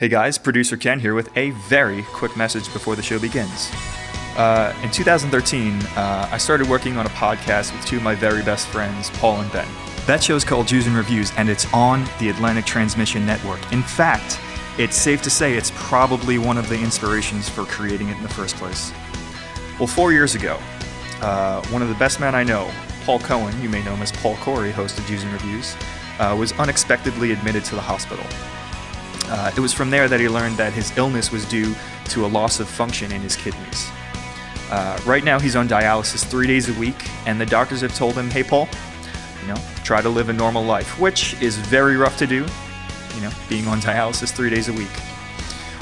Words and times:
Hey 0.00 0.08
guys, 0.08 0.38
producer 0.38 0.78
Ken 0.78 0.98
here 0.98 1.14
with 1.14 1.28
a 1.36 1.50
very 1.50 2.04
quick 2.04 2.34
message 2.34 2.72
before 2.72 2.96
the 2.96 3.02
show 3.02 3.18
begins. 3.18 3.70
Uh, 4.34 4.74
in 4.82 4.90
2013, 4.90 5.74
uh, 5.74 6.26
I 6.32 6.38
started 6.38 6.70
working 6.70 6.96
on 6.96 7.04
a 7.04 7.10
podcast 7.10 7.76
with 7.76 7.84
two 7.84 7.98
of 7.98 8.02
my 8.02 8.14
very 8.14 8.42
best 8.42 8.68
friends, 8.68 9.10
Paul 9.10 9.42
and 9.42 9.52
Ben. 9.52 9.68
That 10.06 10.24
show 10.24 10.36
is 10.36 10.42
called 10.42 10.66
Jews 10.66 10.86
and 10.86 10.96
Reviews, 10.96 11.32
and 11.36 11.50
it's 11.50 11.70
on 11.74 12.06
the 12.18 12.30
Atlantic 12.30 12.64
Transmission 12.64 13.26
Network. 13.26 13.60
In 13.74 13.82
fact, 13.82 14.40
it's 14.78 14.96
safe 14.96 15.20
to 15.20 15.28
say 15.28 15.52
it's 15.52 15.70
probably 15.74 16.38
one 16.38 16.56
of 16.56 16.70
the 16.70 16.80
inspirations 16.80 17.50
for 17.50 17.64
creating 17.64 18.08
it 18.08 18.16
in 18.16 18.22
the 18.22 18.30
first 18.30 18.56
place. 18.56 18.94
Well, 19.78 19.86
four 19.86 20.12
years 20.12 20.34
ago, 20.34 20.58
uh, 21.20 21.62
one 21.66 21.82
of 21.82 21.88
the 21.90 21.94
best 21.96 22.20
men 22.20 22.34
I 22.34 22.42
know, 22.42 22.70
Paul 23.04 23.18
Cohen, 23.18 23.60
you 23.60 23.68
may 23.68 23.84
know 23.84 23.92
him 23.96 24.00
as 24.00 24.12
Paul 24.12 24.36
Corey, 24.36 24.70
host 24.70 24.98
of 24.98 25.04
Jews 25.04 25.24
and 25.24 25.32
Reviews, 25.34 25.76
uh, 26.18 26.34
was 26.40 26.52
unexpectedly 26.52 27.32
admitted 27.32 27.66
to 27.66 27.74
the 27.74 27.82
hospital. 27.82 28.24
Uh, 29.30 29.52
it 29.56 29.60
was 29.60 29.72
from 29.72 29.90
there 29.90 30.08
that 30.08 30.18
he 30.18 30.28
learned 30.28 30.56
that 30.56 30.72
his 30.72 30.96
illness 30.98 31.30
was 31.30 31.44
due 31.44 31.72
to 32.06 32.26
a 32.26 32.28
loss 32.28 32.58
of 32.58 32.68
function 32.68 33.12
in 33.12 33.20
his 33.20 33.36
kidneys. 33.36 33.88
Uh, 34.70 34.98
right 35.06 35.22
now, 35.22 35.38
he's 35.38 35.54
on 35.54 35.68
dialysis 35.68 36.24
three 36.24 36.48
days 36.48 36.68
a 36.68 36.78
week, 36.78 37.08
and 37.26 37.40
the 37.40 37.46
doctors 37.46 37.80
have 37.80 37.94
told 37.94 38.14
him, 38.14 38.28
"Hey, 38.28 38.42
Paul, 38.42 38.68
you 39.40 39.48
know, 39.48 39.60
try 39.84 40.02
to 40.02 40.08
live 40.08 40.28
a 40.28 40.32
normal 40.32 40.64
life," 40.64 40.98
which 40.98 41.40
is 41.40 41.56
very 41.56 41.96
rough 41.96 42.16
to 42.18 42.26
do. 42.26 42.44
You 43.14 43.20
know, 43.22 43.30
being 43.48 43.66
on 43.68 43.80
dialysis 43.80 44.32
three 44.32 44.50
days 44.50 44.68
a 44.68 44.72
week. 44.72 44.90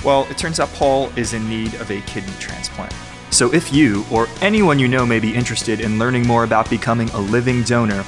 Well, 0.05 0.27
it 0.31 0.39
turns 0.39 0.61
out 0.61 0.73
Paul 0.75 1.11
is 1.17 1.33
in 1.33 1.49
need 1.49 1.75
of 1.75 1.91
a 1.91 2.01
kidney 2.03 2.33
transplant. 2.39 2.95
So, 3.31 3.53
if 3.53 3.73
you 3.73 4.05
or 4.11 4.27
anyone 4.41 4.79
you 4.79 4.89
know 4.89 5.05
may 5.05 5.21
be 5.21 5.35
interested 5.35 5.81
in 5.81 5.99
learning 5.99 6.27
more 6.27 6.45
about 6.45 6.71
becoming 6.71 7.11
a 7.11 7.19
living 7.19 7.63
donor, 7.63 8.05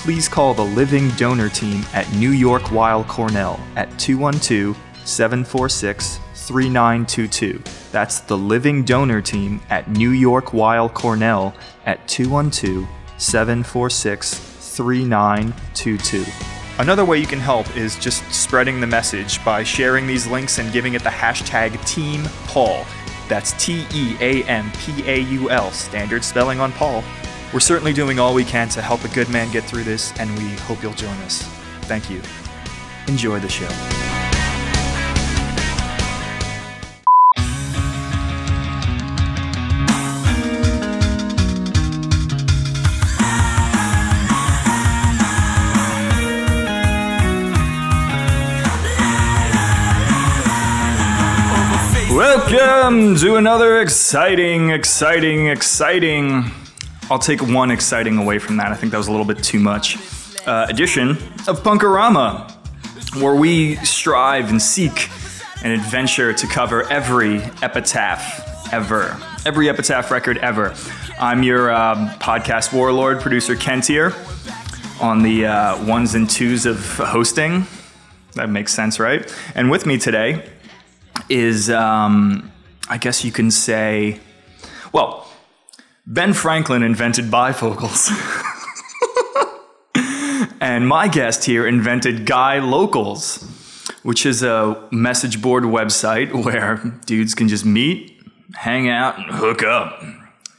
please 0.00 0.30
call 0.30 0.54
the 0.54 0.64
Living 0.64 1.10
Donor 1.10 1.50
Team 1.50 1.84
at 1.92 2.10
New 2.14 2.30
York 2.30 2.72
Weill 2.72 3.04
Cornell 3.04 3.60
at 3.76 3.98
212 3.98 4.74
746 5.04 6.18
3922. 6.34 7.62
That's 7.92 8.20
the 8.20 8.36
Living 8.36 8.82
Donor 8.82 9.20
Team 9.20 9.60
at 9.68 9.90
New 9.90 10.10
York 10.10 10.54
Weill 10.54 10.88
Cornell 10.88 11.54
at 11.84 12.08
212 12.08 12.88
746 13.18 14.38
3922. 14.74 16.24
Another 16.78 17.04
way 17.04 17.18
you 17.18 17.26
can 17.26 17.38
help 17.38 17.76
is 17.76 17.96
just 17.96 18.24
spreading 18.32 18.80
the 18.80 18.86
message 18.86 19.44
by 19.44 19.62
sharing 19.62 20.06
these 20.06 20.26
links 20.26 20.58
and 20.58 20.72
giving 20.72 20.94
it 20.94 21.02
the 21.02 21.10
hashtag 21.10 21.72
Team 21.86 22.22
Paul. 22.46 22.86
That's 23.28 23.52
T 23.62 23.84
E 23.92 24.16
A 24.20 24.44
M 24.44 24.72
P 24.78 25.06
A 25.06 25.20
U 25.20 25.50
L, 25.50 25.70
standard 25.72 26.24
spelling 26.24 26.58
on 26.58 26.72
Paul. 26.72 27.04
We're 27.52 27.58
certainly 27.58 27.92
doing 27.92 28.20
all 28.20 28.32
we 28.32 28.44
can 28.44 28.68
to 28.70 28.80
help 28.80 29.04
a 29.04 29.08
good 29.08 29.28
man 29.28 29.50
get 29.50 29.64
through 29.64 29.82
this, 29.82 30.16
and 30.20 30.30
we 30.38 30.50
hope 30.58 30.84
you'll 30.84 30.92
join 30.92 31.16
us. 31.22 31.42
Thank 31.82 32.08
you. 32.08 32.22
Enjoy 33.08 33.40
the 33.40 33.48
show. 33.48 33.66
Welcome 52.14 53.16
to 53.16 53.34
another 53.34 53.80
exciting, 53.80 54.70
exciting, 54.70 55.48
exciting. 55.48 56.52
I'll 57.10 57.18
take 57.18 57.42
one 57.42 57.72
exciting 57.72 58.18
away 58.18 58.38
from 58.38 58.58
that. 58.58 58.68
I 58.68 58.76
think 58.76 58.92
that 58.92 58.98
was 58.98 59.08
a 59.08 59.10
little 59.10 59.26
bit 59.26 59.42
too 59.42 59.58
much. 59.58 59.96
Uh, 60.46 60.66
edition 60.68 61.10
of 61.48 61.60
Punkorama, 61.64 62.48
where 63.20 63.34
we 63.34 63.74
strive 63.84 64.48
and 64.48 64.62
seek 64.62 65.10
an 65.64 65.72
adventure 65.72 66.32
to 66.32 66.46
cover 66.46 66.88
every 66.88 67.38
epitaph 67.62 68.72
ever, 68.72 69.18
every 69.44 69.68
epitaph 69.68 70.12
record 70.12 70.38
ever. 70.38 70.72
I'm 71.18 71.42
your 71.42 71.72
um, 71.72 72.10
podcast 72.10 72.72
warlord, 72.72 73.20
producer 73.20 73.56
Kent 73.56 73.88
here, 73.88 74.14
on 75.00 75.24
the 75.24 75.46
uh, 75.46 75.84
ones 75.84 76.14
and 76.14 76.30
twos 76.30 76.64
of 76.64 76.78
hosting. 76.96 77.66
That 78.34 78.50
makes 78.50 78.72
sense, 78.72 79.00
right? 79.00 79.34
And 79.56 79.68
with 79.68 79.84
me 79.84 79.98
today 79.98 80.48
is, 81.28 81.70
um, 81.70 82.52
I 82.88 82.98
guess 82.98 83.24
you 83.24 83.32
can 83.32 83.50
say, 83.50 84.20
well, 84.92 85.26
Ben 86.06 86.32
Franklin 86.32 86.82
invented 86.82 87.26
bifocals. 87.26 88.10
and 90.60 90.88
my 90.88 91.08
guest 91.08 91.44
here 91.44 91.66
invented 91.66 92.26
Guy 92.26 92.58
Locals, 92.58 93.42
which 94.02 94.24
is 94.24 94.42
a 94.42 94.88
message 94.90 95.42
board 95.42 95.64
website 95.64 96.44
where 96.44 96.76
dudes 97.06 97.34
can 97.34 97.48
just 97.48 97.64
meet, 97.64 98.20
hang 98.54 98.88
out, 98.88 99.18
and 99.18 99.30
hook 99.30 99.62
up. 99.62 100.02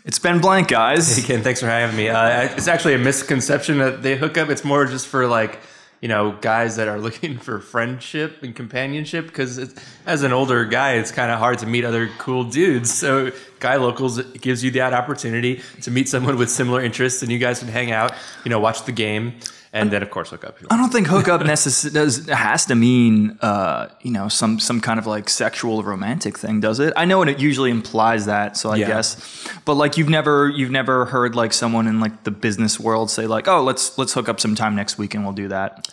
It's 0.06 0.19
Ben 0.19 0.40
Blank, 0.41 0.68
guys. 0.68 1.16
Hey 1.16 1.24
Ken, 1.24 1.44
thanks 1.44 1.59
for 1.59 1.68
having 1.68 1.96
me. 1.96 2.09
Uh, 2.09 2.44
it's 2.56 2.68
actually 2.68 2.96
a 2.96 3.00
misconception 3.00 3.80
that 3.80 4.01
they 4.01 4.18
hook 4.18 4.38
up. 4.38 4.50
It's 4.50 4.63
more 4.63 4.85
just 4.85 5.07
for 5.07 5.28
like 5.28 5.59
you 6.01 6.07
know 6.07 6.38
guys 6.41 6.75
that 6.75 6.88
are 6.88 7.00
looking 7.00 7.38
for 7.38 7.59
friendship 7.59 8.44
and 8.44 8.56
companionship. 8.56 9.28
Because 9.28 9.73
as 10.06 10.23
an 10.23 10.34
older 10.34 10.66
guy, 10.66 10.94
it's 10.94 11.12
kind 11.12 11.31
of 11.31 11.39
hard 11.39 11.59
to 11.59 11.66
meet 11.66 11.85
other 11.85 12.09
cool 12.17 12.44
dudes. 12.44 12.91
So 12.94 13.31
Guy 13.59 13.75
Locals 13.75 14.22
gives 14.22 14.63
you 14.63 14.72
that 14.72 14.94
opportunity 14.94 15.62
to 15.81 15.91
meet 15.91 16.09
someone 16.09 16.38
with 16.38 16.50
similar 16.50 16.81
interests, 16.81 17.22
and 17.22 17.31
you 17.31 17.39
guys 17.39 17.59
can 17.59 17.67
hang 17.67 17.91
out. 17.91 18.13
You 18.44 18.50
know, 18.50 18.59
watch 18.59 18.85
the 18.85 18.91
game. 18.91 19.34
And 19.74 19.90
then, 19.90 20.04
of 20.04 20.09
course, 20.09 20.32
hook 20.32 20.44
up. 20.44 20.58
I 20.70 20.76
don't 20.76 20.92
think 20.92 21.08
hookup 21.08 21.40
necess- 21.42 21.94
does 21.94 22.28
has 22.28 22.66
to 22.66 22.76
mean 22.76 23.38
uh, 23.42 23.88
you 24.02 24.12
know 24.12 24.28
some 24.28 24.59
some 24.59 24.82
kind 24.82 25.00
of 25.00 25.08
like 25.08 25.30
sexual 25.30 25.82
romantic 25.82 26.38
thing, 26.38 26.59
does 26.59 26.82
it? 26.82 26.92
I 26.98 27.06
know 27.06 27.22
it 27.22 27.40
usually 27.40 27.72
implies 27.72 28.26
that, 28.26 28.58
so 28.58 28.70
I 28.72 28.76
Yeah. 28.76 28.88
guess. 28.88 29.48
But 29.64 29.76
like 29.76 29.98
you've 29.98 30.10
never 30.10 30.50
you've 30.50 30.72
never 30.72 31.06
heard 31.06 31.36
like 31.36 31.54
someone 31.54 31.88
in 31.88 32.02
like 32.02 32.26
the 32.26 32.31
business 32.31 32.81
world 32.81 33.10
say 33.10 33.28
like, 33.28 33.48
oh, 33.48 33.64
let's 33.64 33.98
let's 33.98 34.14
hook 34.14 34.28
up 34.28 34.42
sometime 34.42 34.76
next 34.76 34.98
week 34.98 35.16
and 35.16 35.24
we'll 35.24 35.34
do 35.34 35.48
that. 35.48 35.88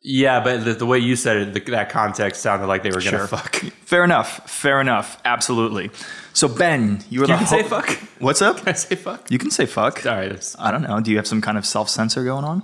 Yeah, 0.00 0.40
but 0.42 0.64
the, 0.64 0.72
the 0.74 0.86
way 0.86 0.98
you 1.00 1.16
said 1.16 1.36
it, 1.36 1.52
the, 1.54 1.70
that 1.72 1.90
context 1.90 2.40
sounded 2.40 2.66
like 2.68 2.82
they 2.82 2.90
were 2.90 3.00
gonna 3.02 3.18
Sure. 3.18 3.26
fuck. 3.26 3.56
Fair 3.84 4.04
enough. 4.04 4.48
Fair 4.48 4.80
enough. 4.80 5.20
Absolutely. 5.26 5.90
So 6.32 6.48
Ben, 6.48 7.02
you 7.10 7.20
were 7.20 7.26
the 7.26 7.34
can 7.36 7.46
say 7.46 7.62
fuck. 7.64 7.90
What's 8.20 8.40
up? 8.40 8.58
Can 8.58 8.68
I 8.68 8.72
say 8.72 8.94
fuck? 8.94 9.30
You 9.30 9.36
can 9.38 9.50
say 9.50 9.66
fuck. 9.66 10.06
All 10.06 10.14
right. 10.16 10.54
I 10.58 10.70
don't 10.70 10.82
know. 10.82 11.00
Do 11.00 11.10
you 11.10 11.16
have 11.18 11.26
some 11.26 11.42
kind 11.42 11.58
of 11.58 11.66
self 11.66 11.90
censor 11.90 12.24
going 12.24 12.44
on? 12.44 12.62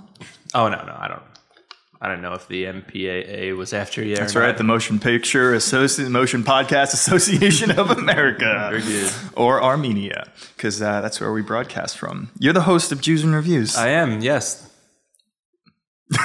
Oh 0.55 0.69
no, 0.69 0.81
no, 0.85 0.95
I 0.97 1.07
don't. 1.09 1.21
I 2.01 2.07
don't 2.07 2.21
know 2.21 2.33
if 2.33 2.47
the 2.47 2.65
MPAA 2.65 3.55
was 3.57 3.73
after 3.73 4.03
you. 4.03 4.15
That's 4.15 4.35
right. 4.35 4.55
The 4.55 4.63
Motion 4.63 4.99
Picture 4.99 5.53
Associ- 5.53 6.09
Motion 6.09 6.43
Podcast 6.43 6.93
Association 6.93 7.71
of 7.71 7.89
America, 7.89 8.81
or 9.35 9.61
Armenia, 9.61 10.29
because 10.55 10.81
uh, 10.81 11.01
that's 11.01 11.19
where 11.19 11.33
we 11.33 11.41
broadcast 11.41 11.97
from. 11.97 12.29
You're 12.39 12.53
the 12.53 12.61
host 12.61 12.91
of 12.91 13.01
Jews 13.01 13.23
and 13.23 13.33
Reviews. 13.33 13.75
I 13.75 13.89
am. 13.89 14.21
Yes. 14.21 14.69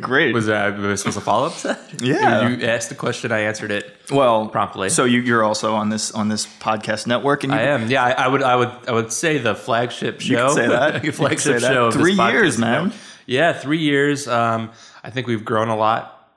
Great. 0.00 0.32
Was 0.32 0.46
that 0.46 0.78
was 0.78 0.86
I 0.86 0.94
supposed 0.94 1.18
to 1.18 1.24
follow 1.24 1.46
up 1.48 1.56
to 1.58 1.68
that? 1.68 2.00
Yeah. 2.02 2.48
You 2.48 2.66
asked 2.66 2.88
the 2.88 2.94
question. 2.94 3.32
I 3.32 3.40
answered 3.40 3.70
it. 3.70 3.92
well 4.10 4.48
promptly. 4.48 4.88
So 4.88 5.04
you, 5.04 5.20
you're 5.20 5.44
also 5.44 5.74
on 5.74 5.90
this 5.90 6.12
on 6.12 6.28
this 6.28 6.46
podcast 6.46 7.06
network, 7.06 7.44
and 7.44 7.52
you, 7.52 7.58
I 7.58 7.62
am. 7.64 7.90
Yeah. 7.90 8.04
I, 8.04 8.12
I 8.12 8.28
would. 8.28 8.42
I 8.42 8.56
would. 8.56 8.70
I 8.88 8.92
would 8.92 9.12
say 9.12 9.38
the 9.38 9.54
flagship 9.54 10.20
show. 10.20 10.48
You 10.48 10.54
say 10.54 10.68
that. 10.68 11.04
Flagship 11.14 11.40
say 11.40 11.52
that. 11.58 11.72
show. 11.72 11.90
Three 11.90 12.14
years, 12.14 12.58
know. 12.58 12.90
Yeah, 13.26 13.52
three 13.52 13.78
years. 13.78 14.26
Um, 14.28 14.70
I 15.04 15.10
think 15.10 15.26
we've 15.26 15.44
grown 15.44 15.68
a 15.68 15.76
lot. 15.76 16.30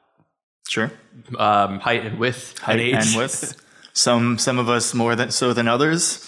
sure, 0.68 0.92
Um, 1.38 1.80
height 1.80 2.06
and 2.06 2.20
width. 2.20 2.60
height 2.60 2.80
and 2.80 3.04
and 3.04 3.16
width. 3.16 3.62
Some 3.94 4.38
some 4.38 4.60
of 4.60 4.68
us 4.70 4.94
more 4.94 5.16
than 5.16 5.32
so 5.32 5.54
than 5.54 5.68
others. 5.68 6.20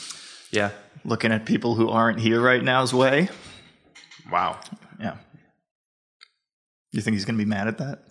yeah. 0.52 0.70
Looking 1.04 1.32
at 1.34 1.46
people 1.46 1.76
who 1.76 1.90
aren't 1.90 2.20
here 2.20 2.42
right 2.42 2.64
now's 2.64 2.94
way. 2.94 3.30
Wow. 4.32 4.60
Yeah. 5.00 5.16
You 6.92 7.02
think 7.02 7.16
he's 7.16 7.26
gonna 7.26 7.38
be 7.38 7.46
mad 7.46 7.68
at 7.68 7.78
that? 7.80 8.04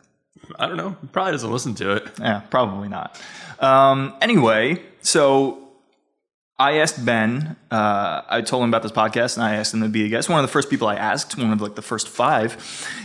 I 0.58 0.66
don't 0.66 0.76
know. 0.76 0.96
He 1.00 1.06
probably 1.08 1.32
doesn't 1.32 1.50
listen 1.50 1.74
to 1.76 1.92
it. 1.92 2.06
Yeah, 2.20 2.40
probably 2.50 2.88
not. 2.88 3.20
Um, 3.58 4.14
anyway, 4.20 4.82
so 5.00 5.65
I 6.58 6.78
asked 6.78 7.04
Ben. 7.04 7.56
Uh, 7.70 8.22
I 8.28 8.40
told 8.40 8.62
him 8.64 8.70
about 8.70 8.82
this 8.82 8.92
podcast, 8.92 9.36
and 9.36 9.44
I 9.44 9.56
asked 9.56 9.74
him 9.74 9.82
to 9.82 9.88
be 9.88 10.06
a 10.06 10.08
guest. 10.08 10.30
One 10.30 10.38
of 10.38 10.42
the 10.42 10.50
first 10.52 10.70
people 10.70 10.88
I 10.88 10.94
asked, 10.94 11.36
one 11.36 11.52
of 11.52 11.60
like 11.60 11.74
the 11.74 11.82
first 11.82 12.08
five, 12.08 12.56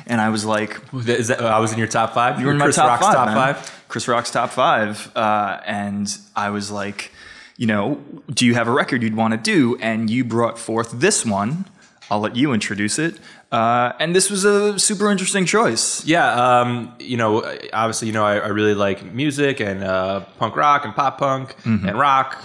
and 0.07 0.21
I 0.21 0.29
was 0.29 0.45
like, 0.45 0.79
Is 0.93 1.27
that? 1.27 1.41
I 1.43 1.59
was 1.59 1.73
in 1.73 1.77
your 1.77 1.87
top 1.89 2.13
five. 2.13 2.39
"You 2.39 2.45
were 2.45 2.53
in 2.53 2.57
my 2.57 2.65
Chris 2.65 2.77
top 2.77 2.87
Rock's 3.01 3.05
five, 3.07 3.13
top 3.15 3.27
five. 3.35 3.83
Chris 3.89 4.07
Rock's 4.07 4.31
top 4.31 4.51
five, 4.51 5.11
uh, 5.17 5.59
and 5.65 6.17
I 6.33 6.49
was 6.51 6.71
like, 6.71 7.11
you 7.57 7.67
know, 7.67 7.95
do 8.33 8.45
you 8.45 8.53
have 8.53 8.69
a 8.69 8.71
record 8.71 9.03
you'd 9.03 9.15
want 9.17 9.33
to 9.33 9.37
do? 9.37 9.77
And 9.81 10.09
you 10.09 10.23
brought 10.23 10.57
forth 10.57 10.91
this 10.93 11.25
one. 11.25 11.65
I'll 12.09 12.21
let 12.21 12.37
you 12.37 12.53
introduce 12.53 12.97
it. 12.99 13.19
Uh, 13.51 13.91
and 13.99 14.15
this 14.15 14.29
was 14.29 14.45
a 14.45 14.79
super 14.79 15.11
interesting 15.11 15.45
choice. 15.45 16.05
Yeah, 16.05 16.59
um, 16.61 16.93
you 16.99 17.17
know, 17.17 17.43
obviously, 17.73 18.07
you 18.07 18.13
know, 18.13 18.23
I, 18.23 18.37
I 18.37 18.47
really 18.47 18.73
like 18.73 19.03
music 19.03 19.59
and 19.59 19.83
uh, 19.83 20.21
punk 20.39 20.55
rock 20.55 20.85
and 20.85 20.95
pop 20.95 21.17
punk 21.19 21.55
Mm-hmm. 21.63 21.89
and 21.89 21.99
rock, 21.99 22.41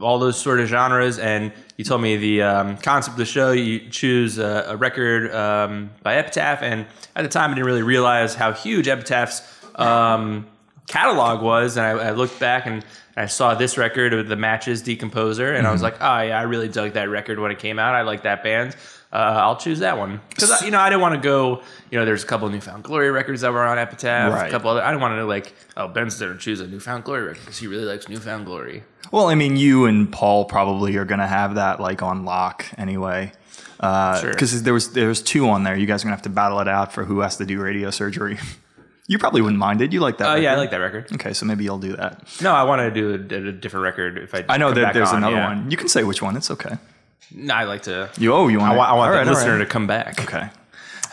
all 0.00 0.18
those 0.18 0.40
sort 0.40 0.60
of 0.60 0.68
genres. 0.68 1.18
And 1.18 1.52
you 1.76 1.84
told 1.84 2.02
me 2.02 2.16
the 2.16 2.42
um, 2.42 2.76
concept 2.78 3.14
of 3.14 3.18
the 3.18 3.24
show, 3.24 3.52
you 3.52 3.88
choose 3.90 4.38
a, 4.38 4.66
a 4.68 4.76
record 4.76 5.34
um, 5.34 5.90
by 6.02 6.16
Epitaph. 6.16 6.62
And 6.62 6.86
at 7.16 7.22
the 7.22 7.28
time, 7.28 7.50
I 7.50 7.54
didn't 7.54 7.66
really 7.66 7.82
realize 7.82 8.34
how 8.34 8.52
huge 8.52 8.88
Epitaph's 8.88 9.42
um, 9.74 10.46
catalog 10.86 11.42
was, 11.42 11.76
and 11.76 11.86
I, 11.86 12.08
I 12.08 12.10
looked 12.10 12.38
back 12.40 12.66
and 12.66 12.84
I 13.16 13.26
saw 13.26 13.54
this 13.54 13.78
record 13.78 14.12
of 14.12 14.28
the 14.28 14.36
Matches 14.36 14.82
Decomposer, 14.82 15.56
and 15.56 15.66
I 15.66 15.72
was 15.72 15.82
like, 15.82 15.94
oh 16.00 16.20
yeah, 16.20 16.38
I 16.38 16.42
really 16.42 16.68
dug 16.68 16.92
that 16.94 17.08
record 17.08 17.38
when 17.38 17.50
it 17.50 17.58
came 17.58 17.78
out. 17.78 17.94
I 17.94 18.02
like 18.02 18.22
that 18.22 18.42
band. 18.42 18.76
Uh, 19.12 19.16
I'll 19.16 19.56
choose 19.56 19.80
that 19.80 19.98
one 19.98 20.20
because 20.28 20.62
you 20.62 20.70
know 20.70 20.78
I 20.78 20.88
didn't 20.88 21.02
want 21.02 21.16
to 21.16 21.20
go. 21.20 21.62
You 21.90 21.98
know, 21.98 22.04
there's 22.04 22.22
a 22.22 22.26
couple 22.26 22.46
of 22.46 22.52
New 22.52 22.60
Found 22.60 22.84
Glory 22.84 23.10
records 23.10 23.40
that 23.40 23.52
were 23.52 23.66
on 23.66 23.76
Epitaph. 23.76 24.32
Right. 24.32 24.46
A 24.46 24.50
couple 24.50 24.70
other. 24.70 24.82
I 24.82 24.90
didn't 24.90 25.02
want 25.02 25.16
to 25.16 25.24
like, 25.24 25.52
oh, 25.76 25.88
Ben's 25.88 26.18
going 26.20 26.32
to 26.32 26.38
choose 26.38 26.60
a 26.60 26.66
New 26.68 26.78
Found 26.78 27.02
Glory 27.02 27.22
record 27.22 27.40
because 27.40 27.58
he 27.58 27.66
really 27.66 27.84
likes 27.84 28.08
New 28.08 28.18
Found 28.18 28.46
Glory. 28.46 28.84
Well, 29.10 29.26
I 29.26 29.34
mean, 29.34 29.56
you 29.56 29.86
and 29.86 30.12
Paul 30.12 30.44
probably 30.44 30.96
are 30.96 31.04
gonna 31.04 31.26
have 31.26 31.56
that 31.56 31.80
like 31.80 32.02
on 32.02 32.24
lock 32.24 32.66
anyway. 32.78 33.32
Sure. 33.82 34.30
Because 34.30 34.62
there 34.62 34.74
was 34.74 34.92
there 34.92 35.08
was 35.08 35.22
two 35.22 35.48
on 35.48 35.64
there. 35.64 35.76
You 35.76 35.86
guys 35.86 36.02
are 36.02 36.04
gonna 36.04 36.16
have 36.16 36.22
to 36.22 36.28
battle 36.28 36.60
it 36.60 36.68
out 36.68 36.92
for 36.92 37.04
who 37.04 37.20
has 37.20 37.36
to 37.38 37.46
do 37.46 37.58
Radiosurgery. 37.58 38.40
you 39.08 39.18
probably 39.18 39.40
wouldn't 39.40 39.58
mind 39.58 39.80
it. 39.80 39.92
You 39.92 39.98
like 39.98 40.18
that? 40.18 40.30
Oh 40.30 40.34
yeah, 40.36 40.52
I 40.52 40.56
like 40.56 40.70
that 40.70 40.76
record. 40.76 41.12
Okay, 41.12 41.32
so 41.32 41.46
maybe 41.46 41.64
you'll 41.64 41.78
do 41.78 41.96
that. 41.96 42.22
No, 42.40 42.52
I 42.52 42.62
want 42.62 42.80
to 42.80 42.90
do 42.92 43.10
a, 43.10 43.48
a 43.48 43.52
different 43.52 43.82
record 43.82 44.18
if 44.18 44.34
I. 44.34 44.44
I 44.48 44.56
know 44.56 44.72
that 44.72 44.94
there's 44.94 45.08
on, 45.08 45.16
another 45.16 45.34
yeah. 45.34 45.48
one. 45.48 45.68
You 45.68 45.76
can 45.76 45.88
say 45.88 46.04
which 46.04 46.22
one. 46.22 46.36
It's 46.36 46.50
okay. 46.50 46.76
No, 47.34 47.54
I 47.54 47.64
like 47.64 47.82
to. 47.82 48.10
You 48.18 48.32
oh 48.32 48.48
you 48.48 48.58
want 48.58 48.72
I 48.72 48.76
want, 48.76 48.90
I 48.90 48.94
want 48.94 49.08
all 49.08 49.12
the 49.12 49.18
right, 49.18 49.26
listener 49.26 49.52
right. 49.52 49.58
to 49.58 49.66
come 49.66 49.86
back. 49.86 50.20
Okay. 50.20 50.48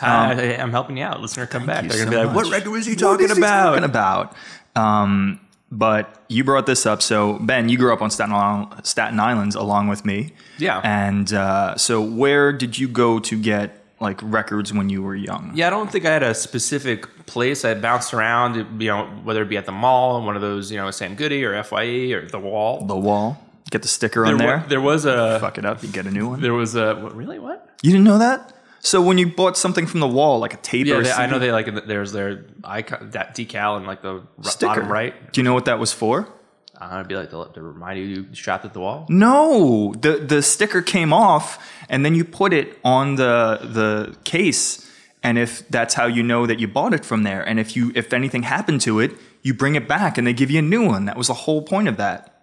I, 0.00 0.56
I'm 0.56 0.70
helping 0.70 0.96
you 0.96 1.04
out. 1.04 1.20
Listener, 1.20 1.46
come 1.46 1.66
back. 1.66 1.88
They're 1.88 2.04
gonna 2.04 2.16
so 2.16 2.22
be 2.22 2.26
like, 2.26 2.36
"What 2.36 2.50
record 2.50 2.70
was 2.70 2.86
he 2.86 2.92
What 2.92 3.00
talking 3.00 3.24
is 3.26 3.36
he 3.36 3.42
about?" 3.42 3.70
talking 3.70 3.84
about? 3.84 4.36
Um, 4.76 5.40
but 5.70 6.22
you 6.28 6.44
brought 6.44 6.66
this 6.66 6.86
up. 6.86 7.02
So 7.02 7.38
Ben, 7.40 7.68
you 7.68 7.76
grew 7.76 7.92
up 7.92 8.00
on 8.00 8.10
Staten 8.10 8.32
Island, 8.32 8.86
Staten 8.86 9.18
Island 9.20 9.54
along 9.54 9.88
with 9.88 10.04
me. 10.04 10.32
Yeah. 10.58 10.80
And 10.82 11.32
uh, 11.32 11.76
so 11.76 12.00
where 12.00 12.52
did 12.52 12.78
you 12.78 12.88
go 12.88 13.18
to 13.18 13.40
get 13.40 13.84
like 14.00 14.20
records 14.22 14.72
when 14.72 14.88
you 14.88 15.02
were 15.02 15.14
young? 15.14 15.52
Yeah, 15.54 15.66
I 15.66 15.70
don't 15.70 15.90
think 15.90 16.04
I 16.04 16.12
had 16.12 16.22
a 16.22 16.34
specific 16.34 17.26
place. 17.26 17.64
I 17.64 17.74
bounced 17.74 18.14
around, 18.14 18.80
you 18.80 18.88
know, 18.88 19.06
whether 19.24 19.42
it 19.42 19.48
be 19.48 19.56
at 19.56 19.66
the 19.66 19.72
mall, 19.72 20.24
one 20.24 20.36
of 20.36 20.42
those, 20.42 20.70
you 20.70 20.78
know, 20.78 20.90
Sam 20.90 21.14
Goody 21.16 21.44
or 21.44 21.62
FYE 21.62 22.12
or 22.12 22.26
the 22.26 22.38
Wall. 22.38 22.84
The 22.84 22.96
wall. 22.96 23.42
Get 23.70 23.82
the 23.82 23.88
sticker 23.88 24.24
there, 24.24 24.34
on 24.34 24.38
wa- 24.38 24.46
there. 24.46 24.64
there 24.68 24.80
was 24.80 25.04
a 25.04 25.38
Fuck 25.40 25.58
it 25.58 25.64
up. 25.64 25.82
You 25.82 25.88
get 25.90 26.06
a 26.06 26.10
new 26.10 26.28
one. 26.30 26.40
there 26.40 26.54
was 26.54 26.74
a 26.74 26.94
what, 26.96 27.14
really 27.14 27.38
what? 27.38 27.68
You 27.82 27.90
didn't 27.90 28.04
know 28.04 28.18
that? 28.18 28.54
So 28.80 29.02
when 29.02 29.18
you 29.18 29.26
bought 29.28 29.56
something 29.56 29.86
from 29.86 30.00
the 30.00 30.06
wall, 30.06 30.38
like 30.38 30.54
a 30.54 30.56
tape 30.58 30.86
Yeah, 30.86 30.96
or 30.96 31.02
they, 31.02 31.10
I 31.12 31.26
know 31.26 31.38
they 31.38 31.52
like 31.52 31.86
there's 31.86 32.12
their 32.12 32.46
icon 32.64 33.10
that 33.10 33.34
decal 33.36 33.76
and 33.76 33.86
like 33.86 34.02
the 34.02 34.14
r- 34.22 34.44
sticker, 34.44 34.66
bottom 34.74 34.90
right. 34.92 35.32
Do 35.32 35.40
you 35.40 35.44
know 35.44 35.52
what 35.54 35.64
that 35.66 35.78
was 35.78 35.92
for? 35.92 36.28
Uh, 36.80 36.90
it'd 36.94 37.08
be 37.08 37.16
like 37.16 37.28
to, 37.30 37.50
to 37.54 37.60
remind 37.60 37.98
you 37.98 38.04
you 38.04 38.26
shot 38.34 38.64
at 38.64 38.72
the 38.72 38.78
wall. 38.80 39.04
No, 39.08 39.94
the 40.00 40.18
the 40.18 40.42
sticker 40.42 40.80
came 40.80 41.12
off, 41.12 41.58
and 41.88 42.04
then 42.04 42.14
you 42.14 42.24
put 42.24 42.52
it 42.52 42.78
on 42.84 43.16
the 43.16 43.58
the 43.62 44.16
case, 44.24 44.88
and 45.24 45.36
if 45.38 45.68
that's 45.68 45.94
how 45.94 46.06
you 46.06 46.22
know 46.22 46.46
that 46.46 46.60
you 46.60 46.68
bought 46.68 46.94
it 46.94 47.04
from 47.04 47.24
there, 47.24 47.42
and 47.42 47.58
if 47.58 47.74
you 47.74 47.90
if 47.96 48.12
anything 48.12 48.44
happened 48.44 48.80
to 48.82 49.00
it, 49.00 49.10
you 49.42 49.54
bring 49.54 49.74
it 49.74 49.88
back, 49.88 50.16
and 50.18 50.26
they 50.26 50.32
give 50.32 50.52
you 50.52 50.60
a 50.60 50.62
new 50.62 50.86
one. 50.86 51.04
That 51.06 51.16
was 51.16 51.26
the 51.26 51.34
whole 51.34 51.62
point 51.62 51.88
of 51.88 51.96
that. 51.96 52.37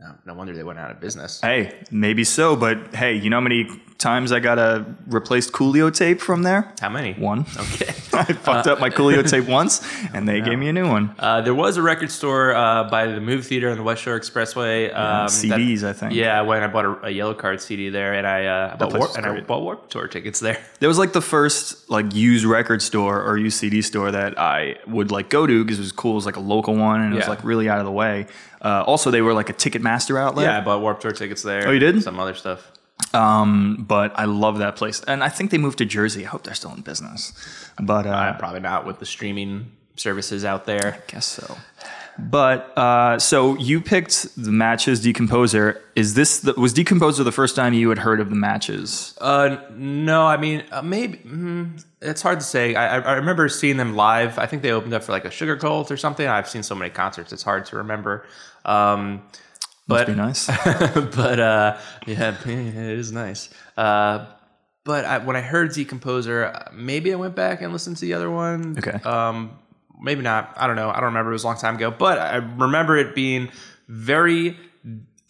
No, 0.00 0.14
no 0.24 0.34
wonder 0.34 0.54
they 0.54 0.62
went 0.64 0.78
out 0.78 0.90
of 0.90 0.98
business. 0.98 1.40
Hey, 1.42 1.82
maybe 1.90 2.24
so, 2.24 2.56
but 2.56 2.94
hey, 2.94 3.14
you 3.14 3.28
know 3.28 3.36
how 3.36 3.42
many 3.42 3.68
times 4.00 4.32
I 4.32 4.40
got 4.40 4.58
a 4.58 4.84
replaced 5.06 5.52
Coolio 5.52 5.94
tape 5.94 6.20
from 6.20 6.42
there? 6.42 6.72
How 6.80 6.88
many? 6.88 7.12
One. 7.14 7.46
Okay. 7.60 7.94
I 8.12 8.24
fucked 8.24 8.66
up 8.66 8.80
my 8.80 8.90
Coolio 8.90 9.26
tape 9.28 9.46
once, 9.48 9.80
and 10.12 10.28
they 10.28 10.40
gave 10.40 10.58
me 10.58 10.68
a 10.68 10.72
new 10.72 10.88
one. 10.88 11.14
Uh, 11.18 11.40
there 11.42 11.54
was 11.54 11.76
a 11.76 11.82
record 11.82 12.10
store 12.10 12.54
uh, 12.54 12.84
by 12.90 13.06
the 13.06 13.20
movie 13.20 13.42
theater 13.42 13.70
on 13.70 13.76
the 13.76 13.82
West 13.84 14.02
Shore 14.02 14.18
Expressway. 14.18 14.86
Um, 14.88 15.26
that- 15.26 15.30
CDs, 15.30 15.84
I 15.84 15.92
think. 15.92 16.14
Yeah, 16.14 16.38
I 16.38 16.42
went. 16.42 16.64
I 16.64 16.66
bought 16.66 16.84
a, 16.86 16.90
a 17.06 17.08
Yellowcard 17.10 17.60
CD 17.60 17.88
there, 17.88 18.14
and 18.14 18.26
I 18.26 18.46
uh, 18.46 18.76
bought 18.76 18.92
Warp, 18.94 19.16
and 19.16 19.24
I 19.26 19.40
bought 19.40 19.62
Warped 19.62 19.90
Tour 19.92 20.08
tickets 20.08 20.40
there. 20.40 20.58
That 20.80 20.88
was 20.88 20.98
like 20.98 21.12
the 21.12 21.22
first 21.22 21.88
like 21.88 22.12
used 22.14 22.44
record 22.44 22.82
store 22.82 23.22
or 23.22 23.38
used 23.38 23.58
CD 23.58 23.80
store 23.80 24.10
that 24.10 24.38
I 24.38 24.76
would 24.88 25.10
like 25.12 25.30
go 25.30 25.46
to 25.46 25.64
because 25.64 25.78
it 25.78 25.82
was 25.82 25.92
cool. 25.92 26.12
It 26.12 26.16
was 26.16 26.26
like 26.26 26.36
a 26.36 26.40
local 26.40 26.74
one 26.74 27.00
and 27.02 27.14
it 27.14 27.16
was 27.16 27.28
like 27.28 27.44
really 27.44 27.68
out 27.68 27.78
of 27.78 27.84
the 27.84 27.92
way. 27.92 28.26
Uh, 28.60 28.82
also, 28.86 29.10
they 29.10 29.22
were 29.22 29.32
like 29.32 29.48
a 29.48 29.54
Ticketmaster 29.54 30.20
outlet. 30.20 30.46
Yeah, 30.46 30.58
I 30.58 30.60
bought 30.60 30.80
Warped 30.80 31.02
Tour 31.02 31.12
tickets 31.12 31.42
there. 31.42 31.66
Oh, 31.66 31.70
you 31.70 31.78
did? 31.78 32.02
Some 32.02 32.18
other 32.20 32.34
stuff. 32.34 32.70
Um, 33.14 33.84
but 33.88 34.12
I 34.18 34.24
love 34.26 34.58
that 34.58 34.76
place, 34.76 35.02
and 35.06 35.24
I 35.24 35.28
think 35.28 35.50
they 35.50 35.58
moved 35.58 35.78
to 35.78 35.84
Jersey. 35.84 36.24
I 36.24 36.28
hope 36.28 36.44
they're 36.44 36.54
still 36.54 36.74
in 36.74 36.82
business. 36.82 37.32
But 37.80 38.06
uh, 38.06 38.10
Uh, 38.10 38.38
probably 38.38 38.60
not 38.60 38.86
with 38.86 38.98
the 38.98 39.06
streaming 39.06 39.72
services 39.96 40.44
out 40.44 40.64
there. 40.66 40.94
I 40.94 41.10
guess 41.10 41.26
so. 41.26 41.56
But 42.18 42.76
uh, 42.76 43.18
so 43.18 43.56
you 43.56 43.80
picked 43.80 44.28
the 44.36 44.50
matches 44.52 45.04
decomposer. 45.04 45.80
Is 45.96 46.14
this 46.14 46.40
the, 46.40 46.52
was 46.54 46.74
decomposer 46.74 47.24
the 47.24 47.32
first 47.32 47.56
time 47.56 47.72
you 47.72 47.88
had 47.88 47.98
heard 47.98 48.20
of 48.20 48.28
the 48.28 48.36
matches? 48.36 49.16
Uh, 49.20 49.56
no, 49.72 50.26
I 50.26 50.36
mean 50.36 50.62
uh, 50.70 50.82
maybe 50.82 51.18
mm, 51.18 51.82
it's 52.02 52.20
hard 52.20 52.40
to 52.40 52.44
say. 52.44 52.74
I, 52.74 52.98
I 52.98 53.12
remember 53.14 53.48
seeing 53.48 53.78
them 53.78 53.96
live. 53.96 54.38
I 54.38 54.46
think 54.46 54.62
they 54.62 54.70
opened 54.72 54.92
up 54.92 55.02
for 55.02 55.12
like 55.12 55.24
a 55.24 55.30
Sugarcult 55.30 55.90
or 55.90 55.96
something. 55.96 56.26
I've 56.26 56.48
seen 56.48 56.62
so 56.62 56.74
many 56.74 56.90
concerts; 56.90 57.32
it's 57.32 57.42
hard 57.42 57.64
to 57.66 57.76
remember. 57.76 58.26
Um, 58.66 59.22
Must 59.90 60.06
but 60.06 60.12
be 60.12 60.14
nice. 60.14 60.46
but 61.16 61.40
uh, 61.40 61.78
yeah, 62.06 62.36
it 62.46 62.76
is 62.76 63.12
nice. 63.12 63.50
Uh, 63.76 64.26
but 64.84 65.04
I, 65.04 65.18
when 65.18 65.36
I 65.36 65.40
heard 65.40 65.70
Decomposer, 65.70 66.54
uh, 66.54 66.70
maybe 66.72 67.12
I 67.12 67.16
went 67.16 67.34
back 67.34 67.60
and 67.60 67.72
listened 67.72 67.96
to 67.98 68.06
the 68.06 68.14
other 68.14 68.30
one. 68.30 68.76
Okay. 68.78 68.98
Um, 69.04 69.58
maybe 70.00 70.22
not. 70.22 70.54
I 70.56 70.66
don't 70.66 70.76
know. 70.76 70.90
I 70.90 70.94
don't 70.94 71.04
remember. 71.04 71.30
It 71.30 71.34
was 71.34 71.44
a 71.44 71.48
long 71.48 71.58
time 71.58 71.76
ago. 71.76 71.90
But 71.90 72.18
I 72.18 72.36
remember 72.36 72.96
it 72.96 73.14
being 73.14 73.50
very 73.88 74.56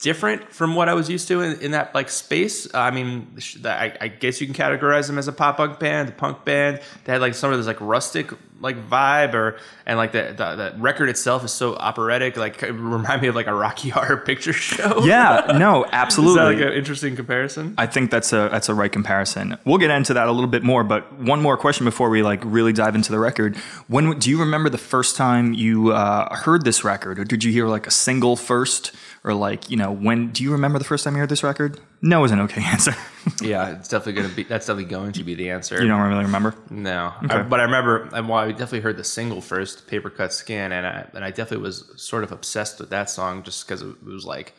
different 0.00 0.50
from 0.52 0.74
what 0.74 0.88
I 0.88 0.94
was 0.94 1.10
used 1.10 1.28
to 1.28 1.42
in, 1.42 1.60
in 1.60 1.70
that 1.72 1.94
like 1.94 2.08
space. 2.08 2.72
I 2.74 2.90
mean, 2.90 3.38
I, 3.64 3.94
I 4.00 4.08
guess 4.08 4.40
you 4.40 4.46
can 4.46 4.54
categorize 4.54 5.06
them 5.06 5.18
as 5.18 5.28
a 5.28 5.32
pop 5.32 5.56
punk 5.56 5.78
band, 5.78 6.10
a 6.10 6.12
punk 6.12 6.44
band. 6.44 6.80
They 7.04 7.12
had 7.12 7.20
like 7.20 7.34
some 7.34 7.50
of 7.50 7.58
those 7.58 7.66
like 7.66 7.80
rustic 7.80 8.30
like 8.60 8.88
vibe, 8.88 9.34
or 9.34 9.58
and 9.86 9.98
like 9.98 10.12
the 10.12 10.34
the, 10.36 10.56
the 10.56 10.74
record 10.78 11.08
itself 11.08 11.44
is 11.44 11.52
so 11.52 11.74
operatic. 11.76 12.36
Like 12.36 12.62
it 12.62 12.72
remind 12.72 13.22
me 13.22 13.28
of 13.28 13.34
like 13.34 13.46
a 13.46 13.54
Rocky 13.54 13.88
Horror 13.96 14.18
Picture 14.18 14.52
Show. 14.52 15.04
yeah, 15.04 15.52
no, 15.58 15.84
Is 15.84 15.90
absolutely. 15.92 16.38
that 16.38 16.44
like 16.62 16.72
an 16.72 16.72
interesting 16.78 17.16
comparison? 17.16 17.74
I 17.78 17.86
think 17.86 18.10
that's 18.10 18.32
a 18.32 18.48
that's 18.50 18.68
a 18.68 18.74
right 18.74 18.92
comparison. 18.92 19.56
We'll 19.64 19.78
get 19.78 19.90
into 19.90 20.14
that 20.14 20.28
a 20.28 20.32
little 20.32 20.50
bit 20.50 20.62
more, 20.62 20.84
but 20.84 21.12
one 21.18 21.40
more 21.42 21.56
question 21.56 21.84
before 21.84 22.10
we 22.10 22.22
like 22.22 22.40
really 22.44 22.72
dive 22.72 22.94
into 22.94 23.10
the 23.10 23.18
record. 23.18 23.56
When 23.88 24.18
do 24.18 24.30
you 24.30 24.38
remember 24.38 24.68
the 24.68 24.78
first 24.78 25.16
time 25.16 25.54
you 25.54 25.92
uh, 25.92 26.34
heard 26.36 26.64
this 26.64 26.84
record, 26.84 27.18
or 27.18 27.24
did 27.24 27.42
you 27.44 27.52
hear 27.52 27.66
like 27.66 27.86
a 27.86 27.90
single 27.90 28.36
first, 28.36 28.92
or 29.24 29.34
like 29.34 29.70
you 29.70 29.76
know 29.76 29.92
when? 29.92 30.30
Do 30.30 30.42
you 30.42 30.52
remember 30.52 30.78
the 30.78 30.84
first 30.84 31.04
time 31.04 31.14
you 31.14 31.20
heard 31.20 31.28
this 31.28 31.42
record? 31.42 31.78
No 32.02 32.24
is 32.24 32.30
an 32.30 32.40
okay 32.40 32.62
answer. 32.64 32.94
Yeah, 33.42 33.70
it's 33.70 33.88
definitely 33.88 34.22
gonna 34.22 34.34
be. 34.34 34.44
That's 34.44 34.66
definitely 34.66 34.90
going 34.90 35.12
to 35.12 35.24
be 35.24 35.34
the 35.34 35.50
answer. 35.50 35.80
you 35.80 35.88
don't 35.88 36.00
really 36.00 36.24
remember. 36.24 36.54
No, 36.70 37.12
I, 37.28 37.42
but 37.42 37.60
I 37.60 37.64
remember. 37.64 38.08
I, 38.12 38.20
well, 38.20 38.38
I 38.38 38.50
definitely 38.50 38.80
heard 38.80 38.96
the 38.96 39.04
single 39.04 39.40
first, 39.40 39.86
"Paper 39.86 40.10
Cut 40.10 40.32
Skin," 40.32 40.72
and 40.72 40.86
I 40.86 41.06
and 41.14 41.24
I 41.24 41.30
definitely 41.30 41.64
was 41.64 41.92
sort 41.96 42.24
of 42.24 42.32
obsessed 42.32 42.80
with 42.80 42.90
that 42.90 43.10
song 43.10 43.42
just 43.42 43.66
because 43.66 43.82
it 43.82 44.02
was 44.02 44.24
like 44.24 44.54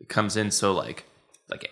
it 0.00 0.08
comes 0.08 0.36
in 0.36 0.50
so 0.50 0.72
like 0.72 1.04
like 1.50 1.70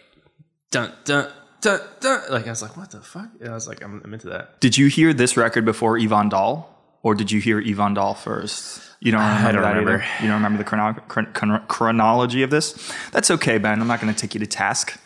dun 0.70 0.92
dun 1.04 1.30
dun 1.62 1.80
dun. 2.00 2.20
Like 2.30 2.46
I 2.46 2.50
was 2.50 2.60
like, 2.62 2.76
what 2.76 2.90
the 2.90 3.00
fuck? 3.00 3.30
And 3.40 3.48
I 3.48 3.54
was 3.54 3.66
like, 3.66 3.82
I'm, 3.82 4.02
I'm 4.04 4.12
into 4.12 4.28
that. 4.28 4.60
Did 4.60 4.76
you 4.76 4.88
hear 4.88 5.14
this 5.14 5.36
record 5.36 5.64
before 5.64 5.96
Yvonne 5.98 6.28
Dahl, 6.28 6.98
or 7.02 7.14
did 7.14 7.30
you 7.30 7.40
hear 7.40 7.58
Yvonne 7.58 7.94
Dahl 7.94 8.12
first? 8.14 8.82
You 9.04 9.12
don't 9.12 9.20
remember 9.20 9.52
don't 9.52 9.62
that 9.62 9.68
remember. 9.70 9.90
either? 10.02 10.04
You 10.22 10.26
don't 10.28 10.36
remember 10.36 10.58
the 10.58 10.64
chrono- 10.64 10.94
chron- 11.08 11.32
chron- 11.34 11.62
chronology 11.68 12.42
of 12.42 12.50
this? 12.50 12.92
That's 13.12 13.30
okay, 13.30 13.58
Ben. 13.58 13.80
I'm 13.80 13.86
not 13.86 14.00
going 14.00 14.12
to 14.12 14.18
take 14.18 14.34
you 14.34 14.40
to 14.40 14.46
task. 14.46 14.98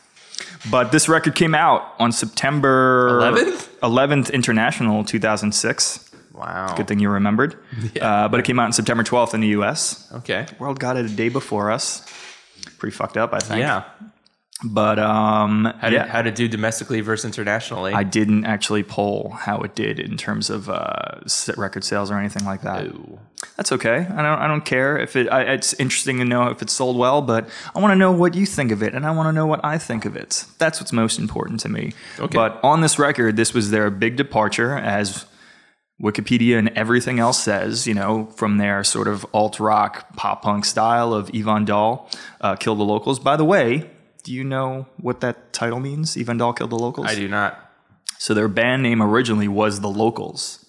But 0.71 0.93
this 0.93 1.09
record 1.09 1.35
came 1.35 1.55
out 1.55 1.95
on 1.99 2.13
September 2.13 3.21
11th? 3.21 3.69
11th 3.83 4.33
International 4.33 5.03
2006. 5.05 6.11
Wow. 6.33 6.75
Good 6.77 6.87
thing 6.87 7.01
you 7.01 7.11
remembered. 7.11 7.57
Uh, 8.01 8.29
but 8.29 8.39
it 8.39 8.45
came 8.47 8.61
out 8.61 8.67
on 8.67 8.73
September 8.73 9.03
12th 9.03 9.35
in 9.35 9.41
the 9.41 9.49
US. 9.49 10.09
Okay. 10.13 10.47
World 10.61 10.79
got 10.79 10.97
it 10.97 11.05
a 11.05 11.09
day 11.09 11.29
before 11.29 11.71
us. 11.73 12.07
Pretty 12.79 12.95
fucked 12.97 13.17
up, 13.17 13.33
I 13.35 13.41
think. 13.41 13.59
Yeah. 13.61 13.83
But 14.65 14.99
um, 14.99 15.73
How 15.79 15.89
did 15.89 15.97
yeah. 15.97 16.07
how 16.07 16.21
to 16.21 16.33
do 16.33 16.49
domestically 16.49 17.01
versus 17.01 17.25
internationally? 17.25 17.93
I 17.93 18.03
didn't 18.03 18.45
actually 18.45 18.83
poll 18.83 19.31
how 19.31 19.61
it 19.61 19.77
did 19.77 20.01
in 20.01 20.17
terms 20.17 20.51
of 20.51 20.69
uh, 20.69 21.21
record 21.57 21.85
sales 21.85 22.11
or 22.11 22.19
anything 22.19 22.45
like 22.45 22.63
that. 22.63 22.87
Ooh. 22.87 23.21
That's 23.57 23.71
okay. 23.71 23.99
I 23.99 24.23
don't. 24.23 24.39
I 24.39 24.49
don't 24.49 24.65
care 24.65 24.99
if 24.99 25.15
it. 25.15 25.29
I, 25.29 25.43
it's 25.43 25.75
interesting 25.75 26.19
to 26.19 26.25
know 26.25 26.49
if 26.49 26.61
it 26.61 26.71
sold 26.71 26.97
well, 26.97 27.23
but 27.23 27.49
I 27.73 27.79
want 27.81 27.93
to 27.93 27.97
know 27.97 28.11
what 28.11 28.35
you 28.35 28.47
think 28.47 28.73
of 28.73 28.83
it, 28.83 28.95
and 28.95 29.07
I 29.07 29.13
want 29.13 29.29
to 29.29 29.33
know 29.33 29.47
what 29.47 29.65
I 29.65 29.79
think 29.79 30.05
of 30.05 30.17
it. 30.17 30.45
That's 30.59 30.81
what's 30.81 30.93
most 30.93 31.21
important 31.21 31.61
to 31.61 31.69
me. 31.69 31.93
Okay. 32.19 32.35
But 32.35 32.59
on 32.65 32.81
this 32.81 32.99
record, 32.99 33.37
this 33.37 33.55
was 33.55 33.71
their 33.71 33.91
big 33.91 34.17
departure, 34.17 34.77
as 34.77 35.25
Wikipedia 36.03 36.59
and 36.59 36.69
everything 36.71 37.21
else 37.21 37.41
says. 37.41 37.87
You 37.87 37.95
know, 37.95 38.27
from 38.35 38.59
their 38.59 38.83
sort 38.83 39.07
of 39.07 39.25
alt 39.33 39.61
rock 39.61 40.17
pop 40.17 40.43
punk 40.43 40.65
style 40.65 41.13
of 41.13 41.31
Yvonne 41.33 41.65
Dahl, 41.65 42.11
uh, 42.41 42.57
"Kill 42.57 42.75
the 42.75 42.85
Locals." 42.85 43.21
By 43.21 43.37
the 43.37 43.45
way, 43.45 43.89
do 44.29 44.35
you 44.35 44.45
know 44.45 44.87
what 44.99 45.23
that 45.23 45.55
title 45.55 45.81
means? 45.81 46.15
Yvonne 46.15 46.37
Dahl, 46.37 46.53
"Kill 46.53 46.69
the 46.69 46.77
Locals." 46.77 47.07
I 47.07 47.15
do 47.15 47.29
not. 47.29 47.59
So 48.19 48.35
their 48.35 48.47
band 48.47 48.83
name 48.83 49.03
originally 49.03 49.49
was 49.49 49.81
the 49.81 49.89
Locals. 49.89 50.67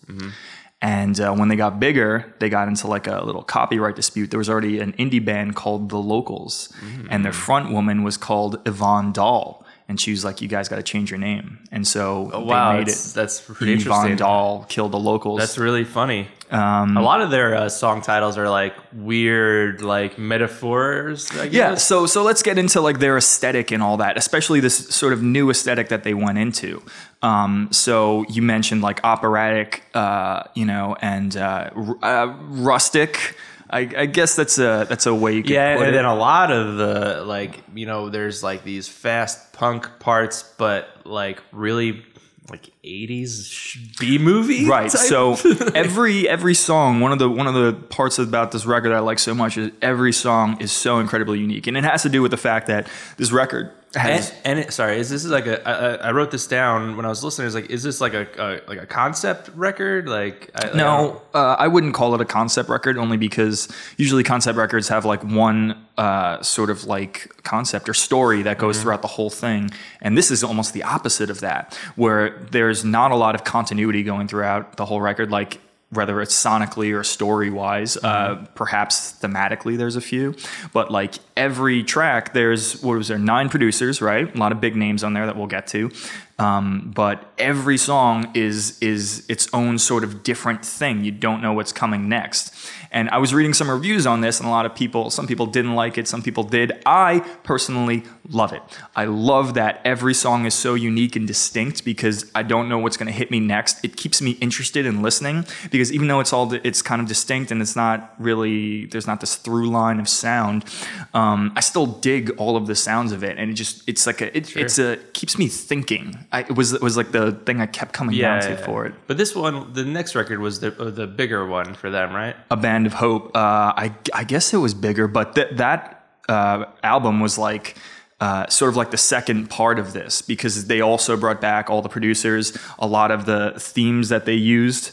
And 0.82 1.20
uh, 1.20 1.34
when 1.34 1.50
they 1.50 1.58
got 1.58 1.78
bigger, 1.78 2.34
they 2.40 2.48
got 2.48 2.70
into 2.70 2.88
like 2.88 3.06
a 3.06 3.22
little 3.26 3.44
copyright 3.44 3.98
dispute. 3.98 4.32
There 4.32 4.38
was 4.38 4.50
already 4.50 4.80
an 4.80 4.94
indie 4.94 5.24
band 5.24 5.58
called 5.58 5.90
the 5.90 5.98
Locals, 5.98 6.74
and 7.10 7.26
their 7.26 7.34
front 7.34 7.70
woman 7.74 8.04
was 8.04 8.16
called 8.16 8.62
Yvonne 8.66 9.12
Dahl. 9.12 9.66
And 9.90 10.00
she 10.00 10.12
was 10.12 10.24
like, 10.24 10.40
"You 10.40 10.48
guys 10.48 10.70
got 10.70 10.78
to 10.78 10.84
change 10.84 11.12
your 11.12 11.20
name." 11.20 11.60
And 11.70 11.86
so 11.86 12.32
Wow, 12.32 12.72
they 12.72 12.78
made 12.78 12.88
that's, 12.88 13.12
it 13.12 13.16
that's 13.16 13.42
pretty 13.42 13.74
Yvonne 13.74 14.12
interesting. 14.12 14.16
Dahl 14.16 14.66
killed 14.70 14.94
the 14.94 15.00
Locals. 15.00 15.40
That's 15.40 15.58
really 15.58 15.84
funny. 15.84 16.30
Um, 16.52 16.98
A 16.98 17.02
lot 17.02 17.22
of 17.22 17.30
their 17.30 17.54
uh, 17.56 17.70
song 17.70 18.02
titles 18.02 18.38
are 18.38 18.50
like 18.50 18.74
weird, 18.92 19.82
like 19.82 20.18
metaphors. 20.18 21.30
I 21.38 21.44
yeah, 21.46 21.76
so 21.76 22.06
so 22.08 22.24
let's 22.24 22.42
get 22.42 22.58
into 22.58 22.82
like 22.82 23.00
their 23.00 23.18
aesthetic 23.18 23.72
and 23.72 23.84
all 23.84 23.98
that, 23.98 24.18
especially 24.18 24.60
this 24.60 24.76
sort 24.90 25.14
of 25.14 25.22
new 25.22 25.50
aesthetic 25.50 25.90
that 25.90 26.04
they 26.04 26.14
went 26.14 26.38
into. 26.38 26.82
Um, 27.22 27.70
so 27.72 28.26
you 28.30 28.42
mentioned 28.42 28.82
like 28.82 29.04
operatic, 29.04 29.84
uh, 29.94 30.44
you 30.56 30.66
know, 30.66 30.96
and 31.02 31.36
uh, 31.38 31.70
r- 31.76 31.98
uh, 32.02 32.36
rustic. 32.50 33.36
I, 33.72 33.82
I 33.82 34.06
guess 34.08 34.36
that's 34.36 34.58
a 34.58 34.88
that's 34.90 35.06
a 35.06 35.14
way 35.14 35.36
you 35.36 35.44
could 35.44 35.52
Yeah, 35.52 35.78
and 35.78 35.90
it. 35.90 35.92
then 35.92 36.06
a 36.06 36.16
lot 36.16 36.52
of 36.52 36.78
the 36.78 37.24
like, 37.24 37.62
you 37.76 37.86
know, 37.86 38.10
there's 38.10 38.42
like 38.42 38.64
these 38.64 38.88
fast 38.88 39.54
punk 39.54 40.00
parts, 40.00 40.42
but 40.58 40.88
like 41.06 41.44
really 41.52 42.04
like 42.50 42.70
80s 42.84 43.98
B 44.00 44.18
movie. 44.18 44.66
Right. 44.66 44.90
type. 44.90 45.02
So 45.02 45.34
every 45.76 46.28
every 46.28 46.54
song, 46.54 47.00
one 47.00 47.12
of 47.12 47.20
the 47.20 47.30
one 47.30 47.48
of 47.48 47.54
the 47.54 47.74
parts 47.74 48.20
about 48.20 48.52
this 48.52 48.66
record 48.66 48.92
I 48.92 49.00
like 49.00 49.20
so 49.20 49.34
much 49.34 49.58
is 49.58 49.72
every 49.82 50.14
song 50.14 50.60
is 50.62 50.72
so 50.72 51.00
incredibly 51.00 51.40
unique, 51.40 51.68
and 51.68 51.78
it 51.78 51.84
has 51.84 52.04
to 52.04 52.10
do 52.10 52.22
with 52.22 52.32
the 52.32 52.38
fact 52.38 52.68
that 52.68 52.88
this 53.18 53.32
record. 53.32 53.72
And, 53.96 54.34
and 54.46 54.60
it, 54.60 54.74
sorry, 54.74 55.00
is 55.00 55.10
this 55.10 55.26
like 55.26 55.48
a? 55.48 55.68
I, 55.68 56.10
I- 56.10 56.12
wrote 56.12 56.30
this 56.32 56.46
down 56.46 56.96
when 56.96 57.06
I 57.06 57.10
was 57.10 57.24
listening. 57.24 57.48
It's 57.48 57.56
like, 57.56 57.70
is 57.70 57.82
this 57.82 58.00
like 58.00 58.14
a, 58.14 58.28
a 58.38 58.62
like 58.68 58.82
a 58.82 58.86
concept 58.86 59.50
record? 59.56 60.08
Like, 60.08 60.52
I, 60.54 60.66
like, 60.66 60.76
I 60.76 60.78
no, 60.78 61.22
uh, 61.34 61.56
I 61.58 61.68
wouldn't 61.68 61.94
call 61.94 62.14
it 62.14 62.22
a 62.22 62.26
concept 62.26 62.70
record 62.70 62.98
only 62.98 63.18
because 63.18 63.68
usually 63.98 64.24
concept 64.24 64.58
records 64.58 64.90
have 64.90 65.06
like 65.06 65.24
one 65.24 65.86
uh, 65.98 66.42
sort 66.44 66.70
of 66.70 66.86
like 66.86 67.32
concept 67.44 67.90
or 67.90 67.94
story 67.94 68.44
that 68.44 68.58
goes 68.60 68.82
throughout 68.82 69.02
the 69.02 69.08
whole 69.08 69.30
thing. 69.30 69.72
And 70.02 70.18
this 70.18 70.30
is 70.30 70.44
almost 70.44 70.74
the 70.74 70.84
opposite 70.84 71.30
of 71.30 71.40
that, 71.40 71.76
where 71.96 72.38
there's 72.52 72.86
not 72.86 73.12
a 73.12 73.16
lot 73.16 73.34
of 73.34 73.44
continuity 73.44 74.04
going 74.04 74.28
throughout 74.28 74.78
the 74.78 74.86
whole 74.86 75.02
record. 75.02 75.32
Like, 75.32 75.60
whether 75.92 76.22
it's 76.22 76.36
sonically 76.36 76.96
or 76.96 77.04
story 77.04 77.50
wise, 77.50 77.98
uh, 77.98 78.46
perhaps 78.54 79.14
thematically, 79.14 79.78
there's 79.78 79.96
a 79.96 80.02
few. 80.02 80.36
But 80.72 80.92
like 80.92 81.16
every 81.36 81.84
track, 81.84 82.34
there's 82.34 82.82
what 82.84 82.98
was 82.98 83.08
there, 83.08 83.18
nine 83.18 83.50
producers, 83.50 84.02
right? 84.02 84.34
A 84.34 84.38
lot 84.38 84.52
of 84.52 84.62
big 84.62 84.76
names 84.76 85.04
on 85.04 85.14
there 85.14 85.26
that 85.26 85.36
we'll 85.36 85.48
get 85.48 85.66
to. 85.68 85.90
Um, 86.38 86.92
but 86.96 87.34
every 87.38 87.78
song 87.78 88.32
is 88.34 88.80
is 88.80 89.26
its 89.28 89.50
own 89.54 89.78
sort 89.78 90.04
of 90.04 90.24
different 90.24 90.64
thing. 90.66 91.04
You 91.04 91.12
don't 91.12 91.42
know 91.42 91.54
what's 91.54 91.74
coming 91.74 92.08
next. 92.08 92.54
And 92.92 93.10
I 93.10 93.18
was 93.18 93.34
reading 93.34 93.54
some 93.54 93.70
reviews 93.70 94.08
on 94.08 94.22
this, 94.22 94.40
and 94.40 94.48
a 94.48 94.52
lot 94.52 94.66
of 94.66 94.74
people, 94.76 95.10
some 95.10 95.28
people 95.28 95.46
didn't 95.46 95.76
like 95.76 95.98
it, 95.98 96.08
some 96.08 96.22
people 96.22 96.44
did. 96.44 96.72
I 96.86 97.20
personally 97.44 98.04
love 98.30 98.54
it. 98.54 98.62
I 98.96 99.06
love 99.06 99.54
that 99.56 99.82
every 99.86 100.14
song 100.14 100.46
is 100.46 100.54
so 100.54 100.74
unique 100.74 101.16
and 101.16 101.28
distinct 101.28 101.86
because 101.86 102.30
I 102.36 102.44
don't 102.44 102.70
know 102.70 102.78
what's 102.78 102.98
going 102.98 103.08
to 103.08 103.14
hit 103.14 103.32
me 103.32 103.40
next. 103.40 103.84
It 103.84 103.96
keeps 103.96 104.22
me 104.22 104.32
interested 104.42 104.86
in 104.86 105.02
listening 105.02 105.46
because 105.72 105.92
even 105.92 106.08
though 106.08 106.20
it's 106.20 106.34
all 106.34 106.54
it's 106.54 106.82
kind 106.82 107.02
of 107.02 107.08
distinct 107.08 107.52
and 107.52 107.62
it's 107.62 107.76
not 107.76 108.14
really 108.20 108.86
there's 108.86 109.08
not 109.08 109.20
this 109.20 109.36
through 109.36 109.70
line 109.70 110.00
of 110.00 110.08
sound, 110.08 110.66
um, 111.14 111.52
I 111.56 111.62
still 111.62 111.86
dig 111.86 112.32
all 112.38 112.56
of 112.58 112.68
the 112.68 112.76
sounds 112.76 113.12
of 113.12 113.24
it, 113.24 113.38
and 113.38 113.52
it 113.52 113.54
just 113.54 113.88
it's 113.88 114.06
like 114.06 114.22
a 114.22 114.36
it, 114.36 114.56
it's 114.56 114.80
a 114.80 114.98
keeps 115.14 115.38
me 115.38 115.48
thinking. 115.48 116.18
I, 116.32 116.42
it 116.42 116.56
was 116.56 116.74
it 116.74 116.82
was 116.82 116.98
like 116.98 117.12
the 117.12 117.32
thing 117.32 117.62
I 117.62 117.66
kept 117.66 117.94
coming 117.94 118.16
yeah, 118.16 118.40
down 118.40 118.50
to 118.50 118.60
yeah. 118.60 118.66
for 118.66 118.86
it. 118.86 118.94
But 119.08 119.18
this 119.18 119.36
one, 119.36 119.74
the 119.74 119.86
next 119.86 120.16
record 120.16 120.40
was 120.40 120.60
the 120.60 120.76
uh, 120.80 120.90
the 120.90 121.08
bigger 121.08 121.46
one 121.46 121.74
for 121.74 121.90
them, 121.90 122.14
right? 122.14 122.36
a 122.52 122.58
of 122.88 122.94
hope. 122.94 123.36
Uh, 123.36 123.74
I 123.76 123.94
I 124.14 124.24
guess 124.24 124.54
it 124.54 124.58
was 124.58 124.74
bigger, 124.74 125.08
but 125.08 125.36
that 125.36 125.58
that 125.58 126.06
uh, 126.28 126.66
album 126.84 127.20
was 127.20 127.38
like. 127.38 127.78
Uh, 128.22 128.46
sort 128.50 128.68
of 128.68 128.76
like 128.76 128.92
the 128.92 128.98
second 128.98 129.50
part 129.50 129.80
of 129.80 129.94
this 129.94 130.22
because 130.22 130.68
they 130.68 130.82
also 130.82 131.16
brought 131.16 131.40
back 131.40 131.70
all 131.70 131.82
the 131.82 131.88
producers, 131.88 132.52
a 132.78 132.86
lot 132.86 133.12
of 133.12 133.26
the 133.26 133.54
themes 133.58 134.10
that 134.10 134.26
they 134.26 134.34
used 134.34 134.92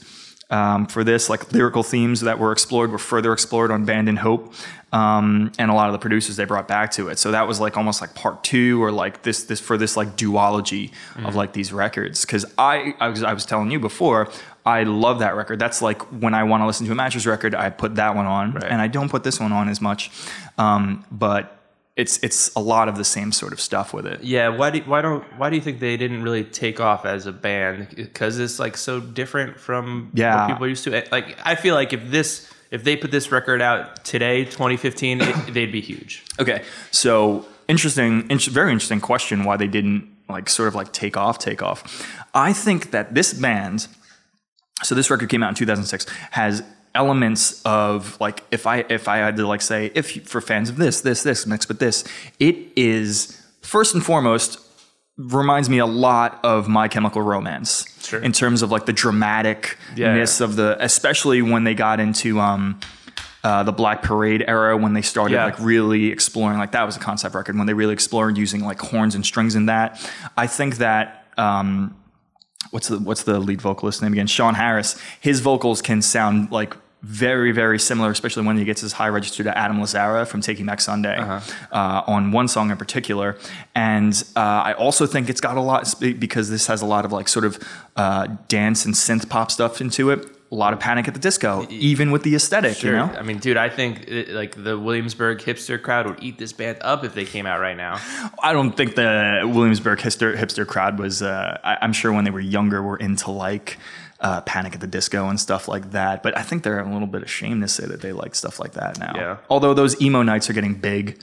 um, 0.51 0.87
for 0.87 1.03
this, 1.03 1.29
like 1.29 1.53
lyrical 1.53 1.83
themes 1.83 2.21
that 2.21 2.39
were 2.39 2.53
explored, 2.53 2.93
were 2.93 2.99
further 2.99 3.33
explored 3.33 3.71
on 3.71 3.85
Band 3.85 4.09
in 4.09 4.17
Hope, 4.17 4.55
um, 4.93 5.51
and 5.59 5.71
a 5.71 5.75
lot 5.75 5.89
of 5.89 5.93
the 5.93 5.99
producers 5.99 6.37
they 6.37 6.45
brought 6.45 6.69
back 6.69 6.93
to 6.93 7.09
it. 7.09 7.19
So 7.19 7.33
that 7.33 7.49
was 7.49 7.59
like 7.59 7.77
almost 7.77 8.01
like 8.01 8.15
part 8.15 8.45
two, 8.45 8.83
or 8.83 8.93
like 8.93 9.23
this 9.23 9.45
this 9.45 9.61
for 9.61 9.77
this 9.77 9.97
like 9.97 10.17
duology 10.17 10.93
of 11.25 11.35
like 11.35 11.53
these 11.53 11.73
records. 11.73 12.25
Because 12.25 12.45
I 12.57 12.95
I 13.01 13.09
was 13.09 13.23
I 13.23 13.33
was 13.33 13.45
telling 13.45 13.71
you 13.71 13.81
before, 13.81 14.29
I 14.65 14.85
love 14.85 15.19
that 15.19 15.35
record. 15.35 15.59
That's 15.59 15.83
like 15.83 16.01
when 16.13 16.35
I 16.35 16.45
want 16.45 16.63
to 16.63 16.67
listen 16.67 16.87
to 16.87 16.93
a 16.93 16.95
Matches 16.95 17.27
record, 17.27 17.55
I 17.55 17.71
put 17.71 17.97
that 17.97 18.15
one 18.15 18.27
on, 18.27 18.63
and 18.63 18.81
I 18.81 18.87
don't 18.87 19.09
put 19.09 19.25
this 19.25 19.41
one 19.41 19.53
on 19.53 19.69
as 19.69 19.81
much. 19.81 20.11
Um, 20.59 21.05
but 21.11 21.56
it's 21.97 22.19
it's 22.23 22.55
a 22.55 22.61
lot 22.61 22.89
of 22.89 22.97
the 22.97 23.05
same 23.05 23.33
sort 23.33 23.53
of 23.53 23.61
stuff 23.61 23.93
with 23.95 24.07
it. 24.07 24.23
Yeah. 24.23 24.49
Why 24.49 24.71
do 24.71 24.81
why 24.81 25.01
don't 25.01 25.25
why 25.39 25.49
do 25.51 25.57
you 25.57 25.63
think 25.63 25.81
they 25.81 25.97
didn't 25.97 26.23
really 26.23 26.45
take 26.45 26.79
off 26.79 27.05
as 27.07 27.27
a 27.27 27.33
band? 27.33 27.89
Because 27.97 28.39
it's 28.39 28.59
like 28.59 28.77
so 28.77 29.01
different 29.01 29.59
from 29.59 30.11
Yeah. 30.15 30.37
what 30.43 30.49
people 30.49 30.65
are 30.67 30.69
used 30.69 30.85
to. 30.85 30.95
Eh, 30.95 31.07
like 31.11 31.39
I 31.45 31.55
feel 31.55 31.75
like 31.75 31.93
if 31.95 32.11
this 32.11 32.53
if 32.71 32.85
they 32.85 32.97
put 32.97 33.11
this 33.13 33.31
record 33.33 33.63
out 33.63 34.05
today, 34.05 34.45
2015, 34.45 35.21
it, 35.23 35.55
they'd 35.55 35.73
be 35.73 35.81
huge. 35.81 36.25
Okay, 36.41 36.63
so 36.91 37.47
interesting, 37.69 38.29
in- 38.29 38.39
very 38.41 38.73
interesting 38.73 39.01
question. 39.01 39.45
Why 39.45 39.57
they 39.57 39.69
didn't 39.69 40.09
like 40.29 40.49
sort 40.51 40.67
of 40.69 40.75
like 40.75 40.93
take 40.93 41.17
off, 41.17 41.39
take 41.39 41.63
off? 41.63 41.85
I 42.35 42.53
think 42.53 42.91
that 42.91 43.15
this 43.15 43.33
band, 43.33 43.87
so 44.83 44.95
this 44.97 45.09
record 45.11 45.29
came 45.31 45.43
out 45.45 45.51
in 45.51 45.55
2006, 45.55 46.07
has 46.33 46.63
elements 46.97 47.63
of 47.65 48.19
like 48.21 48.43
if 48.51 48.67
I 48.67 48.85
if 48.89 49.07
I 49.07 49.19
had 49.19 49.37
to 49.37 49.47
like 49.47 49.63
say 49.63 49.93
if 49.95 50.27
for 50.29 50.41
fans 50.41 50.69
of 50.71 50.77
this 50.77 51.01
this 51.03 51.23
this 51.23 51.47
mixed 51.47 51.69
with 51.69 51.79
this, 51.79 52.03
it 52.41 52.57
is 52.77 53.41
first 53.63 53.95
and 53.95 54.05
foremost 54.05 54.59
reminds 55.19 55.71
me 55.71 55.79
a 55.79 55.87
lot 55.87 56.41
of 56.45 56.69
My 56.69 56.89
Chemical 56.89 57.23
Romance 57.23 57.87
Sure. 58.07 58.21
in 58.21 58.33
terms 58.33 58.61
of 58.63 58.71
like 58.71 58.85
the 58.87 58.93
dramaticness 58.93 60.41
of 60.41 60.57
the, 60.57 60.77
especially 60.81 61.41
when 61.43 61.65
they 61.65 61.75
got 61.75 62.01
into 62.01 62.39
um, 62.39 62.79
uh, 63.43 63.63
the 63.63 63.73
Black 63.73 64.03
Parade 64.03 64.45
era 64.47 64.77
when 64.77 64.93
they 64.93 65.01
started 65.03 65.35
Yeah. 65.35 65.45
like 65.47 65.59
really 65.59 66.11
exploring. 66.13 66.59
Like 66.59 66.73
that 66.73 66.85
was 66.85 66.97
a 66.97 67.01
concept 67.01 67.35
record 67.35 67.57
when 67.57 67.67
they 67.67 67.73
really 67.75 67.95
explored 67.95 68.37
using 68.37 68.63
like 68.65 68.79
horns 68.81 69.15
and 69.15 69.25
strings 69.25 69.55
in 69.55 69.67
that. 69.67 69.99
I 70.37 70.47
think 70.47 70.77
that. 70.79 71.25
Um, 71.39 71.97
what's 72.71 72.89
the 72.89 72.99
what's 72.99 73.23
the 73.23 73.39
lead 73.39 73.61
vocalist 73.63 74.03
name 74.03 74.13
again? 74.13 74.27
Shawn 74.27 74.55
Harris. 74.55 75.01
His 75.21 75.41
vocals 75.41 75.81
can 75.83 76.03
sound 76.03 76.51
like 76.51 76.75
very 77.07 77.53
very 77.53 77.79
similar, 77.79 78.11
especially 78.11 78.45
when 78.45 78.57
he 78.57 78.65
gets 78.65 78.81
his 78.81 78.93
high 78.93 79.09
register 79.09 79.45
to 79.45 79.57
Adam 79.57 79.79
Lazzara 79.79 80.27
from 80.27 80.41
Taking 80.41 80.67
Back 80.67 80.81
Sunday 80.81 81.17
uh 81.17 82.03
on 82.07 82.33
one 82.33 82.49
song 82.49 82.71
in 82.71 82.77
particular. 82.77 83.37
And 83.75 84.15
uh, 84.35 84.41
I 84.41 84.73
also 84.73 85.07
think 85.07 85.31
it's 85.31 85.41
got 85.41 85.57
a 85.57 85.61
lot 85.61 85.95
because 86.01 86.51
this 86.51 86.67
has 86.67 86.83
a 86.83 86.87
lot 86.87 87.05
of 87.05 87.13
like 87.13 87.29
sort 87.29 87.45
of 87.45 87.59
uh, 87.97 88.27
dance 88.49 88.85
and 88.85 88.95
synth 88.95 89.29
pop 89.29 89.51
stuff 89.51 89.81
into 89.81 90.11
it. 90.11 90.27
A 90.53 90.55
lot 90.55 90.73
of 90.73 90.79
Panic 90.79 91.09
at 91.09 91.15
the 91.15 91.21
Disco, 91.21 91.67
even 91.71 92.13
with 92.13 92.23
the 92.23 92.37
aesthetic, 92.37 92.81
you 92.83 92.93
know. 92.93 93.11
I 93.19 93.23
mean, 93.23 93.39
dude, 93.39 93.57
I 93.57 93.69
think 93.69 94.07
it, 94.07 94.31
like 94.31 94.55
the 94.63 94.79
Williamsburg 94.79 95.39
hipster 95.41 95.81
crowd 95.83 96.07
would 96.07 96.23
eat 96.23 96.39
this 96.39 96.53
band 96.53 96.79
up 96.83 97.03
if 97.03 97.15
they 97.15 97.25
came 97.25 97.47
out 97.47 97.59
right 97.61 97.77
now. 97.77 97.99
I 98.41 98.53
don't 98.53 98.71
think 98.71 98.95
the 98.95 99.43
Williamsburg 99.45 99.99
hipster, 99.99 100.37
hipster 100.37 100.65
crowd 100.65 101.01
was. 101.01 101.21
Uh, 101.21 101.59
I, 101.65 101.79
I'm 101.83 101.93
sure 101.93 102.13
when 102.13 102.25
they 102.25 102.31
were 102.31 102.39
younger, 102.39 102.81
were 102.81 102.97
into 102.97 103.33
like 103.33 103.77
uh, 104.21 104.41
Panic 104.43 104.75
at 104.75 104.81
the 104.81 104.87
Disco 104.87 105.29
and 105.29 105.39
stuff 105.39 105.69
like 105.69 105.91
that. 105.93 106.23
But 106.23 106.37
I 106.37 106.43
think 106.43 106.63
they're 106.63 106.81
a 106.81 106.91
little 106.93 107.07
bit 107.09 107.23
ashamed 107.23 107.63
to 107.63 107.69
say 107.69 107.87
that 107.87 108.01
they 108.01 108.13
like 108.13 108.35
stuff 108.35 108.59
like 108.59 108.73
that 108.73 108.99
now. 108.99 109.13
Yeah. 109.15 109.37
Although 109.51 109.75
those 109.75 110.01
emo 110.01 110.23
nights 110.23 110.49
are 110.51 110.55
getting 110.55 110.75
big, 110.75 111.19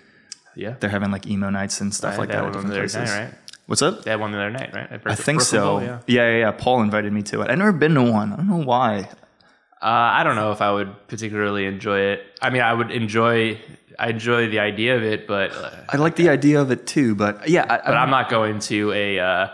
Yeah, 0.55 0.75
they're 0.79 0.89
having 0.91 1.11
like 1.11 1.25
emo 1.27 1.49
nights 1.49 1.81
and 1.81 1.93
stuff 1.93 2.11
Right, 2.11 2.19
like 2.19 2.29
that 2.29 2.43
at 2.45 2.53
different 2.53 2.73
places. 2.75 2.95
night, 3.09 3.19
right? 3.25 3.33
What's 3.65 3.81
up? 3.81 4.03
they 4.03 4.11
had 4.11 4.19
one 4.19 4.31
the 4.31 4.37
other 4.39 4.51
night, 4.51 4.73
right? 4.73 5.01
I 5.05 5.15
think 5.15 5.41
so. 5.41 5.79
yeah. 5.79 5.99
yeah, 6.05 6.37
yeah, 6.37 6.51
Paul 6.51 6.81
invited 6.81 7.11
me 7.13 7.23
to 7.23 7.41
it. 7.41 7.49
I've 7.49 7.57
never 7.57 7.71
been 7.71 7.93
to 7.95 8.03
one. 8.03 8.33
I 8.33 8.35
don't 8.35 8.47
know 8.49 8.57
why. 8.63 9.09
Uh, 9.81 9.85
I 10.19 10.23
don't 10.23 10.35
know 10.35 10.51
if 10.51 10.61
I 10.61 10.71
would 10.71 11.07
particularly 11.07 11.65
enjoy 11.65 11.99
it. 11.99 12.21
I 12.41 12.49
mean, 12.49 12.61
I 12.61 12.73
would 12.73 12.91
enjoy. 12.91 13.59
I 13.99 14.09
enjoy 14.09 14.49
the 14.49 14.59
idea 14.59 14.95
of 14.97 15.03
it, 15.03 15.27
but 15.27 15.51
uh, 15.53 15.71
I 15.89 15.97
like 15.97 16.15
the 16.15 16.29
idea 16.29 16.61
of 16.61 16.71
it 16.71 16.85
too, 16.87 17.15
but 17.15 17.47
yeah, 17.49 17.63
I, 17.69 17.77
but 17.85 17.95
I'm 17.97 18.09
not 18.09 18.29
going 18.29 18.59
to 18.59 18.91
a. 18.93 19.19
Uh, 19.19 19.47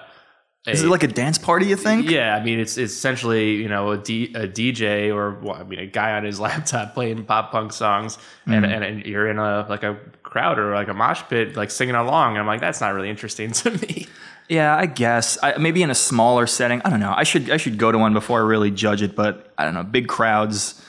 a 0.67 0.71
Is 0.71 0.83
it 0.83 0.87
like 0.89 1.03
a 1.03 1.07
dance 1.07 1.37
party? 1.37 1.67
You 1.67 1.75
think? 1.75 2.09
yeah, 2.09 2.35
I 2.35 2.43
mean, 2.43 2.59
it's, 2.59 2.77
it's 2.77 2.93
essentially 2.93 3.55
you 3.55 3.69
know 3.69 3.91
a, 3.91 3.97
D, 3.97 4.33
a 4.35 4.47
DJ 4.47 5.13
or 5.13 5.39
well, 5.39 5.55
I 5.55 5.63
mean 5.63 5.79
a 5.79 5.87
guy 5.87 6.13
on 6.17 6.23
his 6.23 6.39
laptop 6.45 6.93
playing 6.93 7.25
pop 7.25 7.51
punk 7.51 7.71
songs, 7.73 8.17
and, 8.45 8.65
Mm. 8.65 8.73
and 8.75 8.83
and 8.83 9.05
you're 9.05 9.29
in 9.29 9.39
a 9.39 9.65
like 9.69 9.83
a 9.83 9.97
crowd 10.23 10.59
or 10.59 10.73
like 10.75 10.87
a 10.89 10.93
mosh 10.93 11.21
pit, 11.29 11.55
like 11.55 11.71
singing 11.71 11.95
along. 11.95 12.31
And 12.31 12.39
I'm 12.39 12.47
like, 12.47 12.61
that's 12.61 12.81
not 12.81 12.93
really 12.93 13.09
interesting 13.09 13.51
to 13.63 13.71
me. 13.71 14.07
Yeah, 14.49 14.75
I 14.75 14.87
guess 14.87 15.37
I, 15.43 15.57
maybe 15.57 15.83
in 15.83 15.91
a 15.91 15.95
smaller 15.95 16.47
setting. 16.47 16.81
I 16.83 16.89
don't 16.89 16.99
know. 16.99 17.13
I 17.15 17.23
should 17.23 17.49
I 17.51 17.57
should 17.57 17.77
go 17.77 17.91
to 17.91 17.97
one 17.97 18.13
before 18.13 18.39
I 18.39 18.43
really 18.43 18.71
judge 18.71 19.01
it. 19.01 19.15
But 19.15 19.53
I 19.57 19.63
don't 19.65 19.73
know. 19.75 19.83
Big 19.83 20.07
crowds. 20.07 20.83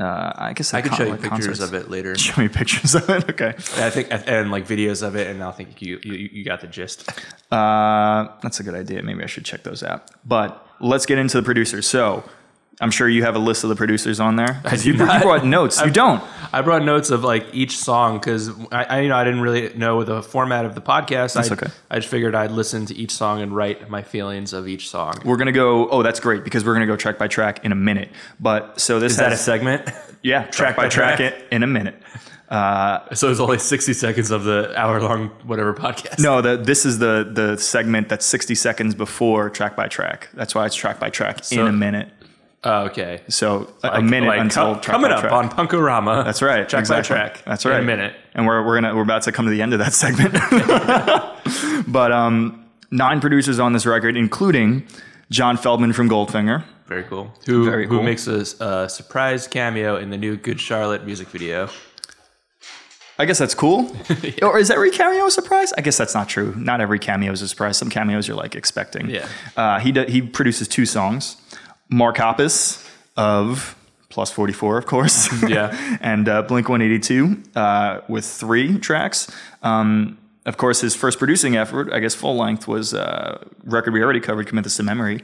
Uh, 0.00 0.32
I 0.34 0.52
guess 0.54 0.72
I 0.72 0.80
could 0.80 0.94
show 0.94 1.04
you 1.04 1.16
pictures 1.16 1.60
of 1.60 1.74
it 1.74 1.90
later. 1.90 2.16
Show 2.18 2.40
me 2.40 2.48
pictures 2.48 2.94
of 2.94 3.08
it. 3.10 3.28
Okay. 3.28 3.48
I 3.76 3.90
think 3.90 4.08
and 4.10 4.50
like 4.50 4.66
videos 4.66 5.06
of 5.06 5.14
it, 5.14 5.26
and 5.26 5.42
I'll 5.42 5.52
think 5.52 5.82
you 5.82 6.00
you, 6.02 6.30
you 6.32 6.44
got 6.44 6.62
the 6.62 6.66
gist. 6.66 7.06
Uh, 7.52 8.28
that's 8.42 8.60
a 8.60 8.62
good 8.62 8.74
idea. 8.74 9.02
Maybe 9.02 9.22
I 9.22 9.26
should 9.26 9.44
check 9.44 9.62
those 9.62 9.82
out. 9.82 10.10
But 10.24 10.66
let's 10.80 11.04
get 11.04 11.18
into 11.18 11.36
the 11.36 11.42
producers. 11.42 11.86
So 11.86 12.24
I'm 12.80 12.90
sure 12.90 13.08
you 13.08 13.22
have 13.24 13.36
a 13.36 13.38
list 13.38 13.62
of 13.62 13.68
the 13.70 13.76
producers 13.76 14.20
on 14.20 14.36
there. 14.36 14.60
'Cause 14.64 14.82
do 14.84 14.92
you, 14.92 14.98
you 14.98 15.04
brought 15.20 15.44
notes. 15.44 15.80
You 15.84 15.90
don't. 15.90 16.22
I 16.52 16.62
brought 16.62 16.82
notes 16.82 17.10
of 17.10 17.22
like 17.22 17.46
each 17.52 17.76
song 17.78 18.18
because 18.18 18.50
I, 18.72 18.84
I, 18.84 19.00
you 19.00 19.08
know, 19.08 19.16
I 19.16 19.24
didn't 19.24 19.42
really 19.42 19.72
know 19.76 20.02
the 20.02 20.22
format 20.22 20.64
of 20.64 20.74
the 20.74 20.80
podcast. 20.80 21.34
That's 21.34 21.50
I, 21.50 21.54
okay. 21.54 21.66
I 21.90 21.96
just 21.96 22.08
figured 22.08 22.34
I'd 22.34 22.50
listen 22.50 22.86
to 22.86 22.94
each 22.96 23.12
song 23.12 23.42
and 23.42 23.54
write 23.54 23.88
my 23.90 24.02
feelings 24.02 24.52
of 24.52 24.66
each 24.66 24.88
song. 24.88 25.20
We're 25.24 25.36
gonna 25.36 25.52
go. 25.52 25.88
Oh, 25.90 26.02
that's 26.02 26.20
great 26.20 26.42
because 26.42 26.64
we're 26.64 26.72
gonna 26.74 26.86
go 26.86 26.96
track 26.96 27.18
by 27.18 27.28
track 27.28 27.64
in 27.64 27.70
a 27.72 27.76
minute. 27.76 28.10
But 28.40 28.80
so 28.80 28.98
this 28.98 29.12
Is 29.12 29.18
that 29.18 29.32
a 29.32 29.36
segment? 29.36 29.88
yeah 30.22 30.44
track, 30.46 30.74
by 30.76 30.84
by 30.84 30.88
track, 30.88 31.16
track? 31.18 31.32
it 31.34 31.48
in 31.52 31.62
a 31.62 31.66
minute. 31.66 32.00
Uh, 32.48 33.14
so 33.14 33.30
it's 33.30 33.38
only 33.38 33.58
sixty 33.58 33.92
seconds 33.92 34.32
of 34.32 34.42
the 34.42 34.76
hour 34.76 35.00
long 35.00 35.28
whatever 35.44 35.72
podcast. 35.72 36.18
no, 36.18 36.40
the, 36.40 36.56
this 36.56 36.84
is 36.84 36.98
the 36.98 37.28
the 37.32 37.56
segment 37.56 38.08
that's 38.08 38.26
60 38.26 38.56
seconds 38.56 38.94
before 38.96 39.50
track 39.50 39.76
by 39.76 39.86
track. 39.86 40.28
That's 40.34 40.52
why 40.54 40.66
it's 40.66 40.74
track 40.74 40.98
by 40.98 41.10
track 41.10 41.52
in 41.52 41.60
a 41.60 41.70
minute. 41.72 42.08
Oh, 42.62 42.84
okay. 42.86 43.22
So 43.28 43.72
a- 43.82 43.98
a 43.98 44.02
minute 44.02 44.26
like 44.26 44.40
until 44.40 44.74
co- 44.74 44.80
track 44.80 44.94
coming 44.94 45.10
by 45.10 45.16
up 45.16 45.20
track. 45.22 45.32
on 45.32 45.48
Punkorama. 45.50 46.24
That's 46.24 46.42
right. 46.42 46.68
Track 46.68 46.80
exactly. 46.80 47.14
by 47.16 47.22
track. 47.22 47.42
That's 47.46 47.64
in 47.64 47.70
right. 47.70 47.80
a 47.80 47.82
minute. 47.82 48.14
And 48.34 48.46
we're 48.46 48.64
we're 48.66 48.80
gonna 48.80 48.94
we're 48.94 49.02
about 49.02 49.22
to 49.22 49.32
come 49.32 49.46
to 49.46 49.50
the 49.50 49.62
end 49.62 49.72
of 49.72 49.78
that 49.78 49.92
segment. 50.04 50.34
but 51.92 52.12
um, 52.12 52.64
nine 52.90 53.20
producers 53.20 53.58
on 53.58 53.72
this 53.72 53.86
record, 53.86 54.16
including 54.16 54.86
John 55.30 55.56
Feldmann 55.56 55.94
from 55.94 56.08
Goldfinger. 56.10 56.64
Very 56.86 57.04
cool. 57.04 57.32
Who 57.46 57.64
Very 57.64 57.86
who 57.86 58.02
makes 58.02 58.26
a 58.26 58.44
uh, 58.62 58.88
surprise 58.88 59.46
cameo 59.46 59.96
in 59.96 60.10
the 60.10 60.18
new 60.18 60.36
Good 60.36 60.60
Charlotte 60.60 61.04
music 61.06 61.28
video? 61.28 61.70
I 63.18 63.26
guess 63.26 63.38
that's 63.38 63.54
cool. 63.54 63.94
Or 64.42 64.58
is 64.58 64.70
every 64.70 64.90
cameo 64.90 65.26
a 65.26 65.30
surprise? 65.30 65.72
I 65.74 65.82
guess 65.82 65.98
that's 65.98 66.14
not 66.14 66.28
true. 66.28 66.54
Not 66.56 66.80
every 66.80 66.98
cameo 66.98 67.30
is 67.32 67.42
a 67.42 67.48
surprise. 67.48 67.76
Some 67.76 67.90
cameos 67.90 68.26
you're 68.26 68.36
like 68.36 68.54
expecting. 68.54 69.10
Yeah. 69.10 69.28
Uh, 69.56 69.78
he 69.78 69.92
do, 69.92 70.04
he 70.04 70.22
produces 70.22 70.66
two 70.68 70.86
songs. 70.86 71.36
Mark 71.90 72.16
Hoppus 72.16 72.86
of 73.16 73.76
Plus 74.08 74.30
44, 74.32 74.78
of 74.78 74.86
course. 74.86 75.28
Yeah. 75.48 75.98
and 76.00 76.28
uh, 76.28 76.42
Blink 76.42 76.68
182 76.68 77.42
uh, 77.54 78.00
with 78.08 78.24
three 78.24 78.78
tracks. 78.78 79.30
Um, 79.62 80.18
of 80.46 80.56
course, 80.56 80.80
his 80.80 80.96
first 80.96 81.18
producing 81.18 81.56
effort, 81.56 81.92
I 81.92 82.00
guess 82.00 82.14
full 82.14 82.36
length, 82.36 82.66
was 82.66 82.92
a 82.92 83.46
record 83.64 83.92
we 83.92 84.02
already 84.02 84.20
covered, 84.20 84.46
Commit 84.46 84.64
This 84.64 84.76
to 84.76 84.82
Memory, 84.82 85.22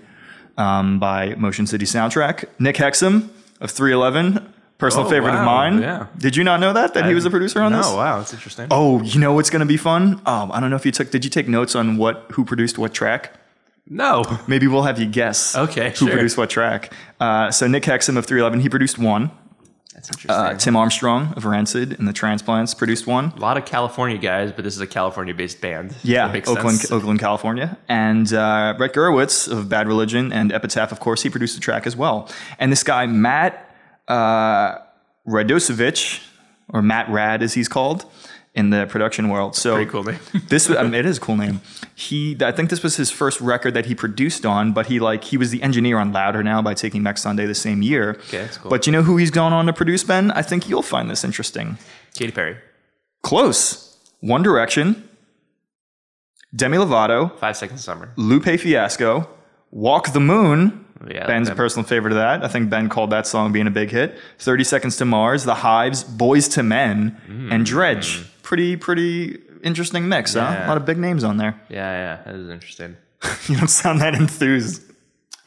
um, 0.57 0.99
by 0.99 1.35
Motion 1.35 1.67
City 1.67 1.85
Soundtrack. 1.85 2.45
Nick 2.59 2.77
Hexum 2.77 3.29
of 3.61 3.71
311, 3.71 4.53
personal 4.79 5.07
Oh, 5.07 5.11
favorite 5.11 5.35
of 5.35 5.45
mine. 5.45 5.81
Yeah. 5.81 6.07
Did 6.19 6.37
you 6.37 6.45
not 6.45 6.61
know 6.61 6.73
that, 6.73 6.95
that 6.95 7.07
he 7.07 7.15
was 7.15 7.25
a 7.25 7.31
producer 7.31 7.61
on 7.61 7.73
no, 7.73 7.79
this? 7.79 7.87
Oh 7.89 7.97
wow, 7.97 8.19
that's 8.19 8.35
interesting. 8.35 8.69
Oh, 8.71 9.03
you 9.03 9.19
know 9.19 9.33
what's 9.33 9.51
going 9.51 9.61
to 9.61 9.67
be 9.67 9.77
fun? 9.77 10.21
Um, 10.27 10.53
I 10.53 10.61
don't 10.61 10.71
know 10.71 10.77
if 10.77 10.87
you 10.87 10.93
took. 10.93 11.11
Did 11.11 11.25
you 11.25 11.31
take 11.31 11.49
notes 11.49 11.75
on 11.75 11.97
what 11.97 12.27
who 12.33 12.45
produced 12.45 12.79
what 12.79 12.93
track? 12.95 13.33
No. 13.89 14.25
Maybe 14.47 14.67
we'll 14.67 14.83
have 14.83 14.99
you 14.99 15.07
guess. 15.07 15.57
Okay, 15.57 15.91
who 15.91 15.97
sure. 15.97 16.11
produced 16.11 16.37
what 16.37 16.51
track? 16.51 16.93
Uh, 17.21 17.51
so 17.51 17.67
Nick 17.67 17.85
Hexum 17.85 18.17
of 18.17 18.27
311, 18.27 18.61
he 18.61 18.69
produced 18.69 18.99
one. 18.99 19.31
That's 19.95 20.11
interesting. 20.11 20.31
Uh, 20.31 20.59
Tim 20.59 20.77
Armstrong 20.77 21.33
of 21.37 21.47
Rancid 21.47 21.99
and 21.99 22.07
the 22.07 22.13
Transplants 22.13 22.75
produced 22.75 23.07
one. 23.07 23.33
a 23.35 23.41
lot 23.41 23.57
of 23.57 23.65
California 23.65 24.19
guys, 24.19 24.53
but 24.53 24.63
this 24.63 24.75
is 24.75 24.81
a 24.83 24.87
California-based 24.87 25.63
band. 25.63 25.95
Yeah, 26.03 26.27
Oakland, 26.27 26.79
sense. 26.79 26.93
Oakland, 26.93 27.19
California, 27.19 27.79
and 27.89 28.31
uh, 28.35 28.75
Brett 28.77 28.93
Gurewitz 28.93 29.51
of 29.51 29.71
Bad 29.71 29.89
Religion 29.89 30.35
and 30.35 30.53
Epitaph, 30.53 30.93
of 30.93 31.01
course, 31.01 31.23
he 31.23 31.31
produced 31.31 31.55
the 31.55 31.63
track 31.63 31.87
as 31.87 31.97
well. 31.97 32.29
And 32.59 32.71
this 32.71 32.83
guy 32.83 33.07
Matt 33.07 33.75
uh, 34.07 34.77
Radosevich, 35.27 36.23
or 36.69 36.83
Matt 36.83 37.09
Rad 37.09 37.43
as 37.43 37.55
he's 37.55 37.69
called 37.69 38.05
in 38.57 38.71
the 38.71 38.87
production 38.87 39.29
world. 39.29 39.55
So 39.55 39.85
cool 39.87 40.03
this 40.49 40.69
I 40.69 40.83
mean, 40.83 40.95
it 40.95 41.07
is 41.07 41.19
a 41.19 41.21
cool 41.21 41.37
name. 41.37 41.61
He 41.95 42.37
I 42.41 42.51
think 42.51 42.71
this 42.71 42.83
was 42.83 42.97
his 42.97 43.11
first 43.11 43.41
record 43.41 43.75
that 43.75 43.87
he 43.87 43.95
produced 43.95 44.45
on, 44.45 44.73
but 44.73 44.87
he 44.87 44.99
like 44.99 45.23
he 45.25 45.37
was 45.37 45.51
the 45.51 45.63
engineer 45.63 45.99
on 45.99 46.13
Louder 46.13 46.43
Now 46.43 46.63
by 46.63 46.75
Taking 46.75 47.03
Back 47.05 47.19
Sunday 47.19 47.47
the 47.47 47.55
same 47.55 47.83
year. 47.83 48.11
Okay, 48.29 48.39
that's 48.39 48.57
cool. 48.59 48.71
But 48.71 48.87
you 48.87 48.93
know 48.93 49.03
who 49.03 49.19
he's 49.19 49.31
gone 49.31 49.53
on 49.53 49.67
to 49.67 49.73
produce, 49.73 50.03
Ben? 50.03 50.33
I 50.33 50.43
think 50.43 50.69
you'll 50.69 50.83
find 50.83 51.09
this 51.11 51.23
interesting. 51.23 51.79
Katy 52.15 52.33
Perry. 52.33 52.57
Close. 53.23 53.85
One 54.21 54.43
Direction, 54.43 55.07
Demi 56.55 56.79
Lovato, 56.79 57.39
Five 57.39 57.57
Seconds 57.57 57.81
of 57.81 57.85
Summer. 57.85 58.13
Lupe 58.17 58.59
Fiasco, 58.59 59.29
Walk 59.71 60.13
the 60.13 60.21
Moon. 60.21 60.85
Yeah, 61.07 61.27
Ben's 61.27 61.51
a 61.51 61.55
personal 61.55 61.87
favorite 61.87 62.13
of 62.13 62.17
that. 62.17 62.43
I 62.43 62.49
think 62.49 62.71
Ben 62.71 62.89
called 62.89 63.11
that 63.11 63.27
song 63.27 63.53
being 63.53 63.67
a 63.67 63.71
big 63.71 63.91
hit. 63.91 64.17
30 64.39 64.65
Seconds 64.65 64.97
to 64.97 65.05
Mars, 65.05 65.45
The 65.45 65.57
Hives, 65.57 66.03
Boyz 66.03 66.57
II 66.57 66.65
Men, 66.65 67.21
and 67.29 67.63
mm. 67.63 67.67
Dredge. 67.67 68.25
Pretty, 68.47 68.77
pretty 68.77 69.41
interesting 69.65 70.09
mix, 70.09 70.35
huh? 70.35 70.39
Yeah. 70.41 70.67
A 70.67 70.69
lot 70.69 70.77
of 70.77 70.85
big 70.85 70.99
names 70.99 71.25
on 71.25 71.37
there. 71.37 71.61
Yeah, 71.69 71.79
yeah, 71.79 72.23
that 72.25 72.35
is 72.37 72.49
interesting. 72.49 72.97
You 73.49 73.57
don't 73.57 73.67
sound 73.67 74.01
that 74.03 74.15
enthused. 74.15 74.85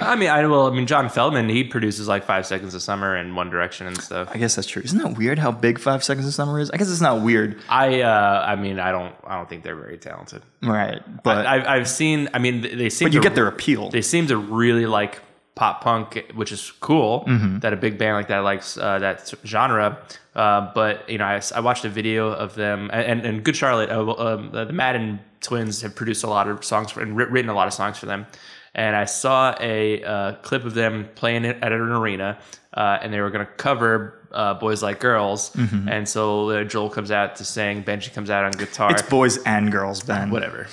I 0.01 0.17
mean, 0.17 0.29
I 0.29 0.45
well, 0.47 0.67
I 0.67 0.75
mean, 0.75 0.85
John 0.85 1.07
Feldmann, 1.07 1.49
he 1.49 1.63
produces 1.63 2.09
like 2.09 2.25
Five 2.25 2.45
Seconds 2.45 2.73
of 2.73 2.81
Summer 2.81 3.15
and 3.15 3.37
One 3.37 3.49
Direction 3.49 3.87
and 3.87 3.97
stuff. 4.01 4.27
I 4.33 4.37
guess 4.37 4.55
that's 4.55 4.67
true. 4.67 4.81
Isn't 4.81 4.99
that 4.99 5.17
weird 5.17 5.39
how 5.39 5.49
big 5.49 5.79
Five 5.79 6.03
Seconds 6.03 6.27
of 6.27 6.33
Summer 6.33 6.59
is? 6.59 6.69
I 6.71 6.75
guess 6.77 6.91
it's 6.91 6.99
not 6.99 7.21
weird. 7.21 7.61
I, 7.69 8.01
uh, 8.01 8.43
I 8.45 8.57
mean, 8.57 8.79
I 8.79 8.91
don't, 8.91 9.15
I 9.25 9.37
don't 9.37 9.47
think 9.47 9.63
they're 9.63 9.77
very 9.77 9.97
talented. 9.97 10.41
Right. 10.61 11.01
But, 11.23 11.45
I've, 11.45 11.65
I've 11.65 11.87
seen. 11.87 12.27
I 12.33 12.39
mean, 12.39 12.61
they 12.61 12.89
seem. 12.89 13.05
but 13.05 13.13
you 13.13 13.21
to, 13.21 13.23
get 13.23 13.35
their 13.35 13.47
appeal. 13.47 13.91
They 13.91 14.01
seem 14.01 14.27
to 14.27 14.35
really 14.35 14.85
like 14.85 15.21
pop 15.59 15.83
punk, 15.83 16.31
which 16.35 16.51
is 16.51 16.71
cool. 16.79 17.25
Mm-hmm. 17.27 17.59
That 17.59 17.73
a 17.73 17.75
big 17.75 17.97
band 17.97 18.15
like 18.15 18.29
that 18.29 18.39
likes 18.51 18.77
uh, 18.77 18.99
that 18.99 19.17
genre. 19.45 19.87
Uh, 20.35 20.71
but 20.73 20.93
you 21.09 21.17
know, 21.17 21.25
I, 21.25 21.41
I 21.53 21.59
watched 21.59 21.83
a 21.85 21.89
video 21.89 22.31
of 22.31 22.55
them, 22.55 22.89
and, 22.93 23.25
and 23.27 23.43
Good 23.43 23.57
Charlotte, 23.57 23.89
uh, 23.89 24.13
um, 24.27 24.51
the 24.53 24.71
Madden 24.71 25.19
twins 25.41 25.81
have 25.81 25.93
produced 25.95 26.23
a 26.23 26.27
lot 26.27 26.47
of 26.47 26.63
songs 26.63 26.91
for, 26.91 27.01
and 27.01 27.15
written 27.17 27.49
a 27.49 27.53
lot 27.53 27.67
of 27.67 27.73
songs 27.73 27.97
for 27.97 28.05
them. 28.05 28.25
And 28.73 28.95
I 28.95 29.05
saw 29.05 29.53
a 29.59 30.01
uh, 30.03 30.33
clip 30.47 30.63
of 30.63 30.73
them 30.75 31.09
playing 31.15 31.43
it 31.43 31.57
at 31.61 31.71
an 31.73 31.81
arena, 31.81 32.37
uh, 32.73 32.99
and 33.01 33.11
they 33.11 33.19
were 33.19 33.31
going 33.31 33.45
to 33.45 33.51
cover 33.53 33.91
uh, 34.31 34.53
"Boys 34.53 34.81
Like 34.81 34.99
Girls." 35.01 35.51
And 35.89 36.07
so 36.07 36.49
uh, 36.51 36.63
Joel 36.63 36.89
comes 36.89 37.11
out 37.11 37.35
to 37.37 37.43
sing, 37.43 37.83
Benji 37.83 38.13
comes 38.13 38.29
out 38.29 38.45
on 38.45 38.51
guitar 38.51 38.89
Mm-hmm. 38.91 38.99
it's 38.99 39.09
boys 39.09 39.37
and 39.43 39.71
girls, 39.71 40.03
Ben. 40.03 40.29
whatever. 40.31 40.67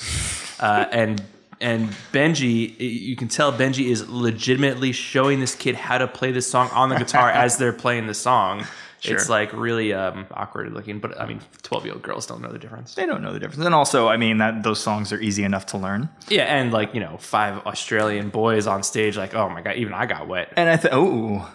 Uh, 0.61 0.85
and 0.93 1.23
and 1.61 1.89
Benji, 2.13 2.79
you 2.79 3.17
can 3.17 3.29
tell 3.29 3.53
Benji 3.53 3.87
is 3.87 4.09
legitimately 4.09 4.93
showing 4.93 5.41
this 5.41 5.55
kid 5.55 5.75
how 5.75 5.99
to 5.99 6.07
play 6.07 6.33
this 6.33 6.51
song 6.51 6.69
on 6.73 6.89
the 6.89 6.97
guitar 6.97 7.31
as 7.31 7.57
they're 7.57 7.73
playing 7.85 8.07
the 8.07 8.15
song. 8.15 8.67
It's 9.03 9.29
like 9.29 9.53
really 9.53 9.93
um, 9.93 10.27
awkward 10.33 10.73
looking, 10.73 10.99
but 10.99 11.21
I 11.21 11.27
mean, 11.27 11.41
twelve 11.63 11.85
year 11.85 11.95
old 11.95 12.03
girls 12.03 12.27
don't 12.27 12.43
know 12.43 12.51
the 12.51 12.59
difference. 12.59 12.95
They 12.95 13.07
don't 13.07 13.23
know 13.23 13.33
the 13.33 13.39
difference. 13.39 13.65
And 13.65 13.75
also, 13.75 14.09
I 14.09 14.17
mean, 14.17 14.39
that 14.39 14.63
those 14.63 14.81
songs 14.81 15.13
are 15.13 15.21
easy 15.21 15.45
enough 15.45 15.67
to 15.67 15.79
learn. 15.79 16.09
Yeah, 16.29 16.45
and 16.45 16.73
like 16.73 16.93
you 16.95 17.01
know, 17.01 17.17
five 17.19 17.65
Australian 17.67 18.31
boys 18.31 18.67
on 18.67 18.83
stage, 18.83 19.17
like 19.17 19.35
oh 19.35 19.49
my 19.49 19.63
god, 19.63 19.77
even 19.77 19.93
I 19.93 20.07
got 20.07 20.27
wet. 20.27 20.53
And 20.57 20.69
I 20.69 20.77
thought, 20.77 20.93
oh, 20.93 21.49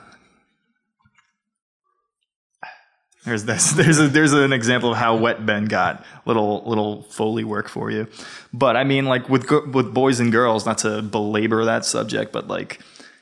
there's 3.24 3.44
this. 3.46 3.72
There's 3.82 4.00
a, 4.00 4.08
there's 4.08 4.34
an 4.34 4.52
example 4.52 4.92
of 4.92 4.98
how 4.98 5.16
wet 5.16 5.46
Ben 5.46 5.66
got. 5.66 6.04
Little 6.26 6.64
little 6.66 7.04
foley 7.04 7.44
work 7.44 7.70
for 7.70 7.92
you. 7.92 8.08
But 8.52 8.76
I 8.76 8.84
mean, 8.84 9.06
like 9.06 9.30
with 9.30 9.50
with 9.68 9.94
boys 9.94 10.20
and 10.20 10.32
girls, 10.32 10.66
not 10.66 10.80
to 10.80 11.02
belabor 11.02 11.66
that 11.66 11.86
subject, 11.86 12.32
but 12.32 12.48
like, 12.48 12.80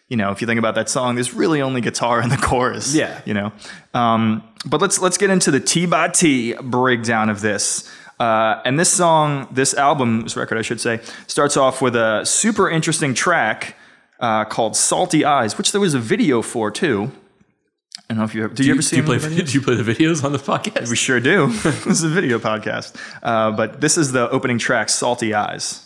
you 0.08 0.16
know, 0.16 0.32
if 0.32 0.40
you 0.42 0.48
think 0.48 0.58
about 0.58 0.76
that 0.76 0.90
song, 0.90 1.16
there's 1.16 1.34
really 1.34 1.62
only 1.62 1.82
guitar 1.82 2.22
in 2.22 2.30
the 2.30 2.38
chorus. 2.38 2.96
Yeah. 2.96 3.22
you 3.26 3.34
know. 3.34 3.52
Um, 3.94 4.44
but 4.66 4.80
let's 4.82 5.00
let's 5.00 5.18
get 5.18 5.30
into 5.30 5.52
the 5.52 5.60
T 5.60 5.86
by 5.86 6.08
T 6.08 6.54
breakdown 6.62 7.30
of 7.30 7.42
this. 7.42 7.90
Uh, 8.20 8.62
and 8.66 8.78
this 8.78 8.92
song, 8.92 9.48
this 9.52 9.74
album, 9.74 10.22
this 10.22 10.36
record, 10.36 10.58
I 10.58 10.62
should 10.62 10.82
say, 10.82 11.00
starts 11.28 11.56
off 11.56 11.82
with 11.82 11.96
a 11.96 12.26
super 12.26 12.70
interesting 12.70 13.14
track 13.14 13.76
uh, 14.20 14.46
called 14.46 14.76
"Salty 14.76 15.24
Eyes," 15.26 15.58
which 15.58 15.72
there 15.72 15.82
was 15.82 15.94
a 15.94 16.00
video 16.00 16.42
for 16.42 16.70
too. 16.72 17.12
I 18.10 18.16
don't 18.16 18.22
know 18.22 18.26
if 18.26 18.34
you 18.34 18.46
ever, 18.46 18.54
did 18.56 18.66
you, 18.66 18.74
ever 18.74 18.82
see 18.82 18.96
do 18.96 19.02
you 19.02 19.06
play? 19.06 19.16
of 19.18 19.22
the 19.22 19.30
videos? 19.30 19.46
Do 19.46 19.54
you 19.54 19.62
play 19.62 19.76
the 19.76 19.84
videos 19.84 20.24
on 20.24 20.32
the 20.32 20.40
podcast? 20.40 20.90
We 20.90 20.96
sure 20.96 21.20
do. 21.20 21.46
this 21.54 21.86
is 21.86 22.04
a 22.04 22.10
video 22.10 22.40
podcast. 22.40 22.96
Uh, 23.22 23.52
but 23.52 23.82
this 23.82 24.00
is 24.00 24.12
the 24.12 24.28
opening 24.32 24.58
track, 24.58 24.90
Salty 24.90 25.36
Eyes. 25.36 25.86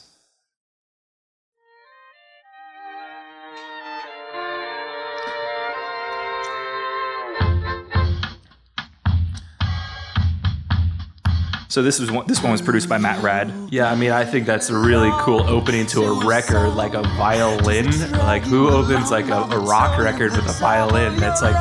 So 11.67 11.81
this 11.81 11.99
is 11.99 12.11
one, 12.11 12.27
this 12.27 12.41
one 12.41 12.51
was 12.51 12.61
produced 12.61 12.87
by 12.87 12.99
Matt 12.99 13.21
Rad. 13.23 13.51
Yeah, 13.71 13.91
I 13.91 13.95
mean, 13.95 14.11
I 14.11 14.23
think 14.23 14.45
that's 14.45 14.69
a 14.69 14.77
really 14.77 15.09
cool 15.21 15.41
opening 15.41 15.87
to 15.87 16.03
a 16.03 16.25
record, 16.25 16.75
like 16.75 16.93
a 16.93 17.01
violin. 17.01 17.87
Like, 18.11 18.43
who 18.43 18.69
opens 18.69 19.09
like 19.09 19.27
a, 19.29 19.41
a 19.41 19.59
rock 19.59 19.97
record 19.97 20.33
with 20.33 20.47
a 20.47 20.53
violin? 20.59 21.17
That's 21.17 21.41
like, 21.41 21.55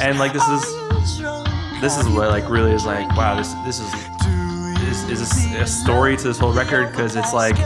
and 0.00 0.18
like 0.18 0.32
this 0.32 0.46
is 0.48 0.62
this 1.80 1.98
is 1.98 2.08
what 2.08 2.28
like 2.30 2.48
really 2.48 2.72
is 2.72 2.84
like, 2.84 3.08
wow, 3.16 3.36
this 3.36 3.52
this 3.64 3.80
is 3.80 3.92
is, 5.10 5.10
is 5.10 5.20
this 5.20 5.54
a 5.60 5.66
story 5.66 6.16
to 6.16 6.24
this 6.24 6.38
whole 6.38 6.52
record 6.52 6.90
because 6.90 7.16
it's 7.16 7.32
like 7.32 7.56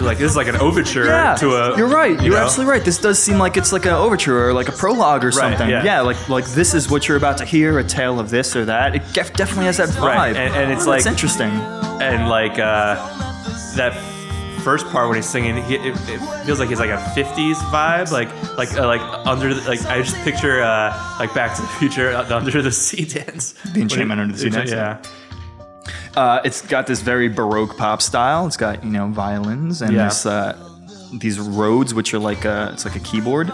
like 0.00 0.18
this 0.18 0.30
is 0.32 0.36
like 0.36 0.48
an 0.48 0.56
overture 0.56 1.04
to 1.38 1.50
a. 1.52 1.76
you're 1.76 1.86
right. 1.86 2.16
you 2.18 2.26
You're 2.26 2.34
know? 2.34 2.44
absolutely 2.44 2.72
right. 2.72 2.84
This 2.84 2.98
does 2.98 3.22
seem 3.22 3.38
like 3.38 3.56
it's 3.56 3.72
like 3.72 3.84
an 3.86 3.92
overture 3.92 4.48
or 4.48 4.52
like 4.52 4.68
a 4.68 4.72
prologue 4.72 5.24
or 5.24 5.30
something. 5.30 5.68
yeah. 5.68 5.84
yeah, 5.84 6.00
like 6.00 6.28
like 6.28 6.44
this 6.46 6.74
is 6.74 6.90
what 6.90 7.06
you're 7.06 7.16
about 7.16 7.38
to 7.38 7.44
hear, 7.44 7.78
a 7.78 7.84
tale 7.84 8.18
of 8.18 8.28
this 8.30 8.56
or 8.56 8.64
that. 8.64 8.96
It 8.96 9.02
def- 9.12 9.32
definitely 9.34 9.66
has 9.66 9.76
that 9.76 9.90
vibe. 9.90 10.02
Right, 10.02 10.36
and- 10.36 10.54
and 10.56 10.72
it's 10.72 10.86
like- 10.86 11.06
interesting. 11.06 11.50
and 11.50 12.28
like 12.28 12.58
uh, 12.58 12.96
that 13.76 13.92
first 14.62 14.86
part 14.88 15.08
when 15.08 15.16
he's 15.16 15.28
singing, 15.28 15.56
he, 15.64 15.74
it, 15.76 15.94
it 16.08 16.18
feels 16.44 16.58
like 16.58 16.68
he's 16.68 16.78
like 16.80 16.90
a 16.90 16.96
'50s 17.16 17.54
vibe, 17.72 18.10
like 18.10 18.28
like 18.56 18.72
uh, 18.74 18.86
like 18.86 19.00
under 19.26 19.52
the, 19.54 19.60
like 19.68 19.84
I 19.86 20.00
just 20.02 20.16
picture 20.24 20.62
uh, 20.62 21.16
like 21.18 21.32
Back 21.34 21.54
to 21.56 21.62
the 21.62 21.68
Future 21.68 22.10
uh, 22.10 22.22
the 22.22 22.36
under 22.36 22.62
the 22.62 22.72
sea 22.72 23.04
dance. 23.16 23.52
The 23.72 23.80
Enchantment 23.82 24.20
Under 24.20 24.32
the 24.34 24.38
Sea 24.40 24.50
dance, 24.50 24.70
Yeah. 24.70 25.02
Uh, 26.14 26.40
it's 26.44 26.60
got 26.62 26.86
this 26.86 27.00
very 27.00 27.28
baroque 27.28 27.76
pop 27.76 28.02
style. 28.02 28.46
It's 28.46 28.56
got 28.56 28.84
you 28.84 28.90
know 28.90 29.08
violins 29.08 29.82
and 29.82 29.92
Yeah. 29.92 30.04
this 30.08 30.26
uh, 30.26 30.56
these 31.18 31.38
Rhodes, 31.38 31.92
which 31.94 32.12
are 32.14 32.18
like 32.18 32.44
a 32.44 32.70
it's 32.72 32.84
like 32.84 32.96
a 32.96 33.00
keyboard. 33.00 33.50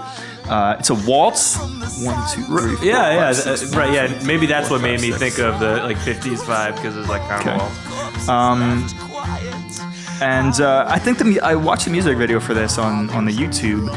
Uh, 0.48 0.76
it's 0.78 0.90
a 0.90 0.94
waltz. 0.94 1.56
One, 2.04 2.16
two, 2.34 2.42
three, 2.44 2.76
four, 2.76 2.84
Yeah, 2.84 3.12
yeah, 3.12 3.32
five, 3.32 3.44
th- 3.44 3.58
six, 3.58 3.74
right. 3.76 3.92
Yeah, 3.92 4.22
maybe 4.24 4.46
that's 4.46 4.70
what 4.70 4.80
four, 4.80 4.88
made 4.88 5.00
me 5.00 5.10
six. 5.12 5.36
think 5.36 5.38
of 5.40 5.60
the 5.60 5.76
like 5.82 5.96
'50s 5.98 6.38
vibe 6.38 6.74
because 6.76 6.96
it's 6.96 7.08
like 7.08 7.22
kind 7.28 7.48
Okay. 7.48 7.64
of 7.64 8.28
Um, 8.28 8.86
and 10.20 10.60
uh, 10.60 10.84
I 10.88 10.98
think 10.98 11.18
the 11.18 11.40
I 11.40 11.54
watched 11.54 11.84
the 11.84 11.90
music 11.90 12.16
video 12.18 12.40
for 12.40 12.54
this 12.54 12.78
on 12.78 13.10
on 13.10 13.24
the 13.24 13.32
YouTube, 13.32 13.88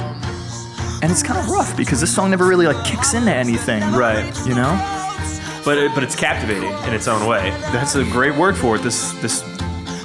and 1.02 1.12
it's 1.12 1.24
kind 1.24 1.40
of 1.40 1.50
rough 1.50 1.76
because 1.76 2.00
this 2.02 2.14
song 2.14 2.30
never 2.32 2.46
really 2.46 2.68
like 2.68 2.86
kicks 2.86 3.14
into 3.14 3.34
anything. 3.34 3.82
right. 3.94 4.26
You 4.46 4.56
know, 4.56 4.72
But 5.66 5.78
it, 5.78 5.94
but 5.96 6.04
it's 6.04 6.16
captivating 6.16 6.72
in 6.88 6.94
its 6.94 7.08
own 7.08 7.28
way. 7.28 7.50
that's 7.72 7.96
a 7.96 8.04
great 8.06 8.36
word 8.36 8.56
for 8.58 8.76
it. 8.76 8.84
This 8.84 9.12
this 9.22 9.42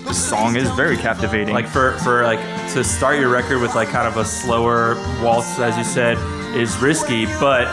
this 0.05 0.29
song 0.29 0.57
is 0.57 0.71
very 0.71 0.97
captivating. 0.97 1.53
Like 1.55 1.67
for 1.67 1.93
for 1.99 2.23
like 2.25 2.41
to 2.73 2.83
start 2.85 3.19
your 3.21 3.29
record 3.29 3.61
with 3.61 3.75
like 3.75 3.89
kind 3.89 4.07
of 4.09 4.17
a 4.17 4.25
slower 4.25 4.95
waltz, 5.23 5.59
as 5.59 5.77
you 5.77 5.85
said, 5.85 6.17
is 6.57 6.77
risky, 6.79 7.27
but 7.41 7.67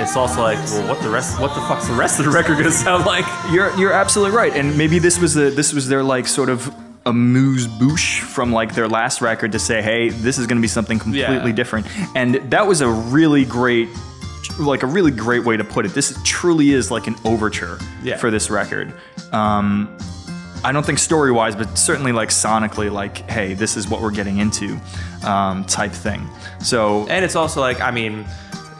it's 0.00 0.16
also 0.16 0.40
like, 0.40 0.56
well, 0.70 0.88
what 0.88 1.02
the 1.02 1.10
rest? 1.10 1.38
What 1.40 1.54
the 1.54 1.60
fuck's 1.62 1.86
the 1.88 1.92
rest 1.94 2.18
of 2.18 2.24
the 2.24 2.30
record 2.30 2.56
gonna 2.56 2.70
sound 2.70 3.04
like? 3.04 3.26
You're 3.52 3.76
you're 3.76 3.92
absolutely 3.92 4.34
right, 4.36 4.54
and 4.54 4.78
maybe 4.78 4.98
this 4.98 5.18
was 5.18 5.34
the 5.34 5.50
this 5.50 5.72
was 5.74 5.88
their 5.88 6.02
like 6.02 6.26
sort 6.26 6.48
of 6.48 6.72
amuse 7.06 7.66
bouche 7.66 8.20
from 8.20 8.52
like 8.52 8.74
their 8.74 8.88
last 8.88 9.20
record 9.20 9.52
to 9.52 9.58
say, 9.58 9.80
hey, 9.82 10.10
this 10.10 10.38
is 10.38 10.46
going 10.46 10.58
to 10.58 10.62
be 10.62 10.68
something 10.68 10.98
completely 10.98 11.36
Yeah. 11.50 11.52
different, 11.52 11.86
and 12.14 12.34
that 12.50 12.66
was 12.66 12.80
a 12.82 12.88
really 12.88 13.44
great, 13.44 13.88
like 14.58 14.82
a 14.82 14.86
really 14.86 15.10
great 15.10 15.44
way 15.44 15.56
to 15.56 15.64
put 15.64 15.86
it. 15.86 15.94
This 15.94 16.18
truly 16.24 16.70
is 16.72 16.90
like 16.90 17.06
an 17.06 17.16
overture 17.24 17.78
Yeah. 18.02 18.16
for 18.16 18.30
this 18.30 18.50
record. 18.50 18.92
Um, 19.32 19.88
I 20.62 20.72
don't 20.72 20.84
think 20.84 20.98
story 20.98 21.32
wise, 21.32 21.56
but 21.56 21.78
certainly 21.78 22.12
like 22.12 22.28
sonically, 22.28 22.92
like, 22.92 23.28
hey, 23.30 23.54
this 23.54 23.78
is 23.78 23.88
what 23.88 24.02
we're 24.02 24.10
getting 24.10 24.38
into, 24.38 24.78
um, 25.24 25.64
type 25.64 25.92
thing. 25.92 26.28
So 26.58 27.06
And 27.08 27.24
it's 27.24 27.34
also 27.36 27.60
like, 27.62 27.80
I 27.80 27.90
mean, 27.90 28.26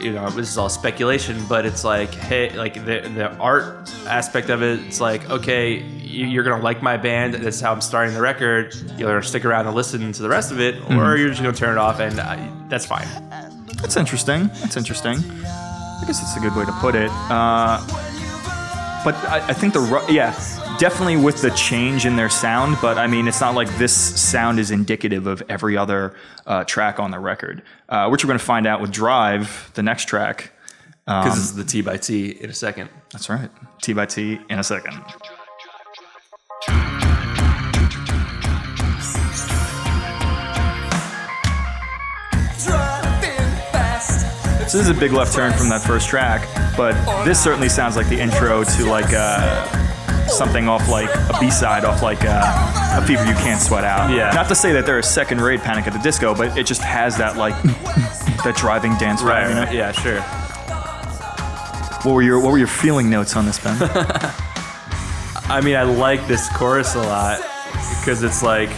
you 0.01 0.11
know, 0.13 0.29
this 0.29 0.49
is 0.49 0.57
all 0.57 0.69
speculation, 0.69 1.43
but 1.47 1.65
it's 1.65 1.83
like, 1.83 2.13
hey, 2.13 2.49
like 2.57 2.73
the 2.73 3.01
the 3.13 3.31
art 3.37 3.89
aspect 4.07 4.49
of 4.49 4.61
it, 4.63 4.79
it's 4.87 4.99
like, 5.01 5.29
okay, 5.29 5.75
you- 5.77 6.27
you're 6.27 6.43
gonna 6.43 6.61
like 6.63 6.81
my 6.81 6.97
band. 6.97 7.35
That's 7.35 7.61
how 7.61 7.71
I'm 7.71 7.81
starting 7.81 8.13
the 8.13 8.21
record. 8.21 8.73
You're 8.97 9.09
gonna 9.09 9.23
stick 9.23 9.45
around 9.45 9.65
and 9.67 9.75
listen 9.75 10.11
to 10.11 10.21
the 10.21 10.29
rest 10.29 10.51
of 10.51 10.59
it, 10.59 10.75
or 10.91 11.15
you're 11.17 11.29
just 11.29 11.41
gonna 11.41 11.55
turn 11.55 11.71
it 11.73 11.77
off, 11.77 11.99
and 11.99 12.19
uh, 12.19 12.37
that's 12.67 12.85
fine. 12.85 13.07
That's 13.81 13.95
interesting. 13.97 14.47
That's 14.61 14.77
interesting. 14.77 15.17
I 15.45 16.03
guess 16.07 16.21
it's 16.21 16.35
a 16.35 16.39
good 16.39 16.55
way 16.55 16.65
to 16.65 16.71
put 16.73 16.95
it. 16.95 17.09
Uh, 17.29 17.79
but 19.03 19.15
I, 19.29 19.45
I 19.49 19.53
think 19.53 19.73
the 19.73 19.81
yeah, 20.09 20.31
definitely 20.81 21.15
with 21.15 21.43
the 21.43 21.51
change 21.51 22.07
in 22.07 22.15
their 22.15 22.27
sound. 22.27 22.75
But 22.81 22.97
I 22.97 23.05
mean, 23.05 23.27
it's 23.27 23.39
not 23.39 23.53
like 23.53 23.69
this 23.77 23.93
sound 23.95 24.59
is 24.59 24.71
indicative 24.71 25.27
of 25.27 25.43
every 25.47 25.77
other 25.77 26.15
uh, 26.47 26.63
track 26.63 26.99
on 26.99 27.11
the 27.11 27.19
record, 27.19 27.61
uh, 27.87 28.09
which 28.09 28.25
we're 28.25 28.29
going 28.29 28.39
to 28.39 28.43
find 28.43 28.65
out 28.65 28.81
with 28.81 28.91
Drive, 28.91 29.69
the 29.75 29.83
next 29.83 30.05
track. 30.05 30.51
Because 31.05 31.35
this 31.35 31.43
is 31.45 31.55
the 31.55 31.63
T 31.63 31.81
by 31.81 31.97
T 31.97 32.31
in 32.31 32.49
a 32.49 32.53
second. 32.53 32.89
That's 33.11 33.29
right, 33.29 33.51
T 33.81 33.93
by 33.93 34.07
T 34.07 34.39
in 34.49 34.57
a 34.57 34.63
second. 34.63 34.93
So 44.67 44.77
this 44.77 44.87
is 44.87 44.89
a 44.89 44.99
big 44.99 45.11
left 45.11 45.33
turn 45.33 45.53
from 45.53 45.69
that 45.69 45.81
first 45.85 46.07
track, 46.07 46.47
but 46.77 46.93
this 47.25 47.43
certainly 47.43 47.67
sounds 47.67 47.97
like 47.97 48.07
the 48.07 48.19
intro 48.19 48.63
to 48.63 48.85
like 48.85 49.13
uh, 49.13 49.90
something 50.31 50.67
off 50.67 50.87
like 50.89 51.09
a 51.13 51.37
B-side 51.39 51.85
off 51.85 52.01
like 52.01 52.19
uh, 52.23 52.97
a 53.01 53.05
fever 53.05 53.25
you 53.25 53.33
can't 53.33 53.61
sweat 53.61 53.83
out. 53.83 54.09
Yeah. 54.09 54.31
Not 54.31 54.47
to 54.49 54.55
say 54.55 54.73
that 54.73 54.85
they're 54.85 54.99
a 54.99 55.03
second-rate 55.03 55.61
Panic 55.61 55.87
at 55.87 55.93
the 55.93 55.99
Disco, 55.99 56.33
but 56.35 56.57
it 56.57 56.65
just 56.65 56.81
has 56.81 57.17
that 57.17 57.37
like 57.37 57.61
that 58.43 58.55
driving 58.57 58.95
dance 58.97 59.21
vibe. 59.21 59.49
you 59.49 59.55
know? 59.55 59.71
Yeah, 59.71 59.91
sure. 59.91 60.21
What 62.03 62.15
were 62.15 62.21
your 62.21 62.39
What 62.39 62.51
were 62.51 62.57
your 62.57 62.67
feeling 62.67 63.09
notes 63.09 63.35
on 63.35 63.45
this, 63.45 63.59
Ben? 63.59 63.77
I 65.49 65.61
mean, 65.63 65.75
I 65.75 65.83
like 65.83 66.25
this 66.27 66.49
chorus 66.55 66.95
a 66.95 66.99
lot 67.01 67.41
because 67.99 68.23
it's 68.23 68.41
like, 68.41 68.69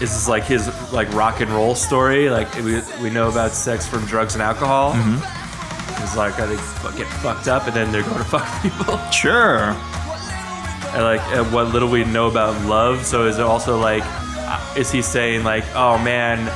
this 0.00 0.16
is 0.16 0.28
like 0.28 0.44
his 0.44 0.68
like 0.92 1.12
rock 1.12 1.40
and 1.40 1.50
roll 1.50 1.74
story. 1.74 2.30
Like 2.30 2.52
we, 2.56 2.80
we 3.02 3.10
know 3.10 3.28
about 3.28 3.52
sex 3.52 3.86
from 3.86 4.04
drugs 4.06 4.34
and 4.34 4.42
alcohol. 4.42 4.94
It's 6.02 6.16
like 6.16 6.38
I 6.38 6.46
think 6.46 6.96
get 6.96 7.06
fucked 7.06 7.48
up 7.48 7.66
and 7.66 7.74
then 7.76 7.92
they're 7.92 8.02
going 8.02 8.18
to 8.18 8.24
fuck 8.24 8.62
people. 8.62 8.98
sure. 9.10 9.74
Like 10.96 11.20
and 11.28 11.52
what 11.52 11.68
little 11.68 11.88
we 11.88 12.04
know 12.04 12.28
about 12.28 12.64
love. 12.66 13.04
So 13.04 13.26
is 13.26 13.38
it 13.38 13.42
also 13.42 13.78
like, 13.78 14.02
uh, 14.04 14.74
is 14.76 14.90
he 14.90 15.02
saying 15.02 15.44
like, 15.44 15.64
oh 15.74 15.98
man, 15.98 16.46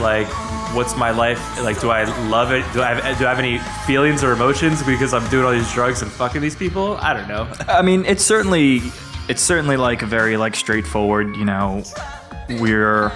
like 0.00 0.26
what's 0.74 0.96
my 0.96 1.10
life 1.10 1.38
like? 1.62 1.80
Do 1.80 1.90
I 1.90 2.04
love 2.28 2.52
it? 2.52 2.64
Do 2.72 2.82
I 2.82 2.94
have, 2.94 3.18
do 3.18 3.26
I 3.26 3.28
have 3.28 3.38
any 3.38 3.58
feelings 3.86 4.24
or 4.24 4.32
emotions 4.32 4.82
because 4.82 5.12
I'm 5.12 5.28
doing 5.28 5.44
all 5.44 5.52
these 5.52 5.70
drugs 5.72 6.02
and 6.02 6.10
fucking 6.10 6.40
these 6.40 6.56
people? 6.56 6.96
I 6.96 7.12
don't 7.12 7.28
know. 7.28 7.50
I 7.68 7.82
mean, 7.82 8.04
it's 8.06 8.24
certainly 8.24 8.80
it's 9.28 9.42
certainly 9.42 9.76
like 9.76 10.02
a 10.02 10.06
very 10.06 10.36
like 10.36 10.54
straightforward. 10.56 11.36
You 11.36 11.44
know, 11.44 11.82
we're 12.48 13.12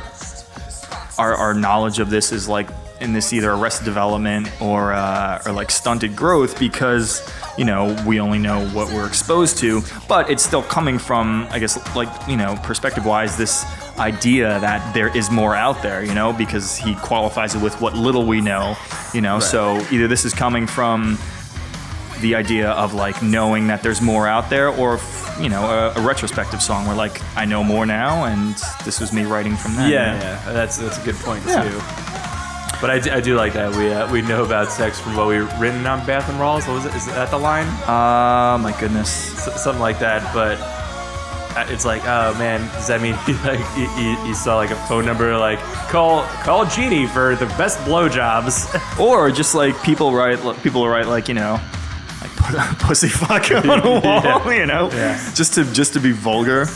our 1.18 1.34
our 1.34 1.54
knowledge 1.54 1.98
of 1.98 2.10
this 2.10 2.32
is 2.32 2.48
like 2.48 2.68
in 3.00 3.12
this 3.12 3.32
either 3.32 3.52
arrested 3.52 3.84
development 3.84 4.48
or 4.60 4.92
uh, 4.92 5.42
or 5.44 5.52
like 5.52 5.70
stunted 5.70 6.16
growth 6.16 6.58
because 6.58 7.28
you 7.58 7.64
know 7.64 7.94
we 8.06 8.20
only 8.20 8.38
know 8.38 8.66
what 8.68 8.90
we're 8.92 9.06
exposed 9.06 9.58
to, 9.58 9.82
but 10.08 10.30
it's 10.30 10.42
still 10.42 10.62
coming 10.62 10.98
from 10.98 11.46
I 11.50 11.58
guess 11.58 11.76
like 11.94 12.08
you 12.28 12.36
know 12.36 12.56
perspective 12.62 13.04
wise 13.04 13.36
this 13.36 13.64
idea 13.98 14.58
that 14.60 14.94
there 14.94 15.14
is 15.16 15.30
more 15.30 15.54
out 15.54 15.82
there. 15.82 16.02
You 16.04 16.14
know, 16.14 16.32
because 16.32 16.76
he 16.76 16.94
qualifies 16.96 17.54
it 17.54 17.62
with 17.62 17.80
what 17.80 17.94
little 17.94 18.24
we 18.26 18.40
know. 18.40 18.76
You 19.12 19.20
know, 19.20 19.40
so 19.40 19.76
either 19.90 20.08
this 20.08 20.24
is 20.24 20.32
coming 20.32 20.66
from 20.66 21.18
the 22.20 22.34
idea 22.34 22.70
of 22.70 22.94
like 22.94 23.22
knowing 23.22 23.66
that 23.66 23.82
there's 23.82 24.00
more 24.00 24.26
out 24.26 24.48
there 24.48 24.70
or 24.70 24.98
you 25.38 25.50
know 25.50 25.64
a, 25.64 26.00
a 26.00 26.00
retrospective 26.00 26.62
song 26.62 26.86
where 26.86 26.96
like 26.96 27.20
i 27.36 27.44
know 27.44 27.62
more 27.62 27.84
now 27.84 28.24
and 28.24 28.54
this 28.86 29.00
was 29.00 29.12
me 29.12 29.24
writing 29.24 29.54
from 29.54 29.74
that 29.76 29.90
Yeah, 29.90 30.18
yeah, 30.18 30.52
that's 30.54 30.78
that's 30.78 30.96
a 30.96 31.04
good 31.04 31.14
point 31.16 31.44
Yeah. 31.46 31.62
too. 31.64 32.15
But 32.80 32.90
I 32.90 32.98
do, 32.98 33.10
I 33.10 33.20
do 33.20 33.36
like 33.36 33.54
that 33.54 33.74
we 33.74 33.90
uh, 33.90 34.10
we 34.12 34.20
know 34.22 34.44
about 34.44 34.70
sex 34.70 35.00
from 35.00 35.16
what 35.16 35.26
we 35.28 35.38
written 35.58 35.86
on 35.86 36.04
Bath 36.06 36.28
and 36.28 36.38
Rolls. 36.38 36.66
What 36.66 36.74
was 36.74 36.84
it? 36.86 36.94
Is 36.94 37.06
that 37.06 37.30
the 37.30 37.38
line? 37.38 37.66
uh 37.88 38.58
my 38.58 38.74
goodness 38.78 39.32
S- 39.46 39.62
something 39.62 39.80
like 39.80 39.98
that. 40.00 40.22
But 40.34 40.58
uh, 41.56 41.64
it's 41.72 41.86
like, 41.86 42.02
oh 42.04 42.34
man, 42.38 42.60
does 42.74 42.88
that 42.88 43.00
mean 43.00 43.14
like 43.44 43.60
you, 43.78 43.88
you, 44.02 44.28
you 44.28 44.34
saw 44.34 44.56
like 44.56 44.70
a 44.70 44.76
phone 44.88 45.06
number 45.06 45.36
like 45.38 45.58
call 45.88 46.24
call 46.44 46.66
Jeannie 46.66 47.06
for 47.06 47.34
the 47.36 47.46
best 47.56 47.78
blowjobs? 47.80 48.68
or 49.00 49.30
just 49.30 49.54
like 49.54 49.80
people 49.82 50.12
write 50.12 50.38
people 50.62 50.86
write 50.86 51.06
like 51.06 51.28
you 51.28 51.34
know 51.34 51.58
like 52.20 52.30
put 52.36 52.54
a 52.56 52.74
pussy 52.78 53.08
fuck 53.08 53.50
on 53.52 53.68
a 53.70 53.90
wall 53.90 54.02
Yeah. 54.02 54.50
you 54.52 54.66
know 54.66 54.90
Yeah. 54.92 55.16
just 55.34 55.54
to 55.54 55.64
just 55.72 55.94
to 55.94 56.00
be 56.00 56.12
vulgar 56.12 56.66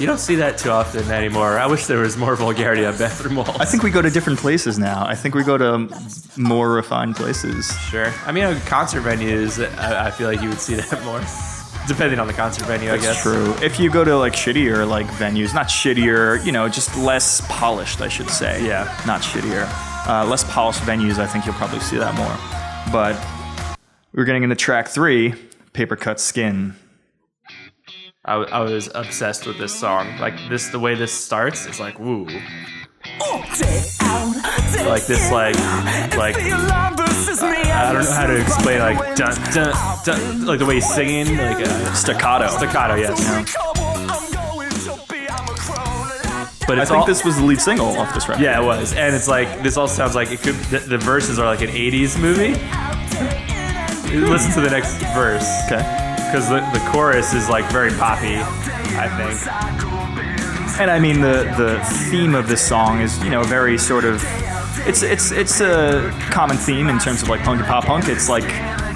you 0.00 0.06
don't 0.06 0.18
see 0.18 0.34
that 0.36 0.58
too 0.58 0.70
often 0.70 1.10
anymore. 1.10 1.58
I 1.58 1.66
wish 1.66 1.86
there 1.86 1.98
was 2.00 2.16
more 2.16 2.34
vulgarity 2.36 2.84
on 2.84 2.96
bathroom 2.98 3.36
walls. 3.36 3.56
i 3.60 3.64
think 3.64 3.82
we 3.82 3.90
go 3.90 4.02
to 4.02 4.10
different 4.10 4.38
places 4.38 4.78
now 4.78 5.06
i 5.06 5.14
think 5.14 5.34
we 5.34 5.44
go 5.44 5.56
to 5.56 5.88
more 6.36 6.70
refined 6.72 7.16
places 7.16 7.72
sure. 7.90 8.12
I 8.26 8.32
mean, 8.32 8.44
on 8.44 8.60
concert 8.62 9.02
venues, 9.02 9.58
I, 9.78 10.06
I 10.06 10.10
feel 10.10 10.26
like 10.28 10.40
you 10.42 10.48
would 10.48 10.60
see 10.60 10.74
that 10.80 11.02
more, 11.04 11.20
depending 11.86 12.18
on 12.18 12.26
the 12.26 12.32
concert 12.32 12.66
venue. 12.66 12.90
I 12.90 12.96
guess. 12.96 13.22
That's 13.22 13.24
guess. 13.24 13.58
true. 13.58 13.66
If 13.66 13.78
you 13.78 13.90
go 13.90 14.04
to 14.04 14.16
like 14.16 14.32
shittier 14.32 14.88
like 14.88 15.06
venues, 15.06 15.54
not 15.54 15.66
shittier, 15.68 16.44
you 16.44 16.50
know, 16.52 16.68
just 16.68 16.96
less 16.96 17.42
polished, 17.48 18.00
I 18.00 18.08
should 18.08 18.30
say. 18.30 18.64
Yeah. 18.66 18.84
Not 19.06 19.20
shittier. 19.22 19.68
Uh, 20.08 20.24
less 20.26 20.44
polished 20.44 20.80
venues, 20.80 21.18
I 21.18 21.26
think 21.26 21.44
you'll 21.46 21.54
probably 21.54 21.80
see 21.80 21.96
that 21.98 22.14
more. 22.14 22.36
But 22.92 23.14
we're 24.12 24.24
getting 24.24 24.42
into 24.42 24.56
track 24.56 24.88
three, 24.88 25.34
Paper 25.72 25.96
Cut 25.96 26.20
Skin. 26.20 26.74
I, 28.26 28.32
w- 28.38 28.50
I 28.50 28.60
was 28.60 28.88
obsessed 28.94 29.46
with 29.46 29.58
this 29.58 29.78
song. 29.78 30.18
Like 30.18 30.34
this, 30.48 30.68
the 30.68 30.78
way 30.78 30.94
this 30.94 31.12
starts, 31.12 31.66
is 31.66 31.78
like 31.78 31.98
woo. 31.98 32.24
Like 34.86 35.04
this, 35.06 35.30
like, 35.30 35.54
like 36.16 36.36
I 36.38 37.90
don't 37.92 38.04
know 38.04 38.10
how 38.12 38.26
to 38.26 38.40
explain. 38.40 38.78
Like 38.80 39.14
dun 39.14 39.34
dun 39.52 39.74
dun, 40.04 40.46
like 40.46 40.58
the 40.58 40.64
way 40.66 40.76
he's 40.76 40.88
singing, 40.94 41.36
like 41.36 41.66
uh, 41.66 41.92
Staccato. 41.92 42.48
staccato. 42.48 42.94
Yes. 42.94 43.54
But 46.66 46.78
I 46.78 46.86
think 46.86 47.00
all, 47.00 47.06
this 47.06 47.26
was 47.26 47.36
the 47.36 47.44
lead 47.44 47.60
single 47.60 47.88
off 47.98 48.14
this 48.14 48.26
record. 48.26 48.42
Yeah, 48.42 48.58
it 48.62 48.64
was, 48.64 48.94
and 48.94 49.14
it's 49.14 49.28
like 49.28 49.62
this 49.62 49.76
all 49.76 49.86
sounds 49.86 50.14
like 50.14 50.30
it 50.30 50.40
could. 50.40 50.54
The, 50.54 50.78
the 50.78 50.98
verses 50.98 51.38
are 51.38 51.44
like 51.44 51.60
an 51.60 51.68
'80s 51.68 52.18
movie. 52.18 52.54
Listen 54.18 54.50
to 54.52 54.60
the 54.62 54.70
next 54.70 54.94
verse. 55.14 55.46
Okay. 55.66 56.03
Because 56.34 56.48
the, 56.48 56.58
the 56.76 56.84
chorus 56.90 57.32
is 57.32 57.48
like 57.48 57.64
very 57.70 57.90
poppy. 57.92 58.34
I 58.34 59.06
think. 59.06 60.80
And 60.80 60.90
I 60.90 60.98
mean 60.98 61.20
the 61.20 61.44
the 61.56 61.78
theme 62.10 62.34
of 62.34 62.48
this 62.48 62.60
song 62.60 63.00
is 63.00 63.22
you 63.22 63.30
know 63.30 63.44
very 63.44 63.78
sort 63.78 64.04
of 64.04 64.20
it's 64.84 65.04
it's 65.04 65.30
it's 65.30 65.60
a 65.60 66.10
common 66.32 66.56
theme 66.56 66.88
in 66.88 66.98
terms 66.98 67.22
of 67.22 67.28
like 67.28 67.42
punk 67.42 67.60
and 67.60 67.68
pop 67.68 67.84
punk. 67.84 68.08
It's 68.08 68.28
like 68.28 68.42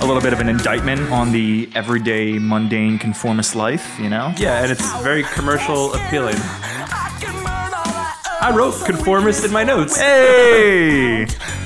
a 0.03 0.05
little 0.05 0.21
bit 0.21 0.33
of 0.33 0.41
an 0.41 0.49
indictment 0.49 1.13
on 1.13 1.31
the 1.31 1.71
everyday 1.77 2.41
mundane 2.41 2.99
conformist 2.99 3.55
life, 3.55 3.97
you 4.01 4.11
know. 4.11 4.35
Yeah, 4.37 4.61
and 4.61 4.73
it's 4.73 5.01
very 5.03 5.23
commercial 5.23 5.95
appealing. 5.95 6.39
I 8.41 8.53
wrote 8.53 8.85
conformist 8.85 9.45
in 9.45 9.53
my 9.53 9.63
notes. 9.63 9.97
Hey. 9.97 11.29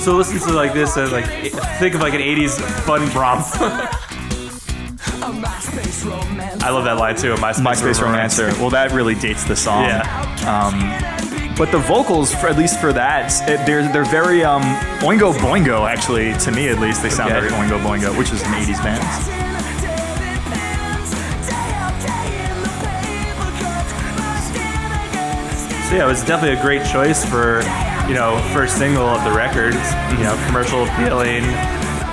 So 0.00 0.16
listen 0.16 0.38
to 0.40 0.52
like 0.54 0.72
this 0.72 0.96
and 0.96 1.12
like 1.12 1.26
think 1.78 1.94
of 1.94 2.00
like 2.00 2.14
an 2.14 2.20
80s 2.22 2.58
fun 2.84 3.02
romp. 3.14 3.44
I 6.62 6.70
love 6.70 6.84
that 6.84 6.96
line 6.98 7.16
too. 7.16 7.34
MySpace, 7.34 7.62
MySpace 7.62 8.02
Romancer. 8.02 8.46
Well, 8.58 8.70
that 8.70 8.92
really 8.92 9.14
dates 9.14 9.44
the 9.44 9.56
song. 9.56 9.84
Yeah. 9.84 10.02
Um, 10.48 11.54
But 11.56 11.70
the 11.70 11.78
vocals, 11.78 12.34
for, 12.34 12.48
at 12.48 12.56
least 12.56 12.80
for 12.80 12.92
that, 12.94 13.30
it, 13.46 13.66
they're 13.66 13.86
they're 13.92 14.04
very 14.06 14.42
um, 14.42 14.62
Oingo 15.00 15.34
Boingo. 15.34 15.86
Actually, 15.86 16.32
to 16.38 16.50
me 16.50 16.68
at 16.68 16.78
least, 16.80 17.02
they 17.02 17.10
sound 17.10 17.32
Okay. 17.32 17.48
very 17.48 17.52
Oingo 17.52 17.78
Boingo, 17.84 18.16
which 18.16 18.32
is 18.32 18.40
an 18.42 18.52
'80s 18.54 18.82
band. 18.82 19.04
So 25.88 25.96
yeah, 25.96 26.04
it 26.04 26.06
was 26.08 26.22
definitely 26.24 26.56
a 26.56 26.62
great 26.62 26.86
choice 26.86 27.24
for, 27.24 27.62
you 28.10 28.16
know, 28.16 28.36
first 28.52 28.76
single 28.76 29.06
of 29.06 29.22
the 29.22 29.30
record. 29.30 29.72
It's, 29.76 29.92
you 30.18 30.24
know, 30.24 30.34
commercial 30.48 30.82
appealing. 30.82 31.44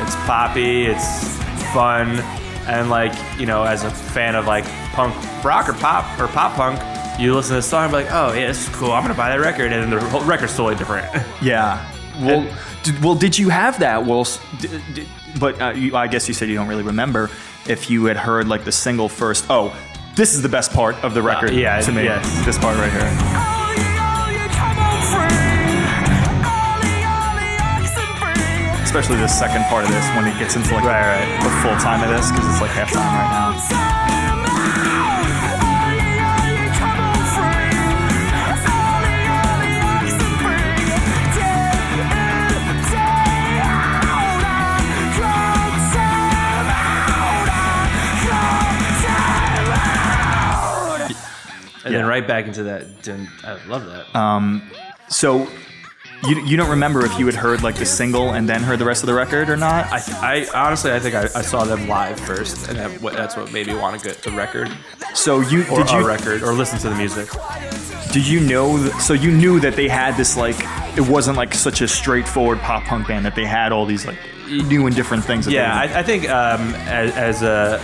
It's 0.06 0.16
poppy. 0.28 0.86
It's 0.86 1.36
fun, 1.74 2.20
and 2.68 2.90
like 2.92 3.14
you 3.40 3.48
know, 3.48 3.64
as 3.64 3.84
a 3.84 3.90
fan 3.90 4.36
of 4.36 4.46
like 4.46 4.64
punk 4.94 5.16
rock 5.44 5.68
or 5.68 5.74
pop 5.74 6.20
or 6.20 6.28
pop 6.28 6.54
punk, 6.56 6.80
you 7.20 7.34
listen 7.34 7.50
to 7.50 7.56
this 7.56 7.66
song 7.68 7.86
and 7.86 7.92
be 7.92 7.98
like, 8.04 8.12
oh 8.12 8.32
yeah, 8.34 8.46
this 8.48 8.68
is 8.70 8.76
cool. 8.76 8.92
I'm 8.92 9.02
gonna 9.02 9.16
buy 9.16 9.30
that 9.30 9.40
record, 9.40 9.72
and 9.72 9.92
then 9.92 10.00
the 10.00 10.10
whole 10.10 10.24
record's 10.24 10.56
totally 10.56 10.76
different. 10.76 11.08
Yeah. 11.42 11.92
Well, 12.22 12.48
did, 12.84 13.04
well, 13.04 13.16
did 13.16 13.38
you 13.38 13.50
have 13.50 13.80
that? 13.80 14.06
Well, 14.06 14.22
s- 14.22 14.40
d- 14.60 14.70
d- 14.96 15.08
but 15.40 15.62
uh, 15.62 15.70
you, 15.72 15.96
I 15.96 16.08
guess 16.08 16.28
you 16.28 16.34
said 16.34 16.48
you 16.50 16.56
don't 16.56 16.68
really 16.68 16.82
remember 16.84 17.30
if 17.68 17.90
you 17.92 18.06
had 18.06 18.18
heard 18.18 18.48
like 18.48 18.64
the 18.66 18.72
single 18.72 19.08
first. 19.10 19.46
Oh, 19.50 19.76
this 20.16 20.34
is 20.34 20.42
the 20.42 20.50
best 20.50 20.72
part 20.74 20.96
of 21.04 21.14
the 21.14 21.22
record. 21.22 21.52
yeah, 21.54 21.80
to 21.80 21.92
me, 21.92 22.04
yes. 22.06 22.46
this 22.46 22.58
part 22.58 22.76
right 22.78 22.92
here. 22.92 23.57
Especially 28.88 29.18
the 29.18 29.28
second 29.28 29.64
part 29.66 29.84
of 29.84 29.90
this 29.92 30.06
when 30.16 30.26
it 30.26 30.40
gets 30.40 30.56
into 30.56 30.74
like 30.74 30.86
Right, 30.86 31.20
right. 31.20 31.44
the 31.44 31.50
full 31.62 31.76
time 31.78 32.02
of 32.02 32.10
this 32.10 32.32
because 32.32 32.48
it's 32.50 32.62
like 32.62 32.72
halftime 32.72 33.04
right 33.04 33.30
now. 33.32 34.58
And 51.86 51.94
Yeah. 51.94 52.00
then 52.02 52.08
right 52.08 52.28
back 52.28 52.48
into 52.48 52.64
that. 52.64 53.02
dun- 53.04 53.30
I 53.44 53.58
love 53.68 53.86
that. 53.86 54.14
Um, 54.20 54.70
so. 55.10 55.48
You, 56.24 56.44
you 56.44 56.58
don't 56.58 56.70
remember 56.70 57.06
if 57.06 57.20
you 57.20 57.26
had 57.28 57.36
heard 57.36 57.62
like 57.62 57.76
the 57.76 57.86
single 57.86 58.32
and 58.32 58.50
then 58.50 58.64
heard 58.64 58.80
the 58.80 58.86
rest 58.86 59.04
of 59.04 59.08
the 59.08 59.14
record 59.14 59.50
or 59.50 59.58
not? 59.58 59.86
I, 59.92 60.48
I 60.54 60.66
honestly, 60.66 60.92
I 60.92 61.00
think 61.00 61.14
I, 61.14 61.24
I 61.24 61.42
saw 61.42 61.64
them 61.64 61.88
live 61.88 62.20
first, 62.20 62.70
and 62.70 62.78
that, 62.78 63.14
that's 63.14 63.38
what 63.38 63.52
made 63.54 63.68
me 63.68 63.76
want 63.76 64.00
to 64.00 64.08
get 64.08 64.18
the 64.24 64.32
record 64.32 64.70
So 65.14 65.42
you 65.42 65.62
or 65.70 65.84
did 65.84 65.94
a 65.94 66.00
you 66.00 66.08
record 66.08 66.42
or 66.42 66.54
listen 66.54 66.80
to 66.80 66.90
the 66.90 66.96
music. 66.96 67.30
Did 68.12 68.28
you 68.28 68.40
know? 68.40 68.78
Th- 68.78 68.94
so 68.96 69.14
you 69.14 69.32
knew 69.32 69.60
that 69.60 69.76
they 69.76 69.88
had 69.88 70.18
this 70.18 70.36
like 70.36 70.56
it 70.98 71.08
wasn't 71.08 71.38
like 71.38 71.54
such 71.54 71.82
a 71.82 71.88
straightforward 71.88 72.60
pop 72.60 72.84
punk 72.84 73.08
band 73.08 73.24
that 73.26 73.36
they 73.36 73.46
had 73.46 73.72
all 73.72 73.86
these 73.86 74.06
like 74.08 74.18
new 74.48 74.88
and 74.88 74.96
different 74.96 75.24
things. 75.24 75.48
Yeah, 75.48 75.74
I, 75.76 76.00
I 76.00 76.04
think 76.04 76.28
um, 76.30 76.74
as, 76.88 77.16
as 77.16 77.44
a 77.44 77.80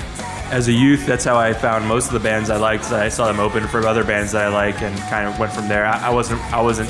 as 0.52 0.68
a 0.68 0.74
youth, 0.74 1.06
that's 1.06 1.24
how 1.24 1.38
I 1.38 1.54
found 1.54 1.88
most 1.88 2.08
of 2.08 2.14
the 2.14 2.20
bands 2.20 2.50
I 2.50 2.58
liked. 2.58 2.86
I 2.92 3.10
saw 3.10 3.28
them 3.28 3.40
open 3.40 3.68
for 3.68 3.86
other 3.86 4.04
bands 4.04 4.32
that 4.32 4.46
I 4.46 4.48
like, 4.50 4.82
and 4.82 4.98
kind 5.10 5.28
of 5.28 5.38
went 5.40 5.54
from 5.54 5.68
there. 5.68 5.86
I, 5.86 6.08
I 6.08 6.10
wasn't 6.10 6.42
I 6.52 6.62
wasn't 6.62 6.90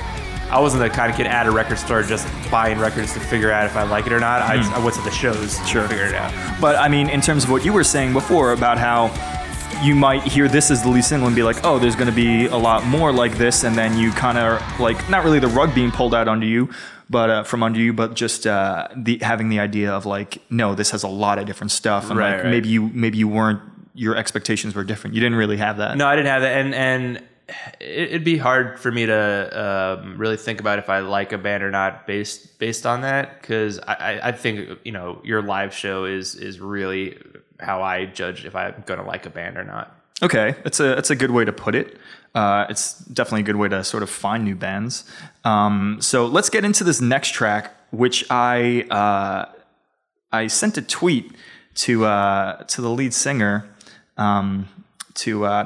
I 0.54 0.60
wasn't 0.60 0.84
the 0.84 0.90
kind 0.90 1.10
of 1.12 1.18
kid 1.18 1.26
at 1.28 1.46
a 1.48 1.52
record 1.52 1.78
store 1.80 2.04
just 2.04 2.28
buying 2.52 2.78
records 2.80 3.14
to 3.14 3.20
figure 3.20 3.52
out 3.52 3.66
if 3.66 3.76
I 3.76 3.84
like 3.84 4.06
it 4.06 4.14
or 4.14 4.20
not. 4.20 4.42
I, 4.44 4.56
I 4.76 4.80
went 4.84 4.96
to 4.96 5.02
the 5.02 5.12
shows 5.12 5.58
Sure. 5.68 5.82
to 5.84 5.88
figure 5.90 6.06
it 6.06 6.14
out. 6.16 6.32
but 6.62 6.76
I 6.78 6.88
mean, 6.88 7.10
in 7.10 7.22
terms 7.22 7.44
of 7.44 7.50
what 7.50 7.66
you 7.66 7.74
were 7.74 7.84
saying 7.84 8.14
before 8.14 8.54
about 8.54 8.78
how 8.78 9.12
you 9.84 9.96
might 9.96 10.22
hear 10.24 10.48
this 10.48 10.72
as 10.72 10.84
the 10.84 10.90
lead 10.90 11.04
single 11.04 11.28
and 11.28 11.36
be 11.36 11.44
like, 11.44 11.58
oh, 11.66 11.80
there's 11.80 11.96
going 11.96 12.08
to 12.10 12.16
be 12.16 12.46
a 12.46 12.56
lot 12.56 12.86
more 12.86 13.12
like 13.12 13.38
this, 13.38 13.64
and 13.64 13.76
then 13.76 13.98
you 13.98 14.12
kind 14.12 14.38
of 14.38 14.62
like 14.80 15.10
not 15.10 15.24
really 15.26 15.40
the 15.40 15.48
rug 15.48 15.74
being 15.76 15.92
pulled 15.92 16.14
out 16.14 16.28
under 16.30 16.46
you, 16.46 16.70
but 17.10 17.30
uh, 17.30 17.44
from 17.44 17.64
under 17.64 17.80
you, 17.80 17.92
but 17.92 18.14
just 18.14 18.46
uh, 18.48 18.88
the 18.96 19.18
having 19.22 19.50
the 19.50 19.60
idea 19.60 19.92
of 19.92 20.06
like, 20.06 20.38
no, 20.50 20.74
this 20.76 20.92
has 20.92 21.04
a 21.04 21.08
lot 21.08 21.38
of 21.40 21.46
different 21.48 21.72
stuff, 21.72 22.10
and 22.10 22.18
Right, 22.18 22.36
like 22.36 22.44
right. 22.44 22.50
maybe 22.52 22.70
you 22.70 22.90
maybe 22.94 23.18
you 23.18 23.28
weren't 23.28 23.60
your 23.96 24.16
expectations 24.16 24.74
were 24.76 24.84
different. 24.84 25.16
You 25.16 25.22
didn't 25.22 25.38
really 25.38 25.58
have 25.58 25.78
that. 25.78 25.98
No, 25.98 26.08
I 26.08 26.16
didn't 26.16 26.30
have 26.30 26.42
that, 26.44 26.58
and 26.66 26.74
and 26.76 27.24
it'd 27.80 28.24
be 28.24 28.38
hard 28.38 28.80
for 28.80 28.92
me 28.92 29.06
to 29.06 30.00
um, 30.02 30.18
really 30.18 30.38
think 30.38 30.60
about 30.60 30.80
if 30.80 30.90
I 30.90 31.00
like 31.00 31.32
a 31.34 31.38
band 31.38 31.64
or 31.64 31.72
not 31.72 32.08
based 32.08 32.58
based 32.60 32.86
on 32.86 33.02
that 33.02 33.42
because 33.42 33.80
I, 33.80 34.20
I, 34.24 34.32
think 34.32 34.80
you 34.84 34.92
know 34.92 35.20
your 35.24 35.42
live 35.42 35.74
show 35.74 36.06
is 36.06 36.36
is 36.36 36.60
really 36.60 37.18
how 37.60 37.82
I 37.82 38.06
judge 38.06 38.46
if 38.46 38.56
I'm 38.56 38.84
gonna 38.86 39.06
like 39.06 39.26
a 39.26 39.30
band 39.30 39.58
or 39.58 39.64
not. 39.64 39.96
Okay, 40.22 40.56
that's 40.64 40.80
a 40.80 40.96
that's 40.96 41.10
a 41.10 41.16
good 41.16 41.32
way 41.32 41.44
to 41.44 41.52
put 41.52 41.76
it. 41.76 41.98
Uh, 42.34 42.66
it's 42.70 43.00
definitely 43.00 43.42
a 43.42 43.46
good 43.46 43.58
way 43.58 43.68
to 43.68 43.84
sort 43.84 44.04
of 44.04 44.10
find 44.10 44.44
new 44.44 44.56
bands. 44.56 45.04
Um, 45.44 45.98
so 46.00 46.26
let's 46.26 46.50
get 46.50 46.64
into 46.64 46.84
this 46.84 47.02
next 47.02 47.32
track, 47.34 47.74
which 47.92 48.26
I 48.30 48.84
uh, 48.90 49.52
I 50.32 50.48
sent 50.48 50.78
a 50.78 50.82
tweet 50.82 51.32
to 51.76 52.06
uh, 52.06 52.64
to 52.64 52.82
the 52.82 52.90
lead 52.90 53.14
singer. 53.14 53.70
Um, 54.18 54.70
to 55.16 55.46
uh, 55.46 55.66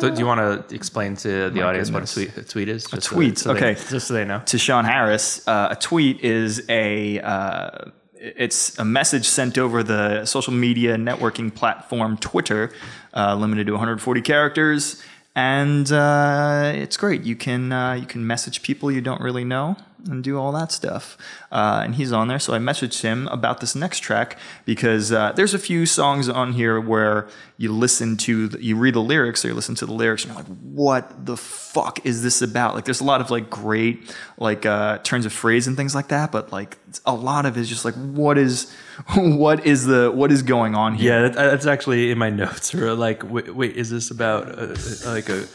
So 0.00 0.10
do 0.10 0.18
you 0.18 0.26
want 0.26 0.68
to 0.68 0.74
explain 0.74 1.16
to 1.16 1.50
the 1.50 1.60
My 1.60 1.68
audience 1.68 1.90
goodness. 1.90 2.16
what 2.16 2.24
a 2.24 2.30
tweet, 2.32 2.44
a 2.44 2.48
tweet 2.48 2.68
is? 2.68 2.84
Just 2.86 3.06
tweet, 3.06 3.38
so 3.38 3.52
they- 3.54 3.58
okay. 3.72 3.80
just 3.88 4.08
so 4.08 4.14
they 4.14 4.24
know. 4.24 4.42
to 4.46 4.58
Shawn 4.58 4.84
Harris. 4.84 5.46
Uh, 5.46 5.68
a 5.70 5.76
tweet 5.76 6.20
is 6.24 6.62
a 6.68 7.20
uh, 7.20 7.70
it's 8.14 8.78
a 8.78 8.84
message 8.84 9.26
sent 9.26 9.56
over 9.58 9.82
the 9.82 10.24
social 10.26 10.52
media 10.52 10.96
networking 10.96 11.54
platform 11.54 12.16
Twitter, 12.18 12.70
uh, 13.14 13.34
limited 13.34 13.66
to 13.66 13.72
140 13.72 14.20
characters, 14.22 15.02
and 15.34 15.90
uh, 15.92 16.72
it's 16.74 16.96
great. 16.96 17.22
You 17.22 17.36
can 17.36 17.72
uh, 17.72 17.92
you 17.94 18.06
can 18.06 18.26
message 18.26 18.62
people 18.62 18.90
you 18.92 19.00
don't 19.00 19.20
really 19.22 19.44
know 19.44 19.76
and 20.08 20.22
do 20.22 20.38
all 20.38 20.52
that 20.52 20.72
stuff. 20.72 21.16
Uh, 21.50 21.80
and 21.84 21.94
he's 21.96 22.12
on 22.12 22.28
there, 22.28 22.38
so 22.38 22.54
I 22.54 22.58
messaged 22.58 23.02
him 23.02 23.28
about 23.28 23.60
this 23.60 23.74
next 23.74 24.00
track 24.00 24.38
because 24.64 25.12
uh, 25.12 25.32
there's 25.32 25.54
a 25.54 25.58
few 25.58 25.86
songs 25.86 26.28
on 26.28 26.52
here 26.52 26.80
where 26.80 27.28
you 27.56 27.72
listen 27.72 28.16
to 28.16 28.48
the, 28.48 28.64
you 28.64 28.76
read 28.76 28.94
the 28.94 29.02
lyrics 29.02 29.44
or 29.44 29.48
you 29.48 29.54
listen 29.54 29.74
to 29.76 29.86
the 29.86 29.92
lyrics 29.92 30.24
and 30.24 30.32
you're 30.32 30.42
like, 30.42 30.52
what 30.62 31.26
the 31.26 31.36
fuck 31.36 32.04
is 32.06 32.22
this 32.22 32.40
about? 32.40 32.74
Like, 32.74 32.84
there's 32.84 33.00
a 33.00 33.04
lot 33.04 33.20
of 33.20 33.30
like 33.30 33.50
great 33.50 34.14
like 34.38 34.64
uh, 34.64 34.98
turns 34.98 35.26
of 35.26 35.32
phrase 35.32 35.66
and 35.66 35.76
things 35.76 35.94
like 35.94 36.08
that, 36.08 36.32
but 36.32 36.52
like 36.52 36.78
a 37.04 37.14
lot 37.14 37.46
of 37.46 37.56
it 37.56 37.60
is 37.60 37.68
just 37.68 37.84
like, 37.84 37.94
what 37.94 38.38
is 38.38 38.72
what 39.14 39.66
is 39.66 39.86
the 39.86 40.10
what 40.10 40.32
is 40.32 40.42
going 40.42 40.74
on 40.74 40.94
here? 40.94 41.14
Yeah, 41.14 41.28
that, 41.28 41.34
that's 41.34 41.66
actually 41.66 42.10
in 42.10 42.18
my 42.18 42.30
notes. 42.44 42.74
Or 42.74 42.94
like, 42.94 43.28
wait, 43.30 43.54
wait 43.54 43.76
is 43.76 43.90
this 43.90 44.10
about 44.10 44.58
uh, 44.58 44.74
like 45.06 45.28
a 45.28 45.46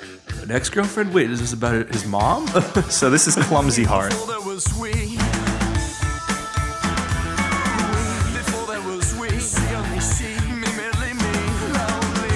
an 0.42 0.52
ex 0.52 0.70
girlfriend? 0.70 1.14
Wait, 1.14 1.30
is 1.30 1.40
this 1.40 1.54
about 1.54 1.88
his 1.88 2.06
mom? 2.06 2.48
So 2.90 3.10
this 3.10 3.28
is 3.28 3.36
Clumsy 3.36 3.84
Heart. 3.84 4.14
Before 4.56 4.88
there 4.88 4.94
was 4.94 5.04
we. 5.04 5.18
Before 8.38 8.68
there 8.68 8.82
was 8.84 9.14
we. 9.16 9.38
See 9.38 9.76
only 9.76 10.00
she, 10.00 10.32
me, 10.50 10.68
merely 10.78 11.12
me, 11.14 11.34
lonely. 11.76 12.32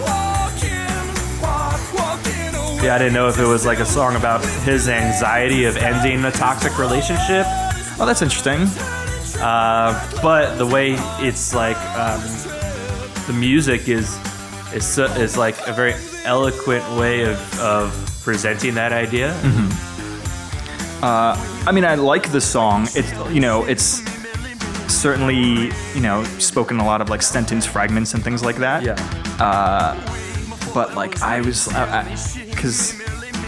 Walking, 0.00 1.04
walk, 1.42 1.80
walking 1.92 2.54
away. 2.54 2.84
Yeah, 2.86 2.94
I 2.94 2.98
didn't 2.98 3.12
know 3.12 3.28
if 3.28 3.38
it 3.38 3.44
was 3.44 3.66
like 3.66 3.80
a 3.80 3.84
song 3.84 4.16
about 4.16 4.42
his 4.64 4.88
anxiety 4.88 5.64
of 5.66 5.76
ending 5.76 6.24
a 6.24 6.30
toxic 6.30 6.78
relationship. 6.78 7.44
Oh, 7.98 8.06
that's 8.06 8.22
interesting. 8.22 8.62
Uh, 9.42 9.92
but 10.22 10.56
the 10.56 10.66
way 10.66 10.94
it's 11.18 11.54
like 11.54 11.76
um, 11.94 12.22
the 13.26 13.34
music 13.34 13.88
is 13.90 14.18
is 14.72 14.86
so, 14.86 15.04
is 15.04 15.36
like 15.36 15.56
a 15.66 15.72
very 15.74 15.92
eloquent 16.24 16.88
way 16.98 17.24
of, 17.24 17.60
of 17.60 18.09
presenting 18.30 18.74
that 18.74 18.92
idea. 18.92 19.32
Mm-hmm. 19.42 21.04
Uh, 21.04 21.34
I 21.66 21.72
mean, 21.72 21.84
I 21.84 21.96
like 21.96 22.30
the 22.30 22.40
song. 22.40 22.86
It's 22.94 23.10
you 23.34 23.40
know, 23.40 23.64
it's 23.64 23.88
certainly 24.86 25.72
you 25.96 26.00
know 26.00 26.22
spoken 26.38 26.78
a 26.78 26.84
lot 26.84 27.00
of 27.00 27.08
like 27.10 27.22
sentence 27.22 27.66
fragments 27.66 28.14
and 28.14 28.22
things 28.22 28.44
like 28.44 28.58
that. 28.58 28.84
Yeah. 28.84 28.94
Uh, 29.40 29.98
but 30.72 30.94
like 30.94 31.20
I 31.22 31.40
was, 31.40 31.66
because 32.50 32.94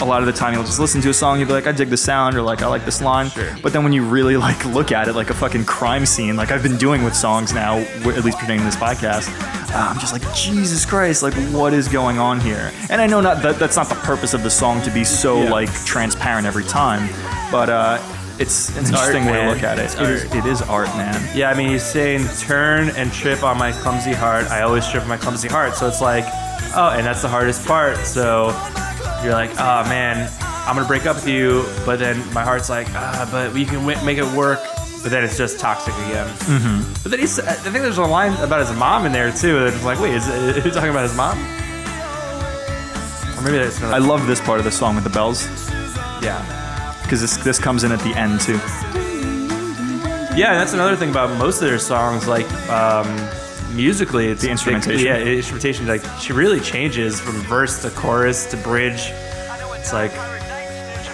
a 0.03 0.05
lot 0.05 0.21
of 0.21 0.27
the 0.27 0.33
time 0.33 0.53
you'll 0.53 0.65
just 0.65 0.81
listen 0.81 1.01
to 1.03 1.11
a 1.11 1.15
song, 1.15 1.39
you'll 1.39 1.47
be 1.49 1.55
like, 1.55 1.67
I 1.67 1.73
dig 1.73 1.89
the 1.89 1.97
sound, 1.97 2.35
or 2.37 2.43
like, 2.43 2.61
I 2.63 2.67
like 2.67 2.85
this 2.85 3.01
line. 3.01 3.31
But 3.63 3.73
then 3.73 3.85
when 3.85 3.93
you 3.93 4.05
really 4.05 4.37
like 4.37 4.65
look 4.67 4.91
at 4.93 5.07
it 5.09 5.15
like 5.15 5.31
a 5.31 5.35
fucking 5.35 5.65
crime 5.65 6.05
scene, 6.07 6.37
like 6.37 6.51
I've 6.51 6.63
been 6.63 6.77
doing 6.77 7.05
with 7.05 7.15
songs 7.15 7.53
now, 7.55 7.79
at 7.79 8.25
least 8.25 8.39
pertaining 8.39 8.61
to 8.61 8.65
this 8.65 8.77
podcast, 8.77 9.29
uh, 9.73 9.89
I'm 9.91 9.99
just 10.01 10.13
like, 10.13 10.23
Jesus 10.35 10.85
Christ, 10.85 11.23
like 11.23 11.35
what 11.53 11.73
is 11.73 11.89
going 11.89 12.19
on 12.19 12.41
here? 12.41 12.73
And 12.91 13.01
I 13.01 13.07
know 13.07 13.21
not 13.21 13.43
that 13.43 13.59
that's 13.59 13.77
not 13.77 13.89
the 13.89 13.95
purpose 13.97 14.35
of 14.35 14.43
the 14.43 14.51
song 14.51 14.83
to 14.83 14.91
be 14.91 15.05
so 15.05 15.43
Yeah. 15.45 15.51
like 15.51 15.73
transparent 15.85 16.47
every 16.47 16.65
time, 16.65 17.09
but 17.51 17.71
uh, 17.71 17.99
it's 18.39 18.71
an 18.71 18.79
interesting 18.87 19.25
art, 19.29 19.33
way 19.33 19.45
to 19.45 19.51
look 19.53 19.63
at 19.63 19.79
it. 19.79 19.85
It's 19.85 19.95
it, 19.95 20.03
is, 20.11 20.25
it 20.35 20.47
is 20.47 20.63
art, 20.63 20.89
man. 20.97 21.37
Yeah, 21.37 21.51
I 21.51 21.55
mean, 21.55 21.69
he's 21.69 21.85
saying 21.85 22.27
turn 22.41 22.89
and 22.91 23.13
trip 23.13 23.43
on 23.45 23.57
my 23.57 23.73
clumsy 23.73 24.13
heart. 24.15 24.47
I 24.51 24.63
always 24.63 24.87
trip 24.89 25.03
on 25.05 25.09
my 25.09 25.17
clumsy 25.17 25.49
heart. 25.49 25.75
So 25.75 25.87
it's 25.87 26.01
like, 26.01 26.25
oh, 26.75 26.93
and 26.97 27.07
that's 27.07 27.23
the 27.23 27.29
hardest 27.29 27.65
part. 27.67 27.97
So 27.99 28.49
you're 29.23 29.33
like, 29.33 29.51
oh 29.53 29.85
man, 29.89 30.31
I'm 30.41 30.77
gonna 30.77 30.87
break 30.87 31.07
up 31.07 31.17
with 31.17 31.29
you, 31.29 31.65
but 31.85 31.99
then 31.99 32.17
my 32.33 32.43
heart's 32.43 32.69
like, 32.71 32.89
ah, 32.91 33.29
but 33.31 33.53
we 33.53 33.65
can 33.65 33.87
w- 33.87 34.05
make 34.05 34.19
it 34.19 34.37
work. 34.37 34.61
But 35.03 35.11
then 35.11 35.25
it's 35.25 35.37
just 35.37 35.59
toxic 35.59 35.95
again. 35.95 36.29
Mm-hmm. 36.29 36.93
But 37.03 37.11
then 37.11 37.19
he's, 37.19 37.41
I 37.41 37.55
think 37.55 37.75
there's 37.75 37.99
a 37.99 38.03
line 38.03 38.35
about 38.35 38.61
his 38.61 38.77
mom 38.77 39.05
in 39.05 39.11
there 39.11 39.33
too. 39.33 39.59
That 39.59 39.75
it's 39.75 39.85
like, 39.85 39.99
wait, 39.99 40.15
is, 40.15 40.29
is 40.29 40.63
he 40.63 40.71
talking 40.71 40.91
about 40.91 41.03
his 41.03 41.17
mom? 41.17 41.37
Or 43.37 43.43
maybe 43.43 43.59
that's 43.59 43.79
another. 43.79 43.95
I 43.95 43.99
love 43.99 44.29
this 44.29 44.41
part 44.41 44.61
of 44.61 44.65
the 44.65 44.71
song 44.71 44.95
with 44.95 45.03
the 45.03 45.11
bells 45.11 45.49
yeah. 46.23 46.95
because 47.03 47.21
this 47.21 47.37
this 47.39 47.59
comes 47.59 47.83
in 47.83 47.91
at 47.91 47.99
the 48.01 48.15
end 48.15 48.41
too. 48.41 48.61
Yeah, 50.37 50.53
and 50.53 50.61
that's 50.61 50.73
another 50.73 50.97
thing 50.97 51.11
about 51.11 51.37
most 51.37 51.61
of 51.61 51.69
their 51.69 51.81
songs. 51.81 52.29
Like 52.29 52.51
um, 52.71 53.07
musically, 53.75 54.27
it's 54.29 54.43
The 54.43 54.51
instrumentation. 54.51 55.07
yeah, 55.07 55.19
instrumentation. 55.19 55.87
Like 55.87 56.03
she 56.21 56.33
really 56.33 56.61
changes 56.61 57.21
from 57.21 57.35
verse 57.43 57.83
to 57.83 57.91
chorus 57.91 58.47
to 58.51 58.57
bridge. 58.59 59.11
It's 59.79 59.93
like 59.93 60.13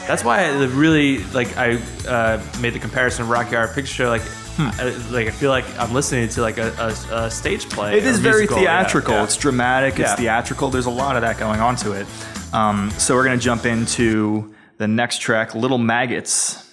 that's 0.07 0.25
why 0.25 0.45
I 0.45 0.65
really 0.67 1.19
like 1.35 1.57
I 1.57 1.79
uh, 2.09 2.41
made 2.61 2.73
the 2.75 2.79
comparison 2.79 3.23
of 3.25 3.31
Rocky 3.31 3.51
Horror 3.57 3.69
Picture 3.69 3.93
Show. 3.95 4.09
Like, 4.09 4.23
I, 4.59 4.91
like 5.11 5.29
I 5.29 5.31
feel 5.31 5.51
like 5.51 5.65
I'm 5.79 5.93
listening 5.93 6.29
to 6.31 6.41
like 6.43 6.59
a, 6.59 6.97
a, 7.11 7.15
a 7.27 7.31
stage 7.31 7.69
play. 7.69 7.97
It 7.99 8.05
is 8.05 8.19
very 8.19 8.41
musical. 8.43 8.63
Yeah, 8.63 8.83
theatrical. 8.83 9.15
yeah. 9.15 9.25
It's 9.25 9.37
dramatic. 9.37 9.99
It's 10.01 10.11
Yeah. 10.11 10.17
theatrical. 10.17 10.71
There's 10.71 10.87
a 10.87 10.91
lot 10.91 11.17
of 11.17 11.23
that 11.23 11.39
going 11.39 11.61
on 11.61 11.77
to 11.77 11.93
it. 11.93 12.07
Um, 12.53 12.91
so 12.99 13.15
we're 13.15 13.25
gonna 13.25 13.37
jump 13.37 13.67
into 13.67 14.55
the 14.79 14.89
next 14.89 15.19
track, 15.21 15.55
"Little 15.55 15.79
Maggots." 15.79 16.65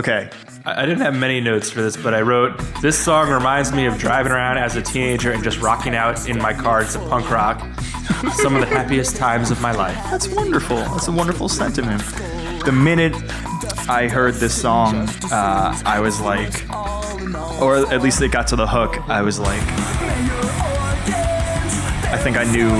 Okay, 0.00 0.30
I 0.64 0.86
didn't 0.86 1.02
have 1.02 1.14
many 1.14 1.42
notes 1.42 1.68
for 1.68 1.82
this, 1.82 1.94
but 1.94 2.14
I 2.14 2.22
wrote 2.22 2.56
this 2.80 2.98
song 2.98 3.28
reminds 3.28 3.70
me 3.70 3.84
of 3.84 3.98
driving 3.98 4.32
around 4.32 4.56
as 4.56 4.74
a 4.74 4.80
teenager 4.80 5.30
and 5.30 5.44
just 5.44 5.60
rocking 5.60 5.94
out 5.94 6.26
in 6.26 6.38
my 6.38 6.54
car 6.54 6.84
to 6.84 6.98
punk 7.00 7.30
rock. 7.30 7.60
Some 8.32 8.54
of 8.54 8.62
the 8.62 8.66
happiest 8.66 9.16
times 9.16 9.50
of 9.50 9.60
my 9.60 9.72
life. 9.72 9.94
that's 10.10 10.26
wonderful. 10.26 10.78
That's 10.78 11.08
a 11.08 11.12
wonderful 11.12 11.50
sentiment. 11.50 12.02
The 12.64 12.72
minute 12.72 13.12
I 13.90 14.08
heard 14.08 14.36
this 14.36 14.58
song, 14.58 15.06
uh, 15.30 15.78
I 15.84 16.00
was 16.00 16.18
like, 16.18 16.66
or 17.60 17.86
at 17.92 18.00
least 18.00 18.22
it 18.22 18.32
got 18.32 18.46
to 18.46 18.56
the 18.56 18.66
hook. 18.66 19.06
I 19.06 19.20
was 19.20 19.38
like, 19.38 19.60
I 22.08 22.16
think 22.16 22.38
I 22.38 22.44
knew 22.44 22.70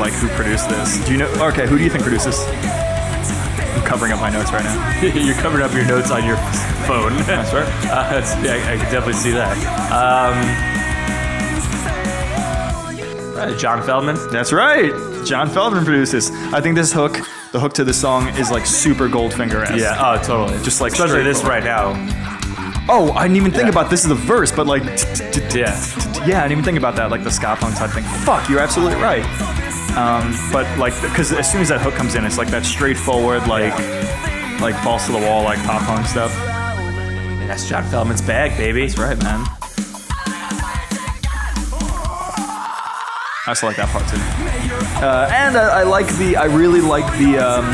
like 0.00 0.12
who 0.12 0.28
produced 0.28 0.68
this. 0.68 1.04
Do 1.04 1.10
you 1.10 1.18
know? 1.18 1.48
Okay, 1.48 1.66
who 1.66 1.78
do 1.78 1.82
you 1.82 1.90
think 1.90 2.04
produced 2.04 2.26
this? 2.26 2.87
I'm 3.78 3.84
covering 3.86 4.12
up 4.12 4.20
my 4.20 4.30
notes 4.30 4.52
right 4.52 4.64
now. 4.64 5.00
You're 5.14 5.34
covering 5.36 5.62
up 5.64 5.72
your 5.72 5.86
notes 5.86 6.10
on 6.10 6.24
your 6.26 6.36
phone. 6.86 7.16
That's 7.26 7.52
right. 7.52 7.68
Uh, 7.88 8.10
that's, 8.10 8.34
yeah, 8.44 8.52
I, 8.52 8.74
I 8.74 8.76
can 8.76 8.84
definitely 8.92 9.12
see 9.14 9.30
that. 9.30 9.56
Um, 9.92 10.34
uh, 13.38 13.56
John 13.56 13.80
Feldmann. 13.82 14.30
That's 14.30 14.52
right. 14.52 14.90
John 15.24 15.48
Feldmann 15.48 15.84
produces. 15.84 16.30
I 16.52 16.60
think 16.60 16.74
this 16.76 16.92
hook, 16.92 17.18
the 17.52 17.60
hook 17.60 17.72
to 17.74 17.84
this 17.84 18.00
song, 18.00 18.28
is 18.36 18.50
like 18.50 18.66
super 18.66 19.08
Goldfinger 19.08 19.62
esque. 19.64 19.76
Yeah. 19.78 19.96
Oh, 19.98 20.22
totally. 20.22 20.62
Just 20.64 20.80
like 20.80 20.92
especially 20.92 21.22
this 21.22 21.38
straightforward. 21.38 21.64
right 21.64 22.06
now. 22.06 22.84
Oh, 22.90 23.12
I 23.12 23.22
didn't 23.24 23.36
even 23.36 23.50
think 23.52 23.64
Yeah. 23.64 23.70
about 23.70 23.90
this 23.90 24.02
is 24.02 24.08
the 24.08 24.14
verse, 24.14 24.50
but 24.52 24.66
like, 24.66 24.82
Yeah. 25.54 25.74
yeah, 26.26 26.40
I 26.40 26.48
didn't 26.48 26.52
even 26.52 26.64
think 26.64 26.78
about 26.78 26.96
that, 26.96 27.10
like 27.10 27.22
the 27.24 27.30
ska 27.30 27.56
punk 27.56 27.76
type 27.76 27.90
thing. 27.90 28.04
Fuck, 28.24 28.48
you're 28.48 28.60
absolutely 28.60 29.00
right. 29.00 29.24
Um, 29.96 30.34
but 30.52 30.66
like, 30.78 30.94
because 31.02 31.32
as 31.32 31.50
soon 31.50 31.60
as 31.60 31.68
that 31.70 31.80
hook 31.80 31.94
comes 31.94 32.14
in, 32.14 32.24
it's 32.24 32.38
like 32.38 32.48
that 32.48 32.64
straightforward, 32.64 33.46
like, 33.48 33.72
like 34.60 34.82
balls 34.84 35.06
to 35.06 35.12
the 35.12 35.18
wall, 35.18 35.42
like 35.42 35.58
pop 35.64 35.82
punk 35.82 36.06
stuff. 36.06 36.32
And 36.38 37.48
that's 37.48 37.68
John 37.68 37.84
Feldmann's 37.84 38.22
bag, 38.22 38.56
baby. 38.56 38.86
That's 38.86 38.98
right, 38.98 39.18
man. 39.22 39.44
I 43.46 43.50
also 43.52 43.66
like 43.66 43.76
that 43.76 43.88
part 43.88 44.06
too. 44.08 44.18
Uh, 45.04 45.30
and 45.32 45.56
I, 45.56 45.80
I 45.80 45.82
like 45.84 46.06
the, 46.18 46.36
I 46.36 46.44
really 46.44 46.82
like 46.82 47.06
the, 47.18 47.38
um, 47.38 47.64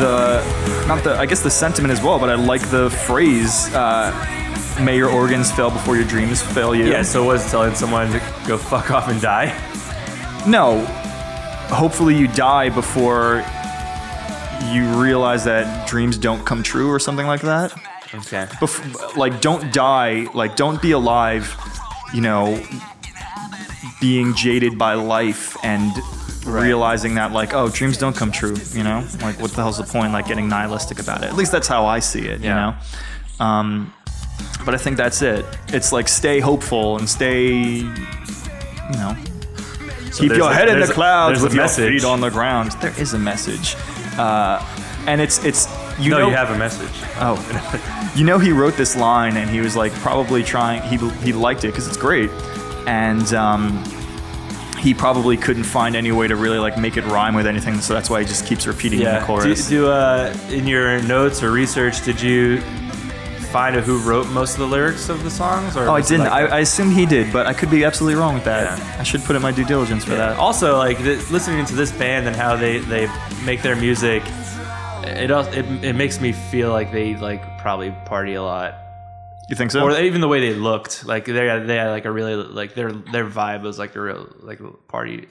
the, 0.00 0.42
not 0.88 1.04
the, 1.04 1.16
I 1.18 1.26
guess 1.26 1.42
the 1.42 1.50
sentiment 1.50 1.92
as 1.92 2.02
well, 2.02 2.18
but 2.18 2.30
I 2.30 2.34
like 2.34 2.62
the 2.70 2.88
phrase, 2.88 3.68
uh, 3.74 4.10
may 4.80 4.96
your 4.96 5.10
organs 5.10 5.52
fail 5.52 5.70
before 5.70 5.96
your 5.96 6.06
dreams 6.06 6.40
fail 6.40 6.74
you. 6.74 6.86
Yeah. 6.86 7.02
So 7.02 7.24
was 7.24 7.48
telling 7.50 7.74
someone 7.74 8.10
to 8.12 8.20
go 8.48 8.56
fuck 8.56 8.90
off 8.90 9.08
and 9.08 9.20
die. 9.20 9.54
No. 10.46 10.86
Hopefully 11.70 12.16
you 12.16 12.26
die 12.28 12.68
before 12.68 13.44
you 14.68 14.84
realize 15.00 15.44
that 15.44 15.88
dreams 15.88 16.18
don't 16.18 16.44
come 16.44 16.62
true 16.62 16.90
or 16.90 16.98
something 16.98 17.26
like 17.26 17.40
that. 17.42 17.72
Okay. 18.14 18.46
Bef- 18.60 19.16
like 19.16 19.40
don't 19.40 19.72
die 19.72 20.26
like 20.34 20.56
don't 20.56 20.82
be 20.82 20.90
alive 20.92 21.56
you 22.12 22.20
know 22.20 22.60
being 24.00 24.34
jaded 24.34 24.76
by 24.76 24.94
life 24.94 25.56
and 25.62 25.92
realizing 26.44 27.14
that 27.14 27.30
like 27.32 27.54
oh 27.54 27.68
dreams 27.68 27.96
don't 27.98 28.16
come 28.16 28.32
true 28.32 28.56
you 28.72 28.82
know? 28.82 29.06
Like 29.22 29.40
what 29.40 29.52
the 29.52 29.62
hell's 29.62 29.78
the 29.78 29.84
point 29.84 30.12
like 30.12 30.26
getting 30.26 30.48
nihilistic 30.48 30.98
about 30.98 31.22
it? 31.22 31.26
At 31.26 31.36
least 31.36 31.52
that's 31.52 31.68
how 31.68 31.86
i 31.86 32.00
see 32.00 32.26
it 32.26 32.40
you 32.40 32.48
know? 32.48 32.74
Um 33.38 33.94
but 34.64 34.74
i 34.74 34.78
think 34.78 34.96
that's 34.96 35.22
it. 35.22 35.44
It's 35.68 35.92
like 35.92 36.08
stay 36.08 36.40
hopeful 36.40 36.98
and 36.98 37.08
stay 37.08 37.48
you 37.52 37.84
know 38.94 39.16
keep 40.12 40.28
there's 40.28 40.38
your 40.38 40.50
a- 40.50 40.54
head 40.54 40.68
in 40.68 40.80
the 40.80 40.86
clouds 40.86 41.32
there's 41.32 41.42
a 41.42 41.46
with 41.46 41.54
your 41.54 41.64
message. 41.64 42.00
feet 42.02 42.04
on 42.04 42.20
the 42.20 42.30
ground 42.30 42.72
there 42.80 42.98
is 43.00 43.14
a 43.14 43.18
message 43.18 43.74
uh 44.18 44.58
and 45.06 45.20
it's 45.20 45.42
it's 45.44 45.66
you 45.98 46.10
no, 46.10 46.18
know 46.20 46.28
you 46.28 46.34
have 46.34 46.50
a 46.50 46.56
message. 46.56 46.88
Oh, 47.16 48.12
you 48.16 48.24
know 48.24 48.38
he 48.38 48.52
wrote 48.52 48.74
this 48.76 48.96
line 48.96 49.36
and 49.36 49.50
he 49.50 49.60
was 49.60 49.76
like 49.76 49.92
probably 49.94 50.42
trying. 50.42 50.80
He 50.82 50.96
he 51.22 51.32
liked 51.34 51.62
it 51.64 51.68
because 51.68 51.86
it's 51.86 51.96
great, 51.98 52.30
and 52.86 53.32
um, 53.34 53.84
he 54.78 54.94
probably 54.94 55.36
couldn't 55.36 55.64
find 55.64 55.94
any 55.96 56.10
way 56.10 56.26
to 56.26 56.36
really 56.36 56.58
like 56.58 56.78
make 56.78 56.96
it 56.96 57.04
rhyme 57.04 57.34
with 57.34 57.46
anything. 57.46 57.80
So 57.82 57.92
that's 57.92 58.08
why 58.08 58.20
he 58.20 58.26
just 58.26 58.46
keeps 58.46 58.66
repeating 58.66 59.00
the 59.00 59.04
Yeah. 59.06 59.20
Do, 59.20 59.26
chorus. 59.26 59.68
do 59.68 59.88
uh, 59.88 60.34
in 60.48 60.66
your 60.66 61.02
notes 61.02 61.42
or 61.42 61.50
research, 61.50 62.02
did 62.02 62.18
you 62.20 62.62
find 63.50 63.76
out 63.76 63.84
who 63.84 63.98
wrote 63.98 64.28
most 64.28 64.54
of 64.54 64.60
the 64.60 64.66
lyrics 64.66 65.08
of 65.08 65.22
the 65.24 65.30
songs? 65.30 65.76
Or 65.76 65.88
oh, 65.88 65.94
I 65.94 66.00
didn't. 66.02 66.20
like- 66.26 66.50
I, 66.52 66.56
I 66.56 66.58
assume 66.60 66.90
he 66.90 67.06
did, 67.06 67.32
but 67.32 67.46
I 67.46 67.52
could 67.52 67.70
be 67.70 67.84
absolutely 67.84 68.18
wrong 68.20 68.34
with 68.34 68.44
that. 68.44 68.78
Yeah. 68.78 68.96
I 68.98 69.02
should 69.02 69.22
put 69.22 69.36
in 69.36 69.42
my 69.42 69.52
due 69.52 69.64
diligence 69.64 70.04
for 70.04 70.10
that. 70.14 70.36
Also, 70.38 70.76
like 70.78 70.98
th- 70.98 71.30
listening 71.30 71.64
to 71.66 71.74
this 71.74 71.92
band 71.92 72.26
and 72.26 72.36
how 72.36 72.56
they 72.56 72.78
they 72.78 73.08
make 73.44 73.62
their 73.62 73.76
music, 73.76 74.22
it 75.04 75.30
it, 75.30 75.84
it 75.84 75.92
makes 75.94 76.20
me 76.20 76.32
feel 76.32 76.70
like 76.70 76.92
they 76.92 77.16
like 77.16 77.58
probably 77.58 77.90
party 78.06 78.34
a 78.34 78.42
lot, 78.42 78.74
You 79.48 79.56
think 79.56 79.70
so? 79.70 79.82
or 79.82 79.98
even 80.00 80.20
the 80.20 80.28
way 80.28 80.40
they 80.40 80.54
looked. 80.54 81.04
Like 81.04 81.24
they 81.24 81.46
had, 81.46 81.66
they 81.66 81.76
had 81.76 81.90
like 81.90 82.04
a 82.04 82.10
really 82.12 82.34
like 82.36 82.74
their 82.74 82.92
their 82.92 83.26
vibe 83.28 83.62
was 83.62 83.78
like 83.78 83.94
a 83.96 84.00
real 84.00 84.28
like 84.40 84.60
party 84.88 85.26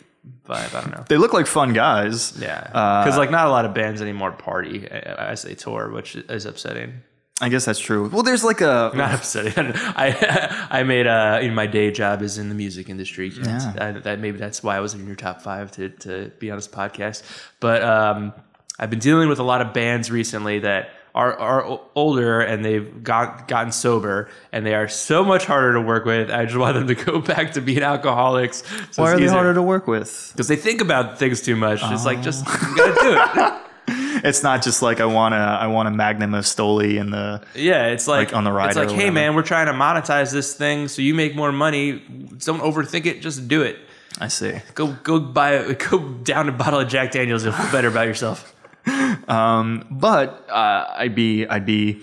vibe. 0.46 0.76
I 0.76 0.82
don't 0.82 0.92
know. 0.92 1.06
they 1.08 1.18
look 1.18 1.34
like 1.34 1.48
fun 1.48 1.74
guys. 1.74 2.38
Yeah, 2.40 2.70
Uh, 2.74 3.04
because 3.04 3.18
like 3.18 3.32
not 3.32 3.48
a 3.48 3.50
lot 3.52 3.66
of 3.66 3.74
bands 3.74 4.02
anymore 4.02 4.32
party 4.32 4.86
as 4.90 5.44
they 5.44 5.56
tour, 5.56 5.90
which 5.92 6.16
is 6.16 6.46
upsetting. 6.46 7.02
I 7.42 7.50
guess 7.50 7.66
that's 7.66 7.80
true. 7.80 8.10
Well, 8.10 8.24
there's 8.24 8.44
like 8.44 8.62
a 8.62 8.92
Not 8.96 9.14
upsetting. 9.14 9.54
I 9.76 10.68
I 10.70 10.84
made 10.84 11.08
uh 11.08 11.40
in 11.42 11.56
my 11.56 11.68
day 11.68 11.92
job 11.92 12.22
is 12.22 12.38
in 12.38 12.50
the 12.50 12.56
music 12.56 12.90
industry. 12.90 13.30
Yeah. 13.30 13.74
That, 13.76 14.04
that 14.04 14.20
maybe 14.20 14.38
that's 14.38 14.62
why 14.62 14.76
I 14.76 14.80
was 14.80 14.94
in 14.94 15.06
your 15.08 15.16
top 15.16 15.42
five 15.42 15.72
to 15.74 15.90
to 15.90 16.32
be 16.40 16.52
on 16.52 16.58
this 16.58 16.68
podcast. 16.68 17.24
But 17.60 17.82
um, 17.84 18.34
I've 18.78 18.90
been 18.90 19.00
dealing 19.00 19.30
with 19.30 19.40
a 19.40 19.44
lot 19.44 19.62
of 19.62 19.74
bands 19.74 20.12
recently 20.12 20.60
that 20.60 20.92
are 21.16 21.38
are 21.40 21.80
older 21.96 22.42
and 22.42 22.64
they've 22.64 23.04
got 23.04 23.48
gotten 23.48 23.72
sober 23.72 24.30
and 24.52 24.66
they 24.66 24.76
are 24.76 24.88
so 24.88 25.24
much 25.24 25.46
harder 25.46 25.74
to 25.74 25.82
work 25.82 26.06
with. 26.06 26.30
I 26.30 26.46
just 26.46 26.58
want 26.58 26.76
them 26.76 26.88
to 26.88 26.96
go 26.96 27.20
back 27.34 27.54
to 27.54 27.62
being 27.62 27.82
alcoholics. 27.82 28.64
So 28.92 29.04
why 29.04 29.14
are 29.14 29.20
they 29.20 29.28
harder 29.28 29.54
to 29.54 29.62
work 29.62 29.88
with? 29.88 30.32
Because 30.34 30.48
they 30.48 30.56
think 30.56 30.82
about 30.82 31.20
things 31.20 31.42
too 31.42 31.56
much. 31.56 31.80
It's 31.84 32.06
like 32.06 32.22
just 32.22 32.46
you 32.46 32.76
gotta 32.76 32.96
do 33.02 33.42
it. 33.42 33.69
It's 34.22 34.44
not 34.44 34.62
just 34.62 34.82
like 34.82 35.00
I 35.00 35.06
want 35.06 35.34
to. 35.34 35.38
I 35.38 35.68
want 35.68 35.88
a 35.88 35.92
Magnum 35.92 36.34
of 36.34 36.44
Stoli 36.44 37.00
and 37.00 37.14
the. 37.14 37.42
Yeah, 37.56 37.88
it's 37.88 38.06
like, 38.06 38.30
Like 38.30 38.36
on 38.36 38.44
the 38.44 38.52
ride. 38.52 38.68
It's 38.68 38.76
like, 38.78 38.92
hey 38.92 39.10
man, 39.10 39.34
we're 39.34 39.44
trying 39.44 39.68
to 39.68 39.72
monetize 39.72 40.34
this 40.34 40.54
thing 40.54 40.90
so 40.90 41.02
you 41.02 41.14
make 41.14 41.36
more 41.36 41.54
money. 41.54 42.04
Don't 42.40 42.60
overthink 42.60 43.06
it. 43.06 43.22
Just 43.22 43.48
do 43.48 43.62
it. 43.62 43.78
I 44.20 44.28
see. 44.28 44.60
Go 44.76 44.88
go 45.04 45.20
buy 45.20 45.74
go 45.90 46.00
down 46.00 46.50
a 46.50 46.52
bottle 46.52 46.82
of 46.82 46.90
Jack 46.90 47.12
Daniels. 47.12 47.44
You'll 47.46 47.54
feel 47.54 47.72
better 47.72 47.88
about 47.88 48.08
yourself. 48.08 48.54
but 48.86 50.50
uh, 50.50 50.94
I'd 50.98 51.16
be 51.16 51.46
I'd 51.48 51.66
be 51.66 52.02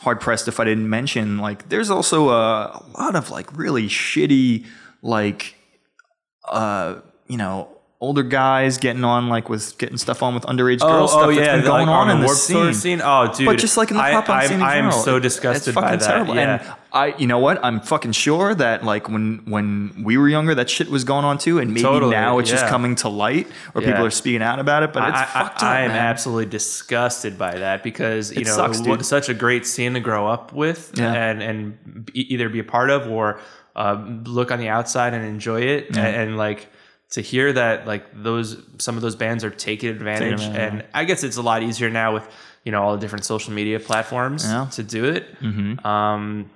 hard 0.00 0.20
pressed 0.20 0.48
if 0.48 0.58
I 0.60 0.64
didn't 0.64 0.88
mention 0.88 1.38
like 1.38 1.68
there's 1.68 1.90
also 1.90 2.30
a, 2.30 2.82
a 2.84 2.84
lot 2.98 3.14
of 3.14 3.30
like 3.30 3.54
really 3.56 3.86
shitty 3.86 4.64
like 5.02 5.56
uh 6.48 7.00
you 7.26 7.36
know 7.36 7.68
older 8.02 8.22
guys 8.22 8.78
getting 8.78 9.04
on 9.04 9.28
like 9.28 9.50
with 9.50 9.76
getting 9.76 9.98
stuff 9.98 10.22
on 10.22 10.32
with 10.34 10.44
underage 10.44 10.78
Oh, 10.80 10.88
girls. 10.88 11.10
oh 11.12 11.18
stuff 11.30 11.34
yeah, 11.34 11.40
that's 11.44 11.56
been 11.58 11.66
going 11.66 11.86
like, 11.86 11.96
on, 11.96 12.08
the 12.08 12.14
in 12.14 12.20
the 12.22 12.28
scene. 12.34 12.72
scene. 12.72 13.00
Oh, 13.04 13.30
dude, 13.36 13.44
But 13.44 13.58
just 13.58 13.76
like 13.76 13.90
in 13.90 13.98
the 13.98 14.02
I- 14.02 14.12
pop 14.12 14.24
punk 14.24 14.38
I'm- 14.40 14.48
scene 14.48 14.56
in 14.56 14.62
I'm 14.62 14.74
general, 14.84 14.92
so 15.04 15.18
disgusted 15.18 15.68
it's 15.68 15.74
fucking 15.74 15.90
by 15.90 15.96
that, 15.96 16.06
terrible. 16.10 16.34
yeah. 16.34 16.62
And 16.62 16.74
I, 16.92 17.14
you 17.18 17.26
know 17.26 17.38
what? 17.38 17.62
I'm 17.62 17.78
fucking 17.80 18.12
sure 18.12 18.54
that 18.54 18.84
like 18.84 19.08
when 19.10 19.42
when 19.44 20.02
we 20.02 20.16
were 20.16 20.28
younger, 20.30 20.54
that 20.54 20.70
shit 20.70 20.88
was 20.88 21.04
going 21.04 21.26
on 21.26 21.36
too, 21.36 21.58
and 21.58 21.70
maybe 21.72 21.82
Totally, 21.82 22.12
now 22.12 22.38
it's 22.38 22.48
just 22.50 22.66
coming 22.68 22.94
to 22.96 23.08
light, 23.10 23.46
or 23.74 23.82
people 23.82 24.04
are 24.04 24.10
speaking 24.10 24.42
out 24.42 24.58
about 24.58 24.82
it. 24.82 24.92
But 24.94 25.08
it's 25.10 25.18
I, 25.18 25.24
fucked 25.26 25.62
I, 25.62 25.66
up. 25.66 25.72
I 25.72 25.80
am 25.82 25.88
man. 25.90 25.98
absolutely 25.98 26.46
disgusted 26.46 27.38
by 27.38 27.58
that 27.58 27.82
because 27.82 28.32
you 28.32 28.40
It 28.40 28.46
know 28.46 28.54
sucks, 28.56 28.80
was 28.80 29.06
such 29.06 29.28
a 29.28 29.34
great 29.34 29.66
scene 29.66 29.92
to 29.94 30.00
grow 30.00 30.26
up 30.26 30.52
with 30.54 30.92
Yeah. 30.96 31.12
and 31.12 31.42
and 31.42 32.10
either 32.14 32.48
be 32.48 32.60
a 32.60 32.64
part 32.64 32.88
of 32.90 33.06
or 33.08 33.38
uh, 33.76 34.02
look 34.24 34.50
on 34.50 34.58
the 34.58 34.68
outside 34.68 35.12
and 35.14 35.24
enjoy 35.24 35.60
it 35.60 35.88
and, 35.90 35.98
and 35.98 36.36
like 36.38 36.66
to 37.10 37.20
hear 37.20 37.52
that 37.52 37.86
like 37.86 38.04
those 38.22 38.56
some 38.78 38.96
of 38.96 39.02
those 39.02 39.16
bands 39.16 39.42
are 39.44 39.50
taking 39.50 39.90
advantage 39.90 40.40
advantage, 40.42 40.56
and 40.60 40.84
I 40.94 41.04
guess 41.04 41.24
it's 41.24 41.36
a 41.36 41.42
lot 41.42 41.62
easier 41.62 41.90
now 41.90 42.14
with 42.14 42.24
you 42.64 42.72
know 42.72 42.82
all 42.82 42.92
the 42.94 43.00
different 43.00 43.24
social 43.24 43.52
media 43.52 43.80
platforms 43.80 44.44
Yeah. 44.44 44.66
to 44.72 44.82
do 44.82 45.04
it. 45.06 45.40
Mm-hmm. 45.40 45.84
Um, 45.86 46.50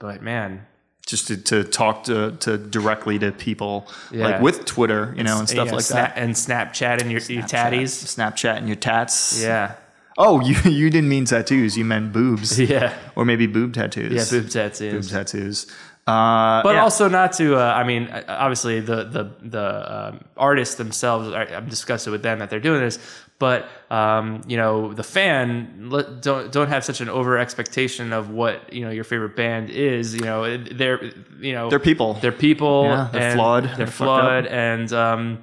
but 0.00 0.22
man, 0.22 0.66
just 1.06 1.28
to, 1.28 1.36
to 1.36 1.64
talk 1.64 2.04
to, 2.04 2.32
to 2.40 2.56
directly 2.58 3.18
to 3.18 3.32
people 3.32 3.86
Yeah. 4.10 4.24
like 4.28 4.40
with 4.40 4.64
Twitter, 4.64 5.14
you 5.16 5.22
know, 5.24 5.38
and 5.38 5.48
stuff 5.48 5.68
yeah, 5.68 5.74
like 5.74 5.84
Snap- 5.84 6.14
that. 6.14 6.22
and 6.22 6.34
Snapchat 6.34 7.00
and 7.00 7.10
your, 7.12 7.20
your 7.22 7.42
tatties. 7.42 7.90
Snapchat 8.16 8.56
and 8.58 8.66
your 8.68 8.76
tats. 8.76 9.42
Yeah, 9.42 9.74
Oh, 10.16 10.40
you 10.40 10.54
you 10.70 10.90
didn't 10.90 11.08
mean 11.08 11.24
tattoos. 11.24 11.76
You 11.76 11.84
meant 11.84 12.12
boobs. 12.12 12.58
yeah, 12.74 12.94
Or 13.16 13.24
maybe 13.24 13.46
boob 13.46 13.74
tattoos. 13.74 14.12
yeah. 14.32 14.40
Boob 14.40 14.50
tattoos. 14.50 15.08
Boob 15.08 15.12
tattoos. 15.12 15.66
Uh, 16.06 16.62
but 16.62 16.74
yeah. 16.74 16.82
also 16.82 17.08
not 17.08 17.32
to. 17.34 17.56
Uh, 17.56 17.62
I 17.62 17.84
mean, 17.84 18.08
uh, 18.08 18.24
obviously 18.28 18.80
the 18.80 19.04
the 19.04 19.30
the 19.42 19.96
um, 20.08 20.20
artists 20.36 20.74
themselves. 20.74 21.28
Are, 21.28 21.46
I'm 21.48 21.68
disgusted 21.68 22.12
with 22.12 22.22
them 22.22 22.40
that 22.40 22.50
they're 22.50 22.60
doing 22.60 22.80
this. 22.80 22.98
But 23.38 23.66
um, 23.90 24.42
you 24.46 24.56
know, 24.56 24.92
the 24.92 25.02
fan 25.02 25.88
let, 25.90 26.22
don't 26.22 26.52
don't 26.52 26.68
have 26.68 26.84
such 26.84 27.00
an 27.00 27.08
over 27.08 27.38
expectation 27.38 28.12
of 28.12 28.30
what 28.30 28.72
you 28.72 28.84
know 28.84 28.90
your 28.90 29.04
favorite 29.04 29.34
band 29.34 29.70
is. 29.70 30.14
You 30.14 30.20
know, 30.20 30.56
they're 30.58 31.02
you 31.40 31.52
know 31.52 31.68
They're 31.70 31.78
people. 31.80 32.14
They're 32.14 32.32
people. 32.32 32.84
Yeah, 32.84 33.08
they're 33.12 33.34
flawed. 33.34 33.64
They're, 33.64 33.76
They're 33.76 33.86
flawed, 33.86 34.46
and 34.46 34.92
um, 34.92 35.38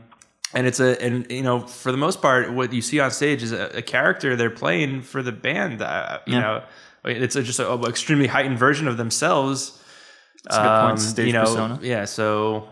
and 0.54 0.68
it's 0.68 0.80
a 0.80 1.02
and 1.04 1.30
you 1.32 1.42
know 1.44 1.60
for 1.62 1.92
the 1.92 1.98
most 1.98 2.22
part, 2.22 2.52
what 2.54 2.72
you 2.72 2.82
see 2.82 3.00
on 3.00 3.12
stage 3.12 3.42
is 3.44 3.52
a, 3.52 3.66
a 3.78 3.82
character 3.82 4.36
they're 4.36 4.50
playing 4.50 5.02
for 5.02 5.22
the 5.24 5.32
band. 5.32 5.82
Uh, 5.82 6.20
you 6.28 6.34
Yeah. 6.36 6.40
know, 6.42 6.64
it's 7.06 7.36
a, 7.36 7.44
just 7.44 7.60
an 7.60 7.84
extremely 7.86 8.28
heightened 8.28 8.58
version 8.60 8.88
of 8.88 8.98
themselves. 8.98 9.81
That's 10.44 10.58
a 10.58 10.62
good 10.62 10.82
point. 10.82 10.92
Um, 10.92 10.98
Stage 10.98 11.28
you 11.28 11.34
know, 11.34 11.42
persona. 11.42 11.80
Yeah, 11.82 12.06
so 12.06 12.68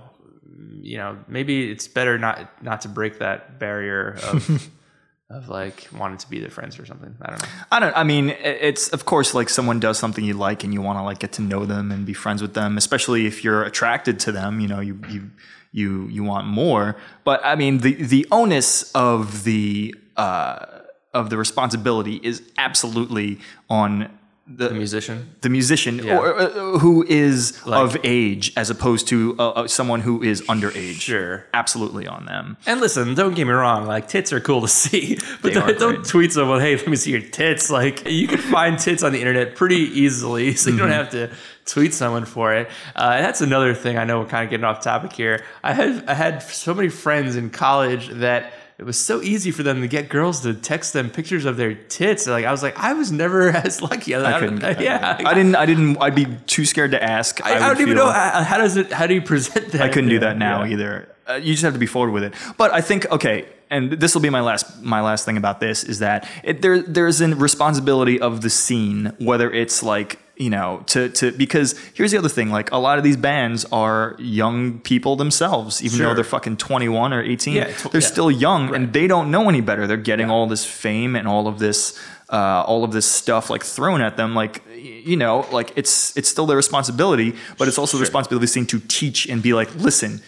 you 0.81 0.97
know, 0.97 1.17
maybe 1.27 1.71
it's 1.71 1.87
better 1.87 2.17
not 2.17 2.63
not 2.63 2.81
to 2.81 2.89
break 2.89 3.19
that 3.19 3.59
barrier 3.59 4.17
of 4.23 4.69
of 5.29 5.47
like 5.49 5.87
wanting 5.95 6.17
to 6.17 6.29
be 6.29 6.39
their 6.39 6.49
friends 6.49 6.79
or 6.79 6.85
something. 6.85 7.15
I 7.21 7.29
don't 7.29 7.41
know. 7.41 7.49
I 7.71 7.79
don't. 7.79 7.97
I 7.97 8.03
mean, 8.03 8.29
it's 8.29 8.89
of 8.89 9.05
course 9.05 9.33
like 9.33 9.49
someone 9.49 9.79
does 9.79 9.99
something 9.99 10.23
you 10.23 10.33
like 10.33 10.63
and 10.63 10.73
you 10.73 10.81
want 10.81 10.97
to 10.97 11.03
like 11.03 11.19
get 11.19 11.33
to 11.33 11.41
know 11.41 11.65
them 11.65 11.91
and 11.91 12.05
be 12.05 12.13
friends 12.13 12.41
with 12.41 12.53
them, 12.53 12.77
especially 12.77 13.25
if 13.25 13.43
you're 13.43 13.63
attracted 13.63 14.19
to 14.21 14.31
them. 14.31 14.59
You 14.59 14.67
know, 14.67 14.79
you 14.79 14.99
you 15.09 15.29
you 15.71 16.07
you 16.07 16.23
want 16.23 16.47
more. 16.47 16.95
But 17.23 17.41
I 17.45 17.55
mean, 17.55 17.79
the 17.79 17.93
the 17.93 18.27
onus 18.31 18.91
of 18.93 19.43
the 19.43 19.93
uh, 20.17 20.65
of 21.13 21.29
the 21.29 21.37
responsibility 21.37 22.19
is 22.23 22.41
absolutely 22.57 23.39
on 23.69 24.09
the, 24.51 24.69
The 24.69 24.73
musician. 24.73 25.29
the 25.41 25.49
musician 25.49 25.99
Yeah. 25.99 26.17
or, 26.17 26.39
uh, 26.39 26.49
who 26.79 27.05
is 27.07 27.63
Like- 27.67 27.83
of 27.83 27.97
age 28.03 28.51
as 28.57 28.69
opposed 28.71 29.07
to 29.09 29.35
uh, 29.37 29.49
uh, 29.49 29.67
someone 29.67 30.01
who 30.01 30.23
is 30.23 30.41
underage. 30.43 30.99
Sure. 31.01 31.45
absolutely 31.53 32.07
on 32.07 32.25
them. 32.25 32.57
And 32.65 32.81
listen, 32.81 33.13
don't 33.13 33.35
get 33.35 33.45
me 33.45 33.53
wrong. 33.53 33.85
Like 33.85 34.07
tits 34.07 34.33
are 34.33 34.39
cool 34.39 34.61
to 34.61 34.67
see, 34.67 35.17
but 35.41 35.53
don't, 35.53 35.77
don't 35.77 36.03
tweet 36.05 36.33
someone, 36.33 36.61
"Hey, 36.61 36.75
let 36.77 36.87
me 36.87 36.95
see 36.95 37.11
your 37.11 37.21
tits." 37.21 37.69
Like 37.69 38.09
you 38.09 38.27
can 38.27 38.39
find 38.39 38.77
tits 38.79 39.03
on 39.03 39.11
the 39.13 39.19
internet 39.19 39.55
pretty 39.55 39.83
easily, 40.01 40.55
so 40.59 40.69
you 40.71 40.77
don't 40.77 40.89
Mm-hmm. 40.89 40.97
have 40.97 41.11
to 41.11 41.29
tweet 41.65 41.93
someone 41.93 42.25
for 42.25 42.51
it. 42.55 42.67
Uh, 42.95 43.11
and 43.15 43.23
that's 43.25 43.41
another 43.41 43.75
thing. 43.75 43.97
I 43.97 44.03
know 44.03 44.19
we're 44.21 44.25
kind 44.25 44.43
of 44.43 44.49
getting 44.49 44.63
off 44.63 44.81
topic 44.81 45.13
here. 45.13 45.43
I 45.63 45.73
had 45.73 46.03
I 46.07 46.15
had 46.15 46.41
so 46.41 46.73
many 46.73 46.89
friends 46.89 47.35
in 47.35 47.51
college 47.51 48.07
that 48.09 48.51
it 48.79 48.85
was 48.85 48.97
so 48.97 49.21
easy 49.21 49.51
for 49.51 49.61
them 49.61 49.81
to 49.81 49.89
get 49.89 50.07
girls 50.07 50.39
to 50.41 50.53
text 50.53 50.93
them 50.93 51.09
pictures 51.09 51.43
of 51.43 51.57
their 51.57 51.73
tits. 51.73 52.25
Like 52.25 52.45
I 52.45 52.51
was 52.51 52.63
like, 52.63 52.79
I 52.79 52.93
was 52.93 53.11
never 53.11 53.49
as 53.65 53.81
lucky. 53.81 54.15
I, 54.15 54.37
I 54.37 54.39
couldn't. 54.39 54.61
that. 54.61 54.79
yeah, 54.79 55.17
I 55.19 55.33
didn't. 55.33 55.57
I 55.57 55.65
didn't. 55.65 55.97
I'd 55.97 56.15
be 56.15 56.27
too 56.47 56.63
scared 56.63 56.91
to 56.91 57.03
ask. 57.03 57.45
I, 57.45 57.55
I 57.55 57.59
don't 57.59 57.81
even 57.81 57.97
feel- 57.97 58.05
know 58.05 58.11
how, 58.11 58.41
how 58.41 58.57
does 58.57 58.77
it. 58.77 58.93
How 58.93 59.05
do 59.05 59.13
you 59.13 59.21
present 59.33 59.73
that? 59.73 59.81
I 59.81 59.89
couldn't 59.89 60.09
do 60.09 60.19
that 60.19 60.37
now 60.37 60.63
yeah. 60.63 60.71
either. 60.71 61.15
Uh, 61.27 61.33
you 61.33 61.51
just 61.51 61.63
have 61.63 61.73
to 61.73 61.79
be 61.79 61.87
forward 61.87 62.13
with 62.13 62.23
it. 62.23 62.33
But 62.57 62.73
I 62.73 62.79
think 62.79 63.05
okay, 63.11 63.47
and 63.69 63.91
this 63.93 64.13
will 64.15 64.21
be 64.21 64.29
my 64.29 64.41
last 64.41 64.81
my 64.81 65.01
last 65.01 65.25
thing 65.25 65.37
about 65.37 65.59
this 65.59 65.83
is 65.83 65.99
that 65.99 66.27
it, 66.43 66.61
there 66.61 66.81
there's 66.81 67.21
a 67.21 67.35
responsibility 67.35 68.19
of 68.19 68.41
the 68.41 68.49
scene, 68.49 69.13
whether 69.19 69.51
it's 69.51 69.83
like 69.83 70.19
you 70.37 70.49
know 70.49 70.81
to 70.87 71.09
to 71.09 71.31
because 71.33 71.77
here's 71.93 72.11
the 72.11 72.17
other 72.17 72.29
thing 72.29 72.49
like 72.49 72.71
a 72.71 72.77
lot 72.77 72.97
of 72.97 73.03
these 73.03 73.17
bands 73.17 73.65
are 73.73 74.15
young 74.19 74.79
people 74.79 75.17
themselves 75.17 75.83
even 75.83 75.99
though 75.99 76.13
they're 76.13 76.23
fucking 76.23 76.55
21 76.55 77.11
or 77.11 77.21
18 77.21 77.53
Yeah, 77.53 77.65
tw- 77.65 77.91
they're 77.91 77.99
yeah. 78.01 78.07
still 78.07 78.31
young 78.31 78.73
and 78.73 78.93
they 78.93 79.05
don't 79.05 79.31
know 79.31 79.49
any 79.49 79.59
better. 79.59 79.85
They're 79.85 79.97
getting 79.97 80.29
all 80.29 80.47
this 80.47 80.63
fame 80.65 81.17
and 81.17 81.27
all 81.27 81.47
of 81.47 81.59
this 81.59 81.99
uh, 82.29 82.63
all 82.65 82.83
of 82.83 82.91
this 82.93 83.05
stuff 83.07 83.49
like 83.49 83.63
thrown 83.63 84.01
at 84.01 84.15
them 84.15 84.33
like 84.33 84.63
you 84.75 85.17
know 85.17 85.45
like 85.51 85.73
it's 85.75 86.15
it's 86.15 86.29
still 86.29 86.45
their 86.45 86.55
responsibility 86.57 87.35
but 87.57 87.67
it's 87.67 87.77
also 87.77 87.97
the 87.97 88.01
responsibility 88.01 88.37
of 88.37 88.41
the 88.41 88.47
scene 88.53 88.65
to 88.67 88.79
teach 88.87 89.27
and 89.27 89.41
be 89.43 89.53
like 89.53 89.73
listen 89.75 90.21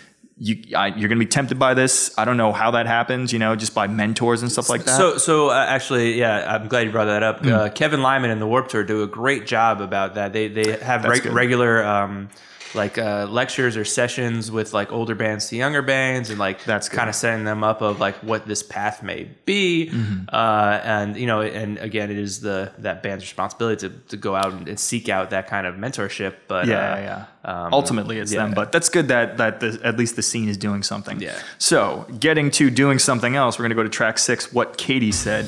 you, 0.44 0.76
I, 0.76 0.88
you're 0.88 1.08
going 1.08 1.20
to 1.20 1.26
be 1.26 1.28
tempted 1.28 1.60
by 1.60 1.76
this. 1.76 2.12
I 2.18 2.26
don't 2.26 2.36
know 2.36 2.52
how 2.52 2.72
that 2.72 2.88
happens, 2.88 3.32
you 3.32 3.38
know, 3.38 3.56
just 3.56 3.76
by 3.76 3.86
mentors 3.86 4.42
and 4.42 4.52
stuff 4.52 4.70
like 4.70 4.86
that. 4.86 4.98
So, 4.98 5.20
so 5.20 5.50
uh, 5.52 5.66
actually, 5.70 6.18
yeah, 6.18 6.56
I'm 6.56 6.68
glad 6.68 6.88
you 6.88 6.92
brought 6.92 7.06
that 7.06 7.22
up. 7.22 7.42
Hmm. 7.42 7.54
Uh, 7.54 7.70
Kevin 7.70 8.02
Lyman 8.02 8.32
and 8.32 8.42
the 8.42 8.48
Warped 8.48 8.72
Tour 8.72 8.84
do 8.84 9.04
a 9.04 9.08
great 9.08 9.46
job 9.46 9.82
about 9.82 10.16
that. 10.16 10.34
They 10.34 10.48
they 10.48 10.80
have 10.80 11.04
reg- 11.04 11.28
regular 11.28 11.86
um, 11.86 12.30
like 12.74 12.98
uh, 12.98 13.28
lectures 13.30 13.78
or 13.78 13.86
sessions 13.86 14.52
with 14.52 14.74
like 14.74 14.92
older 14.92 15.16
bands 15.16 15.50
to 15.50 15.56
younger 15.56 15.82
bands, 15.82 16.30
and 16.30 16.40
like 16.40 16.64
That's 16.64 16.90
kind 16.90 17.10
of 17.10 17.16
setting 17.16 17.46
them 17.46 17.64
up 17.64 17.82
of 17.82 18.00
like 18.00 18.16
what 18.18 18.48
this 18.48 18.64
path 18.64 19.04
may 19.04 19.30
be. 19.46 19.90
Mm-hmm. 19.92 20.26
Uh, 20.30 20.80
and 20.84 21.18
you 21.18 21.28
know, 21.28 21.42
and 21.42 21.78
again, 21.78 22.12
it 22.12 22.18
is 22.18 22.42
the 22.42 22.72
that 22.80 23.04
band's 23.04 23.24
responsibility 23.24 23.90
to, 23.90 23.96
to 24.10 24.18
go 24.18 24.36
out 24.36 24.54
and, 24.54 24.68
and 24.68 24.80
seek 24.80 25.10
out 25.10 25.30
that 25.32 25.48
kind 25.48 25.68
of 25.68 25.76
mentorship. 25.76 26.36
But 26.48 26.68
yeah, 26.68 26.94
uh, 26.94 27.26
yeah. 27.46 27.66
um, 27.66 27.74
Ultimately, 27.74 28.20
it's 28.20 28.32
them, 28.32 28.54
but 28.54 28.72
that's 28.72 28.90
good 28.90 29.08
that 29.10 29.38
that 29.38 29.60
the, 29.60 29.80
at 29.84 29.98
least 29.98 30.16
the 30.16 30.24
scene 30.24 30.50
is 30.50 30.58
doing 30.58 30.84
something. 30.84 31.20
Yeah. 31.22 31.38
So, 31.58 32.06
getting 32.20 32.52
to 32.52 32.70
doing 32.70 33.00
something 33.00 33.36
else, 33.36 33.58
we're 33.60 33.68
to 33.70 33.76
go 33.76 33.84
to 33.84 33.90
track 33.90 34.18
six. 34.18 34.52
What 34.54 34.78
Katie 34.78 35.12
said. 35.12 35.48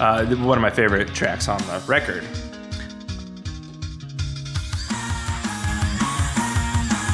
uh, 0.00 0.24
one 0.26 0.56
of 0.56 0.62
my 0.62 0.70
favorite 0.70 1.08
tracks 1.14 1.48
on 1.48 1.58
the 1.62 1.82
record. 1.86 2.24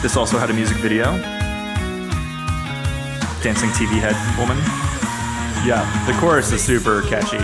This 0.05 0.19
also 0.19 0.37
had 0.37 0.51
a 0.51 0.53
music 0.53 0.77
video. 0.77 1.05
Dancing 3.43 3.71
TV 3.71 3.99
head 3.99 4.15
woman. 4.39 4.59
Yeah, 5.67 5.81
the 6.07 6.13
chorus 6.21 6.53
is 6.53 6.63
super 6.63 7.01
catchy. 7.09 7.39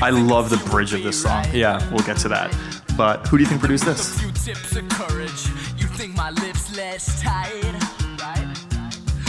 I 0.00 0.10
love 0.10 0.50
the 0.50 0.58
bridge 0.70 0.94
of 0.94 1.02
this 1.02 1.20
song. 1.20 1.44
Yeah. 1.52 1.80
we'll 1.90 2.04
get 2.04 2.16
to 2.18 2.28
that. 2.28 2.56
But 2.96 3.26
who 3.26 3.38
do 3.38 3.42
you 3.42 3.48
think 3.48 3.58
produced 3.58 3.86
this? 3.86 4.20
few 4.20 4.30
tips 4.30 4.76
of 4.76 4.88
courage. 4.88 5.48
You 5.78 5.88
think 5.88 6.14
my 6.14 6.30
lips 6.30 6.76
less 6.76 7.20
tight. 7.20 7.60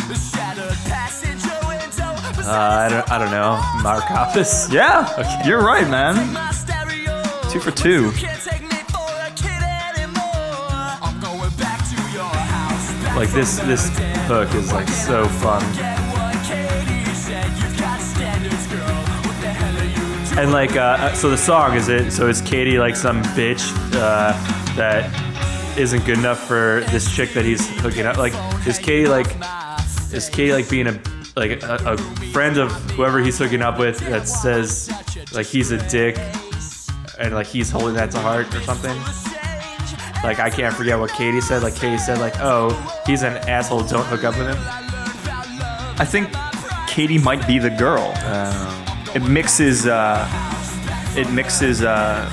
The 0.07 0.14
shattered 0.14 0.78
passenger 0.86 1.57
window. 1.68 2.47
Uh, 2.47 2.86
I 2.86 2.89
don't, 2.89 3.12
I 3.12 3.18
don't 3.18 3.32
know, 3.32 3.59
Mark 3.82 4.03
Hoppus. 4.03 4.72
Yeah, 4.72 5.47
you're 5.47 5.64
right, 5.64 5.89
man. 5.89 6.14
Two 7.49 7.59
for 7.59 7.72
two. 7.72 8.12
Like 13.16 13.30
this, 13.30 13.59
this 13.59 13.89
hook 14.28 14.53
is 14.55 14.72
like 14.72 14.88
so 14.88 15.28
fun. 15.28 15.64
And 20.38 20.51
like, 20.51 20.76
uh, 20.76 21.14
so 21.14 21.30
the 21.30 21.38
song 21.38 21.76
is 21.76 21.89
it? 21.89 22.12
So 22.12 22.28
is 22.28 22.41
Katie 22.41 22.80
like 22.80 22.95
some 22.95 23.22
bitch 23.36 23.72
uh, 23.95 24.32
that 24.76 25.78
isn't 25.78 26.05
good 26.05 26.18
enough 26.18 26.39
for 26.47 26.84
this 26.89 27.14
chick 27.14 27.34
that 27.34 27.43
he's 27.43 27.68
hooking 27.82 28.05
up? 28.05 28.18
Like, 28.18 28.34
is 28.66 28.80
Katie 28.80 29.07
like, 29.07 29.28
is 30.14 30.30
Katie 30.30 30.53
like 30.53 30.70
being 30.70 30.88
a 30.88 30.99
like 31.36 31.64
a, 31.64 31.76
a 31.86 31.97
friend 32.32 32.57
of 32.57 32.72
whoever 32.91 33.20
he's 33.20 33.38
hooking 33.38 33.62
up 33.62 33.80
with 33.80 33.99
that 33.99 34.28
says 34.28 34.91
like 35.34 35.45
he's 35.45 35.72
a 35.72 35.89
dick 35.89 36.18
and 37.20 37.34
like 37.34 37.47
he's 37.47 37.70
holding 37.70 37.95
that 37.95 38.12
to 38.12 38.20
heart 38.20 38.53
or 38.55 38.62
something? 38.62 39.30
Like 40.24 40.39
I 40.39 40.49
can't 40.49 40.74
forget 40.74 40.99
what 40.99 41.11
Katie 41.11 41.41
said. 41.41 41.63
Like 41.63 41.76
Katie 41.76 41.97
said, 41.97 42.19
like, 42.19 42.36
"Oh, 42.39 42.69
he's 43.05 43.24
an 43.24 43.38
asshole. 43.49 43.84
Don't 43.84 44.05
hook 44.05 44.24
up 44.24 44.38
with 44.38 44.47
him." 44.47 44.57
I 45.99 46.05
think 46.05 46.30
Katie 46.88 47.17
might 47.17 47.45
be 47.47 47.57
the 47.59 47.69
girl. 47.69 48.13
it 49.15 49.24
mixes. 49.24 49.88
Uh, 49.88 50.28
it 51.17 51.30
mixes 51.32 51.82
uh, 51.82 52.30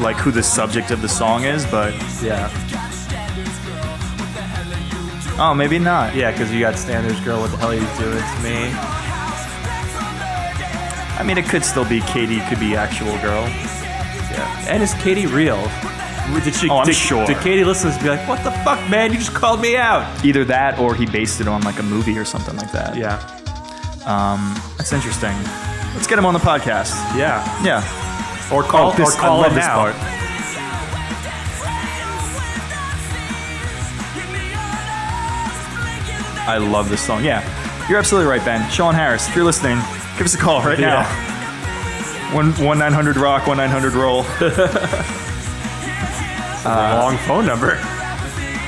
like 0.00 0.16
who 0.16 0.30
the 0.30 0.42
subject 0.42 0.90
of 0.90 1.02
the 1.02 1.08
song 1.08 1.44
is, 1.44 1.66
but 1.66 1.92
Yeah. 2.22 2.50
Oh, 5.36 5.52
maybe 5.52 5.80
not. 5.80 6.14
Yeah, 6.14 6.30
because 6.30 6.52
you 6.52 6.60
got 6.60 6.76
Standards 6.78 7.18
Girl. 7.20 7.40
What 7.40 7.50
the 7.50 7.56
hell 7.56 7.70
are 7.70 7.74
you 7.74 7.80
doing 7.98 8.22
to 8.22 8.40
me? 8.42 8.70
I 11.16 11.22
mean, 11.26 11.38
it 11.38 11.46
could 11.46 11.64
still 11.64 11.84
be 11.84 12.00
Katie, 12.02 12.40
could 12.48 12.60
be 12.60 12.76
actual 12.76 13.18
girl. 13.18 13.42
Yeah. 14.30 14.66
And 14.68 14.82
is 14.82 14.94
Katie 14.94 15.26
real? 15.26 15.58
Did 16.42 16.54
she? 16.54 16.68
Oh, 16.68 16.78
I'm 16.78 16.86
did, 16.86 16.94
sure. 16.94 17.26
Did 17.26 17.38
Katie 17.38 17.64
listen 17.64 17.90
to 17.90 17.96
this 17.96 17.96
and 17.96 18.04
be 18.04 18.10
like, 18.10 18.28
"What 18.28 18.42
the 18.44 18.50
fuck, 18.64 18.78
man? 18.90 19.12
You 19.12 19.18
just 19.18 19.34
called 19.34 19.60
me 19.60 19.76
out"? 19.76 20.24
Either 20.24 20.44
that 20.46 20.78
or 20.78 20.94
he 20.94 21.06
based 21.06 21.40
it 21.40 21.48
on 21.48 21.60
like 21.62 21.78
a 21.78 21.82
movie 21.82 22.16
or 22.18 22.24
something 22.24 22.56
like 22.56 22.72
that. 22.72 22.96
Yeah. 22.96 23.18
Um, 24.06 24.54
that's 24.76 24.92
interesting. 24.92 25.34
Let's 25.94 26.06
get 26.06 26.18
him 26.18 26.26
on 26.26 26.34
the 26.34 26.40
podcast. 26.40 26.92
Yeah. 27.16 27.44
Yeah. 27.62 27.82
Or 28.52 28.64
oh, 28.64 28.68
call. 28.68 28.92
Oh, 28.92 28.96
this- 28.96 29.14
or 29.14 29.20
call 29.20 29.38
I 29.38 29.42
love 29.42 29.52
it 29.52 29.54
this 29.56 29.64
now. 29.64 29.76
part. 29.76 29.94
I 36.46 36.58
love 36.58 36.90
this 36.90 37.00
song. 37.00 37.24
Yeah. 37.24 37.40
You're 37.88 37.98
absolutely 37.98 38.30
right, 38.30 38.44
Ben. 38.44 38.68
Shawn 38.70 38.94
Harris, 38.94 39.28
if 39.28 39.34
you're 39.34 39.44
listening, 39.44 39.76
give 40.18 40.26
us 40.26 40.34
a 40.34 40.38
call 40.38 40.62
right 40.62 40.78
now. 40.78 41.04
One 42.34 42.52
one 42.62 42.78
nine 42.78 42.92
hundred 42.92 43.16
rock, 43.16 43.46
one 43.46 43.56
nine 43.56 43.70
hundred 43.70 43.94
roll. 43.94 44.24
Long 46.64 47.16
phone 47.18 47.46
number. 47.46 47.78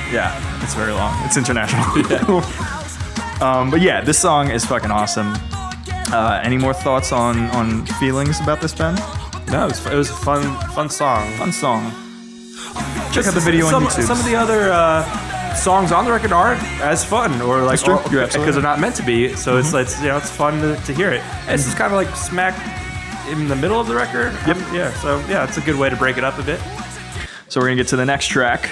Yeah, 0.09 0.63
it's 0.63 0.73
very 0.73 0.93
long. 0.93 1.13
It's 1.25 1.35
international. 1.35 1.83
um, 3.45 3.69
but 3.69 3.81
yeah, 3.81 3.99
this 3.99 4.17
song 4.17 4.49
is 4.49 4.63
fucking 4.63 4.89
awesome. 4.89 5.33
Uh, 6.13 6.39
any 6.41 6.55
more 6.57 6.73
thoughts 6.73 7.11
on 7.11 7.39
on 7.49 7.85
feelings 7.99 8.39
about 8.39 8.61
this, 8.61 8.73
Ben? 8.73 8.95
No, 9.51 9.65
it 9.65 9.69
was, 9.71 9.85
it 9.85 9.93
was 9.95 10.09
a 10.09 10.13
fun, 10.13 10.41
fun 10.69 10.89
song. 10.89 11.29
Fun 11.33 11.51
song. 11.51 11.91
Check 13.11 13.27
out 13.27 13.33
the 13.33 13.41
video 13.43 13.69
some, 13.69 13.83
on 13.83 13.89
YouTube. 13.89 14.03
Some 14.07 14.17
of 14.17 14.23
the 14.23 14.37
other 14.37 14.71
uh, 14.71 15.03
songs 15.55 15.91
on 15.91 16.05
the 16.05 16.11
record 16.11 16.31
aren't 16.31 16.63
as 16.79 17.03
fun, 17.03 17.41
or 17.41 17.63
like 17.63 17.71
That's 17.71 17.83
true. 17.83 17.95
or- 17.95 18.09
You're 18.09 18.21
absolutely 18.23 18.45
because 18.45 18.55
they're 18.55 18.63
not 18.63 18.79
meant 18.79 18.95
to 18.95 19.03
be. 19.03 19.35
So 19.35 19.57
it's 19.57 19.73
it's 19.73 19.99
you 19.99 20.07
know 20.07 20.15
it's 20.15 20.31
fun 20.31 20.61
to, 20.61 20.77
to 20.85 20.93
hear 20.93 21.11
it. 21.11 21.21
And 21.47 21.59
This 21.59 21.67
is 21.67 21.73
kind 21.75 21.91
of 21.91 21.97
like 21.97 22.15
smack 22.15 22.55
in 23.29 23.49
the 23.49 23.57
middle 23.57 23.77
of 23.77 23.87
the 23.87 23.95
record. 23.95 24.31
Yep. 24.47 24.57
yeah. 24.71 24.93
So 25.01 25.19
yeah, 25.27 25.43
it's 25.43 25.57
a 25.57 25.61
good 25.61 25.75
way 25.75 25.89
to 25.89 25.97
break 25.97 26.17
it 26.17 26.23
up 26.23 26.39
a 26.39 26.43
bit. 26.43 26.61
So 27.49 27.61
we're 27.61 27.67
gonna 27.67 27.77
get 27.77 27.87
to 27.89 27.95
the 27.95 28.05
next 28.05 28.27
track. 28.27 28.69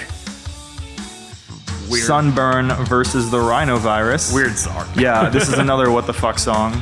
Sunburn 1.88 2.68
versus 2.86 3.30
the 3.30 3.38
rhinovirus. 3.38 4.34
Weird 4.34 4.56
song. 4.56 4.86
Yeah, 4.96 5.28
this 5.32 5.48
is 5.48 5.58
another 5.58 5.90
what 5.90 6.06
the 6.06 6.12
fuck 6.12 6.38
song. 6.38 6.72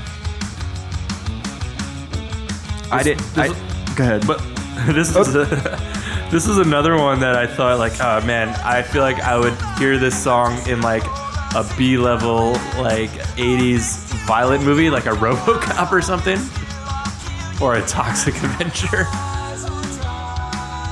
I 2.91 3.03
did. 3.03 3.21
I, 3.37 3.49
this- 3.49 3.95
go 3.95 4.05
ahead. 4.05 4.27
But 4.27 4.39
this 4.93 5.15
is 5.15 5.37
oh. 5.37 5.43
a, 5.43 6.29
this 6.31 6.49
is 6.49 6.59
another 6.59 6.97
one 6.97 7.21
that 7.21 7.37
I 7.37 7.47
thought 7.47 7.79
like, 7.79 7.93
oh 8.01 8.25
man, 8.27 8.49
I 8.65 8.83
feel 8.83 9.03
like 9.03 9.21
I 9.21 9.39
would 9.39 9.55
hear 9.79 9.99
this 9.99 10.21
song 10.21 10.59
in 10.67 10.81
like 10.81 11.05
a 11.55 11.65
B 11.79 11.97
level 11.97 12.53
like 12.79 13.11
'80s 13.37 14.13
violent 14.27 14.65
movie, 14.65 14.91
like 14.91 15.07
a 15.07 15.11
RoboCop 15.11 15.93
or 15.93 16.03
something, 16.03 16.41
or 17.63 17.77
a 17.77 17.87
Toxic 17.87 18.35
Avenger. 18.43 19.07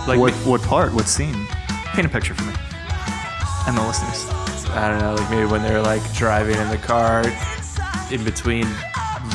Like 0.06 0.18
what 0.18 0.32
what 0.44 0.60
part? 0.62 0.92
What 0.92 1.06
scene? 1.06 1.46
Paint 1.94 2.06
a 2.06 2.10
picture 2.10 2.34
for 2.34 2.42
me. 2.44 2.52
And 3.68 3.76
the 3.76 3.82
listeners. 3.86 4.26
I 4.70 4.88
don't 4.90 4.98
know, 5.00 5.14
like 5.14 5.30
maybe 5.30 5.46
when 5.46 5.62
they're 5.62 5.82
like 5.82 6.02
driving 6.14 6.56
in 6.56 6.68
the 6.70 6.78
car 6.78 7.22
in 8.10 8.24
between 8.24 8.64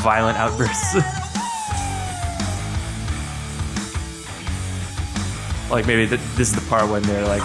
violent 0.01 0.37
outbursts. 0.37 0.95
like 5.71 5.87
maybe 5.87 6.05
th- 6.07 6.19
this 6.35 6.49
is 6.49 6.55
the 6.55 6.69
part 6.69 6.89
when 6.89 7.01
they're 7.03 7.25
like 7.27 7.43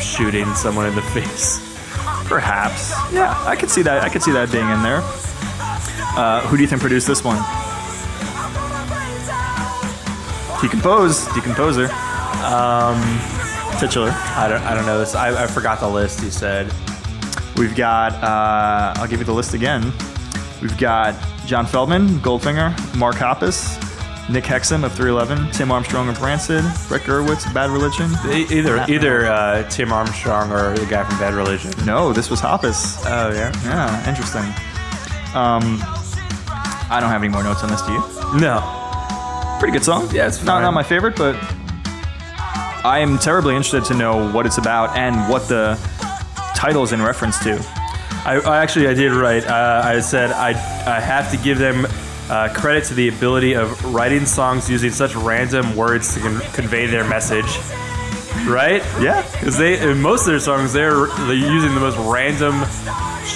shooting 0.00 0.46
someone 0.54 0.86
in 0.86 0.94
the 0.94 1.02
face. 1.02 1.58
Perhaps. 2.26 2.90
Yeah, 3.12 3.34
I 3.44 3.56
could 3.56 3.70
see 3.70 3.82
that. 3.82 4.04
I 4.04 4.08
could 4.08 4.22
see 4.22 4.32
that 4.32 4.52
being 4.52 4.68
in 4.70 4.82
there. 4.82 5.00
Uh, 6.14 6.40
who 6.46 6.56
do 6.56 6.62
you 6.62 6.68
think 6.68 6.80
produced 6.80 7.06
this 7.08 7.24
one? 7.24 7.38
Decompose. 10.60 11.26
Decomposer. 11.28 11.88
Um, 12.42 13.00
titular. 13.78 14.10
I 14.12 14.48
don't, 14.48 14.62
I 14.62 14.74
don't 14.74 14.86
know 14.86 14.98
this. 14.98 15.14
I, 15.14 15.44
I 15.44 15.46
forgot 15.46 15.80
the 15.80 15.88
list 15.88 16.22
you 16.22 16.30
said. 16.30 16.72
We've 17.56 17.74
got. 17.76 18.12
Uh, 18.14 18.94
I'll 19.00 19.08
give 19.08 19.18
you 19.20 19.24
the 19.26 19.32
list 19.34 19.54
again. 19.54 19.92
We've 20.60 20.76
got 20.78 21.14
John 21.46 21.66
Feldmann, 21.66 22.18
Goldfinger, 22.20 22.96
Mark 22.96 23.16
Hoppus, 23.16 23.78
Nick 24.30 24.44
Hexum 24.44 24.84
of 24.84 24.92
311, 24.94 25.52
Tim 25.52 25.72
Armstrong 25.72 26.08
of 26.08 26.22
Rancid, 26.22 26.62
Brett 26.88 27.02
Gurewitz, 27.02 27.52
Bad 27.52 27.70
Religion. 27.70 28.10
E- 28.30 28.46
Either 28.58 28.84
either 28.88 29.26
uh, 29.26 29.68
Tim 29.68 29.92
Armstrong 29.92 30.52
or 30.52 30.76
the 30.78 30.86
guy 30.86 31.02
from 31.04 31.18
Bad 31.18 31.34
Religion. 31.34 31.72
No, 31.84 32.12
this 32.12 32.30
was 32.30 32.40
Hoppus. 32.40 33.02
Oh 33.06 33.32
yeah. 33.34 33.52
Yeah, 33.64 34.08
interesting. 34.08 34.44
Um, 35.34 35.78
I 36.90 36.98
don't 37.00 37.10
have 37.10 37.22
any 37.22 37.28
more 37.32 37.42
notes 37.42 37.62
on 37.64 37.70
this. 37.70 37.82
Do 37.82 37.92
you? 37.92 38.40
No. 38.40 38.60
Pretty 39.58 39.72
good 39.72 39.84
song. 39.84 40.08
Yeah, 40.12 40.26
it's 40.28 40.42
not 40.44 40.54
fine. 40.54 40.62
not 40.62 40.74
my 40.74 40.82
favorite, 40.82 41.16
but 41.16 41.34
I 42.84 42.98
am 42.98 43.18
terribly 43.18 43.54
interested 43.54 43.84
to 43.92 43.94
know 43.94 44.32
what 44.32 44.44
it's 44.44 44.58
about 44.58 44.96
and 44.96 45.30
what 45.30 45.48
the 45.48 45.78
title 46.56 46.82
is 46.82 46.92
in 46.92 47.00
reference 47.00 47.38
to. 47.44 47.54
I, 48.24 48.40
I 48.44 48.62
actually 48.62 48.88
I 48.88 48.94
did 48.94 49.12
write. 49.12 49.46
Uh, 49.46 49.82
I 49.84 50.00
said 50.00 50.32
I 50.32 50.50
I 50.50 51.00
have 51.00 51.30
to 51.30 51.36
give 51.36 51.58
them 51.58 51.86
uh, 52.28 52.52
credit 52.54 52.84
to 52.86 52.94
the 52.94 53.08
ability 53.08 53.54
of 53.54 53.94
writing 53.94 54.26
songs 54.26 54.68
using 54.68 54.90
such 54.90 55.14
random 55.14 55.76
words 55.76 56.14
to 56.14 56.20
con- 56.20 56.40
convey 56.52 56.86
their 56.86 57.04
message. 57.08 57.46
Right? 58.46 58.82
Yeah. 59.00 59.22
Because 59.32 59.56
they 59.56 59.80
in 59.80 60.00
most 60.00 60.22
of 60.22 60.32
their 60.32 60.40
songs 60.40 60.72
they're 60.72 61.06
they're 61.06 61.34
using 61.34 61.74
the 61.74 61.80
most 61.80 61.98
random 61.98 62.62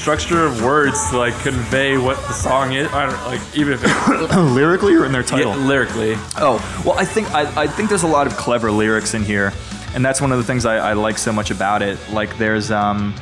structure 0.06 0.46
of 0.46 0.62
words 0.62 1.10
to 1.10 1.18
like 1.18 1.36
convey 1.40 1.98
what 1.98 2.16
the 2.28 2.32
song 2.32 2.74
is. 2.74 2.86
I 2.92 3.06
don't 3.06 3.24
like 3.24 3.40
even 3.56 3.72
if 3.72 3.82
it's 3.82 4.36
Lyrically 4.36 4.94
or 4.94 5.04
in 5.04 5.10
their 5.10 5.24
title? 5.24 5.50
yeah, 5.56 5.66
lyrically. 5.66 6.14
Oh, 6.36 6.62
well, 6.86 6.96
I 6.96 7.04
think 7.04 7.28
I, 7.32 7.62
I 7.62 7.66
think 7.66 7.88
there's 7.88 8.04
a 8.04 8.06
lot 8.06 8.28
of 8.28 8.36
clever 8.36 8.70
lyrics 8.70 9.14
in 9.14 9.24
here, 9.24 9.52
and 9.96 10.04
that's 10.04 10.20
one 10.20 10.30
of 10.30 10.38
the 10.38 10.44
things 10.44 10.64
I, 10.64 10.76
I 10.76 10.92
like 10.92 11.18
so 11.18 11.32
much 11.32 11.50
about 11.50 11.82
it. 11.82 11.98
Like 12.12 12.38
there's 12.38 12.70
um, 12.70 13.16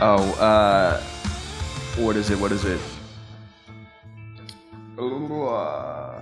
oh, 0.00 0.32
uh, 0.38 1.00
what 1.96 2.14
is 2.14 2.30
it? 2.30 2.38
What 2.38 2.52
is 2.52 2.64
it? 2.64 2.80
Ooh, 5.00 5.48
uh, 5.48 6.15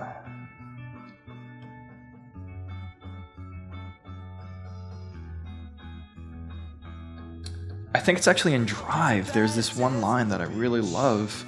I 7.95 7.99
think 7.99 8.17
it's 8.17 8.27
actually 8.27 8.53
in 8.53 8.65
Drive. 8.65 9.31
There's 9.33 9.55
this 9.55 9.75
one 9.75 10.01
line 10.01 10.29
that 10.29 10.41
I 10.41 10.45
really 10.45 10.81
love. 10.81 11.45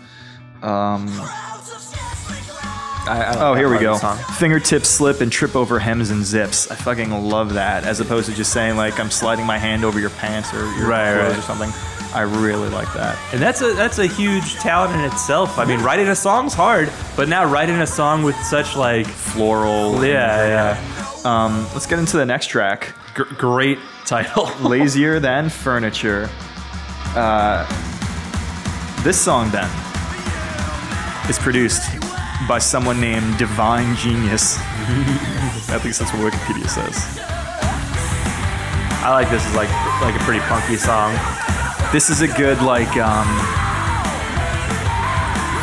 Um, 0.63 1.07
I, 3.09 3.33
I 3.35 3.35
Oh, 3.39 3.53
here 3.53 3.69
we 3.69 3.77
go. 3.79 3.97
Fingertips 4.37 4.89
slip 4.89 5.21
and 5.21 5.31
trip 5.31 5.55
over 5.55 5.79
hems 5.79 6.09
and 6.09 6.23
zips. 6.25 6.69
I 6.71 6.75
fucking 6.75 7.11
love 7.11 7.53
that, 7.53 7.83
as 7.85 7.99
opposed 7.99 8.29
to 8.29 8.35
just 8.35 8.51
saying 8.51 8.75
like 8.77 8.99
I'm 8.99 9.11
sliding 9.11 9.45
my 9.45 9.57
hand 9.57 9.83
over 9.85 9.99
your 9.99 10.09
pants 10.11 10.53
or 10.53 10.59
your 10.75 10.87
Right, 10.87 11.13
clothes 11.13 11.29
right. 11.31 11.39
or 11.39 11.41
something. 11.41 11.69
I 12.13 12.21
really 12.21 12.69
like 12.69 12.91
that. 12.93 13.17
And 13.33 13.41
that's 13.41 13.61
a 13.61 13.73
that's 13.73 13.99
a 13.99 14.07
huge 14.07 14.55
talent 14.55 14.93
in 14.93 15.01
itself. 15.01 15.57
I 15.59 15.65
mean, 15.65 15.81
writing 15.81 16.07
a 16.07 16.15
song's 16.15 16.53
hard, 16.53 16.89
but 17.15 17.27
now 17.29 17.45
writing 17.45 17.75
a 17.75 17.87
song 17.87 18.23
with 18.23 18.35
such 18.43 18.75
like 18.75 19.05
Floral. 19.07 20.03
yeah, 20.05 20.75
yeah 20.75 21.21
Um, 21.25 21.63
let's 21.73 21.85
get 21.85 21.99
into 21.99 22.17
the 22.17 22.25
next 22.25 22.47
track. 22.47 22.93
yeah, 22.95 23.13
Gr- 23.13 23.33
great 23.35 23.79
title. 24.07 24.49
Lazier 24.67 25.19
than 25.19 25.49
furniture. 25.49 26.29
Uh, 27.15 27.67
this 29.03 29.19
song 29.19 29.51
then 29.51 29.69
is 31.29 31.37
produced 31.37 31.83
by 32.47 32.57
someone 32.57 32.99
named 33.01 33.37
Divine 33.37 33.95
Genius. 33.97 34.57
At 35.69 35.81
least 35.83 35.99
that's 35.99 36.13
what 36.13 36.31
Wikipedia 36.31 36.67
says. 36.69 37.19
I 39.03 39.11
like 39.11 39.29
this 39.29 39.45
as 39.45 39.55
like 39.55 39.69
like 40.01 40.15
a 40.15 40.23
pretty 40.23 40.39
punky 40.41 40.77
song. 40.77 41.13
This 41.91 42.09
is 42.09 42.21
a 42.21 42.27
good 42.27 42.61
like 42.61 42.95
um, 42.97 43.27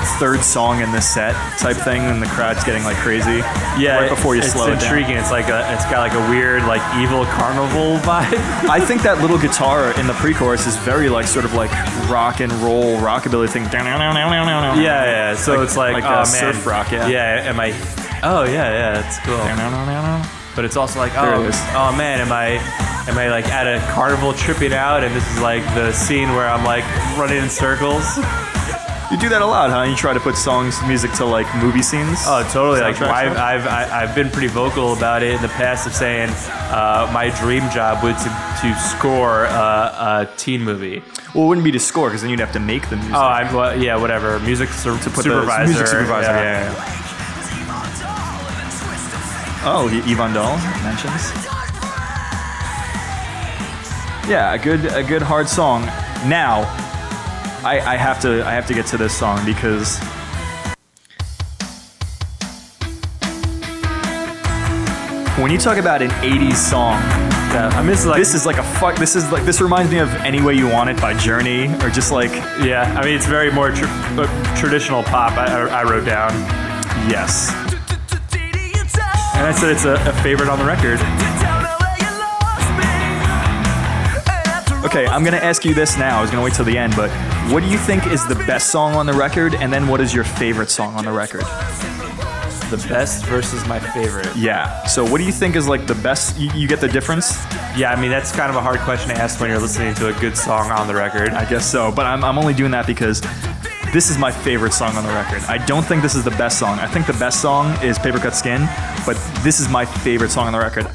third 0.05 0.43
song 0.43 0.81
in 0.81 0.93
this 0.93 1.09
set 1.09 1.35
type 1.59 1.77
thing, 1.77 2.03
and 2.03 2.23
the 2.23 2.27
crowd's 2.27 2.65
getting 2.65 2.85
like 2.85 2.97
crazy. 2.99 3.39
Yeah, 3.79 4.01
right 4.01 4.11
before 4.11 4.37
you 4.37 4.43
it's 4.43 4.53
slow 4.53 4.69
it 4.69 4.75
intriguing. 4.75 5.17
It's 5.17 5.31
like 5.31 5.49
a 5.49 5.73
it's 5.73 5.85
got 5.87 6.01
like 6.01 6.15
a 6.15 6.31
weird 6.31 6.63
like 6.65 6.83
evil 6.97 7.25
carnival 7.25 7.99
vibe. 8.07 8.39
I 8.69 8.81
think 8.81 9.03
that 9.03 9.21
little 9.21 9.39
guitar 9.39 9.99
in 9.99 10.07
the 10.07 10.15
pre-chorus 10.15 10.67
is 10.67 10.77
very 10.79 11.09
like 11.09 11.27
sort 11.27 11.45
of 11.45 11.55
like 11.55 11.71
rock 12.09 12.41
and 12.41 12.53
roll 12.55 12.97
rockabilly 12.99 13.49
thing. 13.49 13.65
yeah, 14.83 15.05
yeah. 15.05 15.35
So 15.37 15.63
it's 15.63 15.77
like, 15.77 15.95
like, 15.95 16.05
oh 16.05 16.09
man, 16.09 16.27
surf 16.27 16.67
rock, 16.67 16.93
yeah. 16.93 17.09
Yeah. 17.09 17.51
Am 17.51 17.61
I? 17.61 17.71
Oh 18.23 18.45
yeah, 18.45 18.71
yeah. 18.71 19.01
That's 19.01 19.19
cool. 19.21 19.37
But 20.55 20.65
it's 20.65 20.77
also 20.77 21.01
like, 21.01 21.13
oh, 21.17 21.43
it 21.43 21.47
oh 21.75 21.95
man, 21.97 22.21
am 22.21 22.31
I, 22.31 22.63
am 23.09 23.19
I 23.19 23.29
like 23.29 23.47
at 23.49 23.67
a 23.67 23.85
carnival 23.93 24.33
tripping 24.33 24.73
out, 24.73 25.03
and 25.03 25.15
this 25.15 25.29
is 25.33 25.41
like 25.41 25.65
the 25.75 25.93
scene 25.93 26.29
where 26.31 26.49
I'm 26.49 26.65
like 26.65 26.85
running 27.19 27.43
in 27.43 27.51
circles. 27.51 28.05
You 29.11 29.19
do 29.19 29.29
that 29.29 29.43
a 29.43 29.47
lot, 29.47 29.71
huh? 29.71 29.83
You 29.83 29.95
try 29.95 30.13
to 30.15 30.21
put 30.21 30.35
songs, 30.35 30.81
music 30.87 31.13
to 31.15 31.25
like 31.25 31.47
movie 31.63 31.83
scenes. 31.83 32.19
Oh, 32.27 32.43
totally. 32.51 32.81
Like 32.81 33.01
I've. 33.01 33.37
I've, 33.37 33.67
I've 33.67 34.15
been 34.15 34.31
pretty 34.31 34.49
vocal 34.49 34.95
about 34.95 35.23
it 35.23 35.35
in 35.35 35.43
the 35.43 35.49
past 35.49 35.87
of 35.87 35.93
saying 35.95 36.31
uh, 36.31 37.09
my 37.13 37.29
dream 37.41 37.69
job 37.71 38.03
would 38.03 38.17
to, 38.19 38.31
to 38.63 38.75
score 38.81 39.47
uh, 39.47 40.27
a 40.27 40.37
teen 40.37 40.63
movie. 40.63 41.03
Well, 41.35 41.45
it 41.45 41.49
wouldn't 41.49 41.65
be 41.65 41.73
to 41.73 41.79
score 41.81 42.09
because 42.09 42.23
then 42.23 42.31
you'd 42.31 42.41
have 42.41 42.53
to 42.53 42.61
make 42.61 42.89
the 42.89 42.97
music. 42.97 43.15
Oh, 43.15 43.21
I'm 43.21 43.55
well, 43.55 43.81
yeah, 43.81 43.97
whatever. 43.97 44.41
Music 44.41 44.71
sur- 44.71 44.99
to 44.99 45.11
put 45.11 45.25
supervisor. 45.25 45.63
the 45.63 45.69
music 45.69 45.87
supervisor. 45.87 46.31
Yeah. 46.31 46.43
yeah, 46.43 46.73
yeah. 46.73 47.01
Oh, 49.67 49.89
Yvonne 50.07 50.33
Dahl 50.35 50.57
mentions. 50.83 51.33
Yeah, 54.29 54.55
a 54.55 54.59
good 54.59 54.87
a 54.87 55.03
good 55.03 55.23
hard 55.23 55.49
song. 55.49 55.85
Now, 56.27 56.65
I, 57.65 57.95
I 57.95 57.97
have 57.97 58.21
to 58.21 58.47
I 58.47 58.53
have 58.53 58.67
to 58.67 58.75
get 58.75 58.85
to 58.89 58.99
this 58.99 59.17
song 59.17 59.45
because 59.47 59.99
when 65.41 65.51
you 65.51 65.59
talk 65.59 65.79
about 65.79 66.03
an 66.03 66.11
80s 66.11 66.57
song, 66.57 67.01
Yeah, 67.53 67.71
I 67.75 67.83
miss 67.83 68.05
like 68.05 68.19
this 68.19 68.35
is 68.35 68.45
like 68.47 68.59
a 68.59 68.63
fuck 68.63 68.97
this 68.97 69.17
is 69.17 69.31
like 69.33 69.45
this 69.45 69.61
reminds 69.61 69.91
me 69.91 69.99
of 69.99 70.13
Any 70.17 70.43
Way 70.43 70.55
You 70.55 70.69
Want 70.69 70.91
It 70.91 71.01
by 71.01 71.15
Journey 71.15 71.67
or 71.83 71.89
just 71.91 72.13
like 72.13 72.31
yeah. 72.63 72.95
I 72.99 73.05
mean, 73.05 73.15
it's 73.15 73.27
very 73.27 73.51
more 73.51 73.71
tr- 73.71 73.87
uh, 73.87 74.57
traditional 74.57 75.03
pop. 75.03 75.33
I, 75.39 75.47
I, 75.47 75.81
I 75.81 75.83
wrote 75.85 76.05
down, 76.05 76.33
yes. 77.09 77.51
and 79.35 79.47
I 79.47 79.53
said 79.53 79.71
it's 79.71 79.85
a, 79.85 79.95
a 79.95 80.13
favorite 80.23 80.49
on 80.49 80.59
the 80.59 80.65
record. 80.65 81.01
Okay, 84.85 85.07
I'm 85.07 85.25
gonna 85.25 85.39
ask 85.39 85.65
you 85.65 85.73
this 85.73 85.97
now. 85.97 86.19
I 86.19 86.21
was 86.21 86.31
gonna 86.31 86.43
wait 86.45 86.53
till 86.53 86.67
the 86.67 86.77
end, 86.77 86.95
but 86.95 87.11
what 87.51 87.63
do 87.63 87.69
you 87.71 87.79
think 87.79 88.07
is 88.09 88.27
the 88.27 88.35
best 88.35 88.71
song 88.71 88.95
on 88.95 89.07
the 89.07 89.15
record, 89.15 89.55
and 89.55 89.73
then 89.73 89.89
what 89.89 90.01
is 90.01 90.13
your 90.15 90.25
favorite 90.25 90.69
song 90.71 90.95
on 90.95 91.07
the 91.07 91.11
record? 91.13 91.41
The 92.71 92.85
best 92.89 93.25
versus 93.25 93.67
my 93.67 93.79
favorite. 93.79 94.29
Yeah. 94.37 94.85
So 94.87 95.03
what 95.03 95.19
do 95.19 95.25
you 95.25 95.33
think 95.33 95.57
is 95.57 95.67
like 95.67 95.87
the 95.87 95.95
best? 95.97 96.39
You, 96.39 96.51
you 96.55 96.69
get 96.69 96.81
the 96.83 96.89
difference? 96.89 97.35
Yeah, 97.77 97.95
I 97.97 98.01
mean 98.01 98.11
that's 98.11 98.31
kind 98.31 98.51
of 98.51 98.57
a 98.57 98.61
hard 98.61 98.79
question 98.81 99.09
to 99.09 99.17
ask 99.17 99.41
when 99.41 99.49
you're 99.49 99.59
listening 99.59 99.95
to 99.95 100.09
a 100.15 100.21
good 100.21 100.37
song 100.37 100.71
on 100.71 100.87
the 100.87 100.95
record. 100.95 101.31
I 101.31 101.49
guess 101.49 101.71
so, 101.71 101.91
but 101.91 102.05
I'm, 102.05 102.23
I'm 102.23 102.37
only 102.37 102.53
doing 102.55 102.71
that 102.73 102.87
because 102.87 103.23
this 103.93 104.11
is 104.11 104.19
my 104.19 104.31
favorite 104.31 104.75
song 104.75 104.97
on 104.97 105.05
the 105.05 105.13
record. 105.13 105.43
I 105.49 105.65
don't 105.65 105.85
think 105.85 106.03
this 106.03 106.15
is 106.15 106.25
the 106.25 106.31
best 106.33 106.59
song. 106.59 106.79
I 106.79 106.87
think 106.87 107.07
the 107.07 107.13
best 107.15 107.41
song 107.41 107.73
is 107.83 107.99
Paper 107.99 108.19
Cut 108.19 108.35
Skin, 108.35 108.69
but 109.07 109.17
this 109.43 109.61
is 109.61 109.69
my 109.71 109.87
favorite 109.87 110.31
song 110.31 110.47
on 110.47 110.53
the 110.53 110.59
record. 110.59 110.87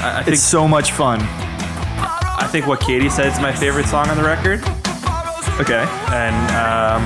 I, 0.00 0.18
I 0.18 0.22
think 0.24 0.34
It's 0.34 0.42
so 0.42 0.66
much 0.66 0.90
fun. 0.92 1.20
I 2.48 2.50
think 2.50 2.66
what 2.66 2.80
Katie 2.80 3.10
said 3.10 3.26
is 3.30 3.38
my 3.40 3.52
favorite 3.52 3.84
song 3.84 4.08
on 4.08 4.16
the 4.16 4.22
record, 4.22 4.60
Okay. 5.60 5.84
and 6.14 6.34
um, 6.56 7.02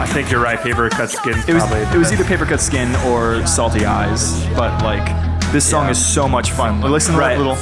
I 0.00 0.06
think 0.06 0.30
you're 0.30 0.40
right. 0.40 0.56
Paper 0.60 0.88
Cut 0.88 1.10
Skin. 1.10 1.32
It 1.48 1.52
was 1.54 1.64
probably. 1.64 1.80
it 1.80 1.98
was 1.98 2.12
either 2.12 2.22
Paper 2.22 2.46
Cut 2.46 2.60
Skin 2.60 2.94
or 3.06 3.44
Salty 3.44 3.84
Eyes, 3.84 4.46
but 4.56 4.84
like 4.84 5.04
this 5.50 5.68
song 5.68 5.86
Yeah. 5.86 5.90
is 5.90 6.06
so 6.14 6.28
much 6.28 6.52
fun. 6.52 6.80
Listen 6.80 7.14
to 7.14 7.18
Right. 7.20 7.34
that 7.36 7.38
little. 7.38 7.56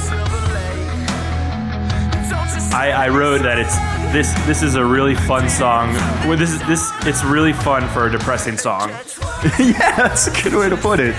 I, 2.77 2.91
I 2.91 3.09
wrote 3.09 3.41
that 3.41 3.57
it's 3.57 3.75
this 4.13 4.31
this 4.45 4.61
is 4.61 4.75
a 4.75 4.85
really 4.85 5.15
fun 5.15 5.49
song. 5.49 5.91
Well, 6.27 6.37
this 6.37 6.51
is 6.51 6.59
this 6.67 6.91
it's 7.01 7.23
really 7.23 7.53
fun 7.53 7.87
for 7.89 8.05
a 8.05 8.11
depressing 8.11 8.57
song. 8.59 8.89
yeah, 9.59 9.95
that's 9.97 10.27
a 10.27 10.43
good 10.43 10.53
way 10.53 10.69
to 10.69 10.77
put 10.77 10.99
it. 10.99 11.15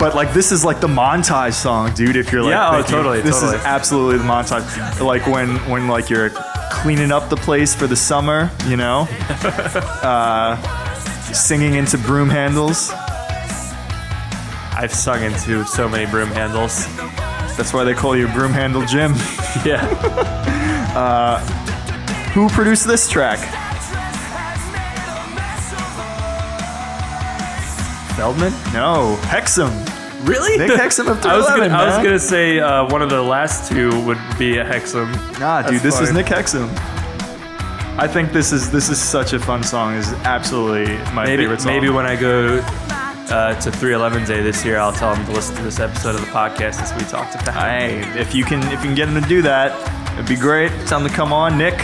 But 0.00 0.14
like 0.14 0.32
this 0.32 0.50
is 0.50 0.64
like 0.64 0.80
the 0.80 0.88
montage 0.88 1.52
song, 1.52 1.92
dude. 1.94 2.16
If 2.16 2.32
you're 2.32 2.42
like, 2.42 2.52
Yeah, 2.52 2.70
oh, 2.78 2.82
totally, 2.82 3.20
This 3.20 3.38
totally. 3.38 3.58
is 3.58 3.64
absolutely 3.64 4.16
the 4.18 4.24
montage. 4.24 4.98
Like 5.00 5.26
when 5.26 5.56
when 5.70 5.86
like 5.88 6.08
you're 6.08 6.30
cleaning 6.72 7.12
up 7.12 7.28
the 7.28 7.36
place 7.36 7.74
for 7.74 7.86
the 7.86 7.96
summer, 7.96 8.50
you 8.66 8.76
know, 8.78 9.06
uh, 10.02 10.56
singing 11.32 11.74
into 11.74 11.98
broom 11.98 12.30
handles. 12.30 12.90
I've 14.72 14.94
sung 14.94 15.22
into 15.22 15.64
so 15.66 15.86
many 15.86 16.10
broom 16.10 16.28
handles. 16.30 16.86
That's 17.58 17.74
why 17.74 17.84
they 17.84 17.92
call 17.92 18.16
you 18.16 18.26
Broom 18.28 18.52
Handle 18.52 18.86
Jim. 18.86 19.12
Yeah. 19.66 19.84
Who 22.32 22.48
produced 22.48 22.86
this 22.86 23.08
track? 23.08 23.38
Feldmann? 28.16 28.52
No, 28.72 29.16
Hexum. 29.22 29.89
Really? 30.30 30.58
Nick 30.58 30.70
Hexum 30.70 31.10
of 31.10 31.24
I 31.26 31.36
was 31.36 31.46
gonna 31.46 31.68
311, 31.68 31.72
I 31.72 31.86
was 31.86 31.96
gonna 32.04 32.18
say 32.18 32.58
uh, 32.60 32.86
one 32.90 33.02
of 33.02 33.10
the 33.10 33.22
last 33.22 33.70
two 33.70 33.88
would 34.04 34.18
be 34.38 34.58
a 34.58 34.64
Hexum. 34.64 35.10
Nah, 35.40 35.62
dude, 35.62 35.72
That's 35.80 35.82
this 35.82 36.00
is 36.00 36.08
fine. 36.08 36.16
Nick 36.16 36.26
Hexum. 36.26 36.68
I 37.98 38.06
think 38.08 38.32
this 38.32 38.52
is 38.52 38.70
this 38.70 38.88
is 38.88 38.98
such 39.00 39.32
a 39.32 39.38
fun 39.38 39.62
song. 39.62 39.94
Is 39.94 40.12
absolutely 40.24 40.96
my 41.12 41.24
Maybe 41.24 41.42
favorite 41.42 41.60
song. 41.60 41.72
maybe 41.72 41.90
when 41.90 42.06
I 42.06 42.16
go 42.16 42.58
uh, 43.30 43.54
to 43.60 43.70
311 43.70 44.24
Day 44.26 44.40
this 44.42 44.64
year, 44.64 44.78
I'll 44.78 44.92
tell 44.92 45.14
them 45.14 45.24
to 45.26 45.32
listen 45.32 45.54
to 45.56 45.62
this 45.62 45.80
episode 45.80 46.14
of 46.14 46.20
the 46.20 46.26
podcast 46.28 46.80
as 46.80 46.94
we 46.94 47.02
talked 47.10 47.34
about. 47.34 47.54
Hey, 47.54 48.00
if 48.18 48.34
you 48.34 48.44
can 48.44 48.62
if 48.64 48.72
you 48.80 48.86
can 48.88 48.94
get 48.94 49.08
him 49.08 49.20
to 49.20 49.28
do 49.28 49.42
that, 49.42 49.72
it'd 50.14 50.28
be 50.28 50.36
great. 50.36 50.70
Tell 50.86 51.00
him 51.00 51.08
to 51.08 51.14
come 51.14 51.32
on, 51.32 51.58
Nick. 51.58 51.78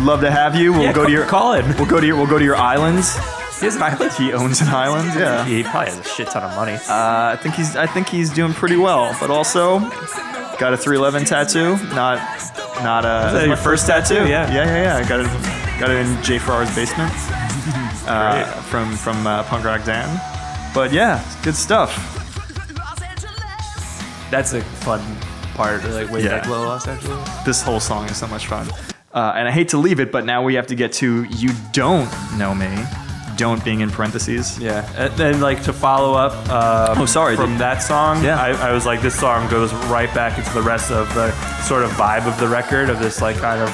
Love 0.00 0.20
to 0.22 0.30
have 0.30 0.56
you. 0.56 0.72
We'll 0.72 0.82
Yeah, 0.82 0.92
go 0.92 1.02
ca- 1.02 1.06
to 1.06 1.12
your 1.12 1.24
call 1.26 1.54
in. 1.54 1.64
We'll 1.76 1.86
go 1.86 2.00
to 2.00 2.06
your 2.06 2.16
we'll 2.16 2.26
go 2.26 2.38
to 2.38 2.44
your 2.44 2.56
islands. 2.56 3.16
He 3.64 3.66
has 3.66 3.76
an 3.76 3.82
island. 3.82 4.12
He 4.12 4.32
owns 4.34 4.60
an 4.60 4.68
island. 4.68 5.10
Yeah. 5.18 5.42
He 5.46 5.62
probably 5.62 5.86
has 5.90 5.98
a 5.98 6.04
shit 6.04 6.28
ton 6.28 6.42
of 6.42 6.54
money. 6.54 6.74
Uh, 6.74 7.32
I 7.32 7.38
think 7.40 7.54
he's 7.54 7.76
I 7.76 7.86
think 7.86 8.10
he's 8.10 8.28
doing 8.28 8.52
pretty 8.52 8.76
well, 8.76 9.16
but 9.18 9.30
also 9.30 9.78
got 10.58 10.74
a 10.74 10.76
311 10.76 11.24
tattoo. 11.24 11.78
Not 11.94 12.18
not 12.82 13.06
a 13.06 13.32
that 13.32 13.46
your 13.46 13.56
first 13.56 13.86
tattoo? 13.86 14.16
Yeah. 14.28 14.52
yeah, 14.52 14.66
yeah, 14.66 14.82
yeah. 14.82 14.96
I 15.02 15.08
got 15.08 15.20
it 15.20 15.80
got 15.80 15.88
it 15.88 15.96
in 16.06 16.22
Jay 16.22 16.38
Farrar's 16.38 16.74
basement 16.74 17.10
uh, 18.06 18.44
from 18.64 18.96
from 18.96 19.26
uh, 19.26 19.44
Punk 19.44 19.64
Rock 19.64 19.82
Dan. 19.86 20.20
But 20.74 20.92
yeah, 20.92 21.24
good 21.42 21.54
stuff. 21.56 21.96
That's 24.30 24.52
a 24.52 24.60
fun 24.60 25.00
part. 25.54 25.82
Like 25.84 26.10
way 26.10 26.22
Yeah. 26.24 26.40
back 26.40 26.48
low 26.48 26.66
Los 26.66 26.86
Angeles. 26.86 27.26
This 27.46 27.62
whole 27.62 27.80
song 27.80 28.10
is 28.10 28.18
so 28.18 28.26
much 28.26 28.46
fun. 28.46 28.68
Uh, 29.14 29.32
and 29.36 29.48
I 29.48 29.52
hate 29.52 29.68
to 29.70 29.78
leave 29.78 30.00
it, 30.00 30.12
but 30.12 30.26
now 30.26 30.42
we 30.42 30.54
have 30.56 30.66
to 30.66 30.74
get 30.74 30.92
to 31.00 31.24
"You 31.30 31.52
Don't 31.72 32.10
Know 32.36 32.54
Me." 32.54 32.68
Don't 33.36 33.64
being 33.64 33.80
in 33.80 33.90
parentheses. 33.90 34.58
Yeah, 34.58 34.88
and 34.96 35.12
then 35.14 35.40
like 35.40 35.64
to 35.64 35.72
follow 35.72 36.14
up. 36.14 36.32
Um, 36.48 37.02
Oh, 37.02 37.06
sorry, 37.06 37.36
From 37.36 37.58
that 37.58 37.82
song, 37.82 38.22
Yeah. 38.22 38.40
I, 38.40 38.70
I 38.70 38.72
was 38.72 38.86
like, 38.86 39.02
this 39.02 39.18
song 39.18 39.48
goes 39.50 39.72
right 39.90 40.12
back 40.14 40.38
into 40.38 40.52
the 40.54 40.62
rest 40.62 40.90
of 40.90 41.12
the 41.14 41.32
sort 41.62 41.82
of 41.82 41.90
vibe 41.92 42.26
of 42.26 42.38
the 42.38 42.48
record 42.48 42.88
of 42.90 42.98
this 43.00 43.20
like 43.20 43.36
kind 43.38 43.60
of 43.60 43.70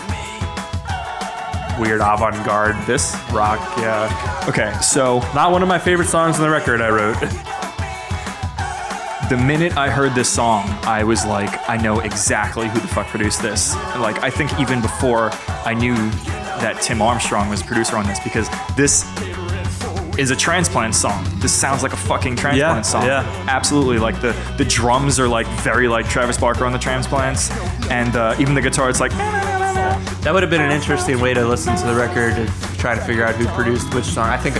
weird 1.80 2.00
avant-garde 2.00 2.76
This. 2.86 3.14
rock. 3.32 3.58
Yeah, 3.78 4.44
Okay, 4.48 4.72
so 4.82 5.18
not 5.34 5.52
one 5.52 5.62
of 5.62 5.68
my 5.68 5.78
favorite 5.78 6.08
songs 6.08 6.36
on 6.36 6.42
the 6.42 6.50
record. 6.50 6.80
I 6.80 6.88
wrote. 6.90 7.16
the 9.30 9.36
minute 9.36 9.76
I 9.76 9.90
heard 9.90 10.14
this 10.14 10.28
song, 10.28 10.64
I 10.82 11.04
was 11.04 11.24
like, 11.24 11.68
I 11.70 11.76
know 11.76 12.00
exactly 12.00 12.68
who 12.68 12.80
the 12.80 12.88
fuck 12.88 13.06
produced 13.08 13.42
this. 13.42 13.74
Like, 13.96 14.22
I 14.22 14.30
think 14.30 14.58
even 14.58 14.80
before 14.80 15.30
I 15.64 15.74
knew 15.74 15.94
that 16.60 16.80
Tim 16.82 17.00
Armstrong 17.00 17.48
was 17.48 17.60
a 17.60 17.64
producer 17.64 17.96
on 17.96 18.06
this, 18.06 18.18
because 18.24 18.48
this 18.76 19.04
is 20.20 20.30
a 20.30 20.36
transplant 20.36 20.94
song. 20.94 21.24
This 21.40 21.52
sounds 21.52 21.82
like 21.82 21.92
a 21.94 21.96
fucking 21.96 22.36
transplant 22.36 22.76
Yeah, 22.76 22.82
song. 22.82 23.04
yeah. 23.06 23.44
Absolutely. 23.48 23.98
Like 23.98 24.20
the 24.20 24.32
the 24.58 24.64
drums 24.66 25.18
are 25.18 25.26
like 25.26 25.46
very 25.62 25.88
like 25.88 26.08
Travis 26.08 26.36
Barker 26.38 26.66
on 26.66 26.72
the 26.72 26.78
transplants, 26.78 27.50
and 27.90 28.14
uh, 28.14 28.36
even 28.38 28.54
the 28.54 28.62
guitar, 28.62 28.90
it's 28.90 29.00
like. 29.00 29.12
That 30.22 30.34
would 30.34 30.42
have 30.42 30.50
been 30.50 30.60
an 30.60 30.70
interesting 30.70 31.18
way 31.18 31.32
to 31.32 31.46
listen 31.48 31.74
to 31.76 31.86
the 31.86 31.94
record 31.94 32.34
and 32.34 32.48
try 32.78 32.94
to 32.94 33.00
figure 33.00 33.24
out 33.24 33.34
who 33.36 33.46
produced 33.56 33.92
which 33.94 34.04
song. 34.04 34.28
I 34.28 34.36
think. 34.36 34.54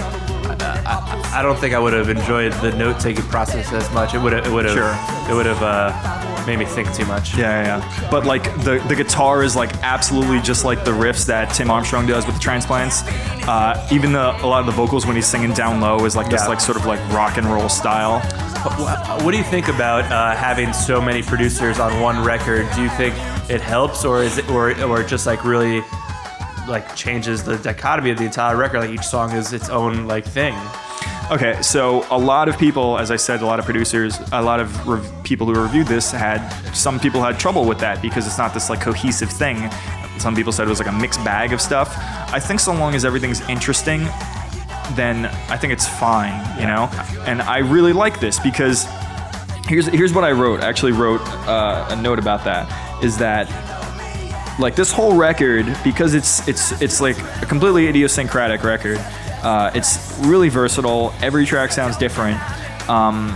I, 0.87 1.39
I, 1.39 1.43
don't 1.43 1.59
think 1.59 1.75
I 1.75 1.79
would 1.79 1.93
have 1.93 2.09
enjoyed 2.09 2.53
the 2.55 2.73
note-taking 2.73 3.25
process 3.25 3.73
as 3.73 3.91
much. 3.93 4.15
It 4.15 4.19
would 4.19 4.33
have. 4.33 4.47
It 4.47 4.53
would 4.53 4.65
have. 4.65 4.75
Sure. 4.75 5.31
It 5.31 5.35
would 5.35 5.47
have 5.47 5.63
uh, 5.63 6.47
made 6.47 6.59
me 6.59 6.65
think 6.65 6.93
too 6.95 7.05
much. 7.07 7.37
Yeah, 7.37 7.63
yeah, 7.63 7.79
yeah. 7.79 8.11
But 8.11 8.27
like 8.27 8.45
the 8.65 8.85
the 8.89 8.95
guitar 8.95 9.43
is 9.43 9.57
like 9.57 9.73
absolutely 9.83 10.41
just 10.41 10.65
like 10.65 10.85
the 10.85 10.91
riffs 10.91 11.27
that 11.27 11.55
Tim 11.55 11.71
Armstrong 11.71 12.07
does 12.07 12.27
with 12.27 12.35
the 12.37 12.41
transplants. 12.41 13.03
Uh, 13.49 13.89
even 13.93 14.13
the 14.13 14.31
a 14.45 14.47
lot 14.47 14.61
of 14.61 14.67
the 14.67 14.73
vocals 14.73 15.07
when 15.07 15.17
he's 15.17 15.27
singing 15.27 15.53
down 15.53 15.81
low 15.81 16.05
is 16.05 16.17
like 16.17 16.31
this 16.31 16.47
like 16.49 16.61
sort 16.61 16.77
of 16.77 16.87
like 16.87 17.01
rock 17.13 17.37
and 17.37 17.47
roll 17.47 17.69
style. 17.69 18.21
What 18.79 19.23
what 19.23 19.31
do 19.33 19.39
you 19.39 19.45
think 19.45 19.69
about 19.69 20.05
uh, 20.11 20.35
having 20.35 20.73
so 20.73 21.01
many 21.01 21.23
producers 21.23 21.79
on 21.79 22.01
one 22.01 22.25
record? 22.25 22.69
Do 22.75 22.83
you 22.83 22.91
think 22.91 23.15
it 23.49 23.61
helps, 23.61 24.05
or 24.05 24.23
is 24.23 24.39
it, 24.39 24.49
or 24.51 24.79
or 24.85 25.03
just 25.03 25.27
like 25.27 25.45
really 25.45 25.83
like 26.71 26.97
changes 26.97 27.43
the 27.43 27.59
dichotomy 27.59 28.11
of 28.11 28.19
the 28.19 28.25
entire 28.25 28.57
record? 28.57 28.81
Like 28.81 28.91
each 28.91 29.03
song 29.03 29.33
is 29.33 29.53
its 29.53 29.69
own 29.69 30.07
like 30.07 30.25
thing. 30.25 30.57
Okay, 31.31 31.61
so 31.63 32.05
a 32.11 32.19
lot 32.19 32.49
of 32.49 32.59
people, 32.59 32.99
as 32.99 33.11
I 33.11 33.17
said, 33.17 33.41
a 33.41 33.47
lot 33.47 33.61
of 33.61 33.65
producers, 33.65 34.19
a 34.33 34.43
lot 34.43 34.59
of 34.59 34.89
rev- 34.89 35.13
people 35.23 35.47
who 35.47 35.55
reviewed 35.55 35.87
this 35.87 36.11
had 36.11 36.49
some 36.75 36.99
people 36.99 37.23
had 37.23 37.39
trouble 37.39 37.65
with 37.65 37.79
that 37.79 38.03
because 38.03 38.27
it's 38.27 38.39
not 38.39 38.53
this 38.53 38.69
like 38.69 38.81
cohesive 38.81 39.31
thing. 39.31 39.71
Some 40.19 40.35
people 40.35 40.53
said 40.53 40.67
it 40.67 40.71
was 40.71 40.81
like 40.81 40.89
a 40.89 40.93
mixed 40.93 41.25
bag 41.25 41.53
of 41.53 41.61
stuff. 41.61 41.95
I 42.33 42.41
think 42.41 42.59
so 42.59 42.75
long 42.75 42.95
as 42.95 43.05
everything's 43.05 43.41
interesting, 43.49 44.01
then 44.97 45.27
I 45.49 45.57
think 45.57 45.73
it's 45.73 45.87
fine, 45.87 46.35
you 46.59 46.67
know. 46.67 46.91
And 47.27 47.43
I 47.43 47.59
really 47.59 47.93
like 47.93 48.19
this 48.19 48.41
because 48.41 48.87
here's 49.67 49.87
here's 49.87 50.13
what 50.13 50.25
I 50.25 50.33
wrote. 50.33 50.61
I 50.61 50.69
actually 50.69 50.93
wrote 50.93 51.23
uh, 51.47 51.87
a 51.91 51.97
note 51.97 52.19
about 52.19 52.45
that. 52.45 52.69
Is 53.05 53.17
that 53.19 53.49
like 54.61 54.77
this 54.77 54.93
whole 54.93 55.17
record 55.17 55.67
because 55.83 56.15
it's 56.15 56.47
it's 56.47 56.81
it's 56.83 57.01
like 57.01 57.19
a 57.43 57.47
completely 57.47 57.89
idiosyncratic 57.89 58.63
record. 58.63 58.99
Uh, 59.43 59.71
it's 59.75 60.19
really 60.21 60.49
versatile. 60.49 61.15
Every 61.23 61.47
track 61.47 61.73
sounds 61.73 61.97
different. 61.97 62.39
Um, 62.89 63.35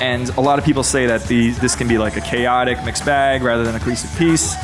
and 0.00 0.30
a 0.30 0.40
lot 0.40 0.58
of 0.58 0.64
people 0.64 0.82
say 0.82 1.06
that 1.06 1.22
the 1.24 1.50
this 1.50 1.76
can 1.76 1.86
be 1.86 1.98
like 1.98 2.16
a 2.16 2.20
chaotic 2.20 2.82
mixed 2.84 3.04
bag 3.04 3.42
rather 3.42 3.62
than 3.64 3.74
a 3.74 3.78
cohesive 3.78 4.16
piece. 4.18 4.54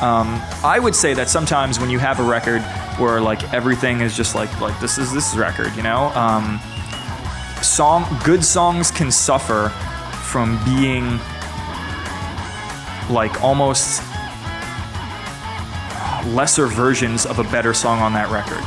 Um, 0.00 0.40
I 0.62 0.78
would 0.78 0.94
say 0.94 1.14
that 1.14 1.28
sometimes 1.28 1.80
when 1.80 1.90
you 1.90 1.98
have 1.98 2.20
a 2.20 2.22
record 2.22 2.62
where 2.98 3.20
like 3.20 3.52
everything 3.52 4.00
is 4.00 4.16
just 4.16 4.34
like 4.34 4.60
like 4.60 4.78
this 4.80 4.98
is 4.98 5.12
this 5.12 5.34
record, 5.34 5.74
you 5.76 5.82
know, 5.82 6.12
um, 6.14 6.60
song 7.62 8.06
good 8.24 8.44
songs 8.44 8.90
can 8.90 9.10
suffer 9.10 9.70
from 10.24 10.58
being 10.64 11.18
like 13.10 13.42
almost 13.42 14.02
lesser 16.26 16.66
versions 16.66 17.26
of 17.26 17.38
a 17.38 17.44
better 17.44 17.74
song 17.74 18.00
on 18.00 18.12
that 18.14 18.30
record. 18.30 18.62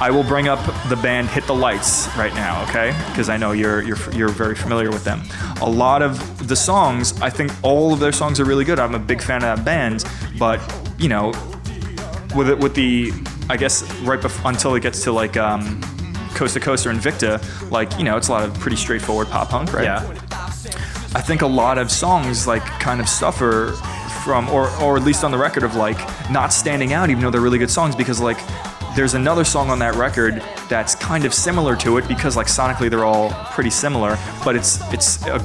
I 0.00 0.10
will 0.10 0.24
bring 0.24 0.48
up 0.48 0.58
the 0.88 0.96
band 0.96 1.28
Hit 1.28 1.46
the 1.46 1.54
Lights 1.54 2.08
right 2.16 2.34
now, 2.34 2.62
okay? 2.64 2.96
Because 3.08 3.28
I 3.28 3.36
know 3.36 3.52
you're 3.52 3.80
you're 3.82 3.98
you're 4.12 4.28
very 4.28 4.56
familiar 4.56 4.90
with 4.90 5.04
them. 5.04 5.22
A 5.60 5.70
lot 5.70 6.02
of 6.02 6.48
the 6.48 6.56
songs, 6.56 7.20
I 7.20 7.30
think 7.30 7.52
all 7.62 7.92
of 7.92 8.00
their 8.00 8.12
songs 8.12 8.40
are 8.40 8.44
really 8.44 8.64
good. 8.64 8.78
I'm 8.80 8.94
a 8.94 8.98
big 8.98 9.22
fan 9.22 9.44
of 9.44 9.56
that 9.56 9.64
band, 9.64 10.04
but 10.38 10.60
you 10.98 11.08
know, 11.08 11.28
with 12.34 12.50
it 12.50 12.58
with 12.58 12.74
the 12.74 13.12
I 13.48 13.56
guess 13.56 13.82
right 14.00 14.20
bef- 14.20 14.48
until 14.48 14.74
it 14.74 14.80
gets 14.80 15.02
to 15.04 15.12
like 15.12 15.36
um, 15.36 15.80
Coast 16.34 16.54
to 16.54 16.60
Coast 16.60 16.86
or 16.86 16.92
Invicta, 16.92 17.40
like 17.70 17.96
you 17.96 18.04
know, 18.04 18.16
it's 18.16 18.28
a 18.28 18.32
lot 18.32 18.42
of 18.42 18.52
pretty 18.58 18.76
straightforward 18.76 19.28
pop 19.28 19.50
punk, 19.50 19.72
right? 19.72 19.84
Yeah. 19.84 20.00
I 21.16 21.20
think 21.20 21.42
a 21.42 21.46
lot 21.46 21.78
of 21.78 21.92
songs 21.92 22.48
like 22.48 22.64
kind 22.80 23.00
of 23.00 23.08
suffer 23.08 23.74
from, 24.24 24.48
or 24.48 24.68
or 24.82 24.96
at 24.96 25.04
least 25.04 25.22
on 25.24 25.30
the 25.30 25.38
record 25.38 25.62
of 25.62 25.76
like 25.76 25.98
not 26.30 26.52
standing 26.52 26.92
out, 26.92 27.10
even 27.10 27.22
though 27.22 27.30
they're 27.30 27.40
really 27.40 27.58
good 27.58 27.70
songs, 27.70 27.94
because 27.94 28.20
like 28.20 28.38
there's 28.96 29.14
another 29.14 29.44
song 29.44 29.70
on 29.70 29.78
that 29.80 29.94
record 29.96 30.42
that's 30.68 30.94
kind 30.94 31.24
of 31.24 31.34
similar 31.34 31.74
to 31.76 31.98
it 31.98 32.06
because 32.08 32.36
like 32.36 32.46
sonically 32.46 32.88
they're 32.88 33.04
all 33.04 33.30
pretty 33.52 33.70
similar, 33.70 34.16
but 34.44 34.56
it's 34.56 34.80
it's 34.92 35.24
a 35.26 35.38